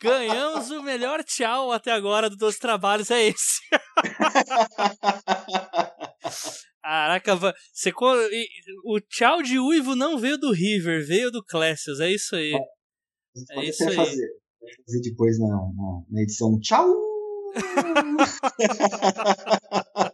Ganhamos 0.00 0.70
o 0.70 0.82
melhor 0.82 1.22
tchau 1.24 1.72
até 1.72 1.92
agora 1.92 2.28
dos 2.28 2.38
dois 2.38 2.58
trabalhos, 2.58 3.10
é 3.10 3.28
esse. 3.28 3.60
Caraca, 6.82 7.36
você, 7.36 7.92
o 8.84 9.00
tchau 9.00 9.42
de 9.42 9.58
Uivo 9.58 9.94
não 9.94 10.18
veio 10.18 10.38
do 10.38 10.52
River, 10.52 11.06
veio 11.06 11.30
do 11.30 11.44
Clécius, 11.44 12.00
é 12.00 12.10
isso 12.10 12.34
aí. 12.34 12.54
É, 12.54 13.60
é 13.60 13.64
isso 13.64 13.88
aí. 13.88 13.96
Fazer. 13.96 14.28
fazer 14.86 15.00
depois 15.02 15.38
na, 15.38 15.46
na, 15.46 16.02
na 16.10 16.22
edição 16.22 16.58
tchau! 16.60 16.90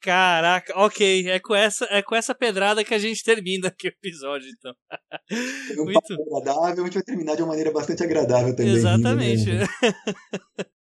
Caraca, 0.00 0.72
ok. 0.76 1.30
É 1.30 1.38
com, 1.38 1.54
essa, 1.54 1.86
é 1.90 2.02
com 2.02 2.14
essa 2.14 2.34
pedrada 2.34 2.84
que 2.84 2.94
a 2.94 2.98
gente 2.98 3.22
termina 3.22 3.68
aqui 3.68 3.88
o 3.88 3.90
episódio, 3.90 4.48
então. 4.48 4.74
Muito 5.76 6.14
agradável, 6.14 6.82
a 6.82 6.86
gente 6.86 6.94
vai 6.94 7.02
terminar 7.02 7.36
de 7.36 7.42
uma 7.42 7.48
maneira 7.48 7.70
bastante 7.72 8.02
agradável 8.02 8.54
também. 8.54 8.72
Exatamente. 8.72 9.52
Né? 9.52 9.66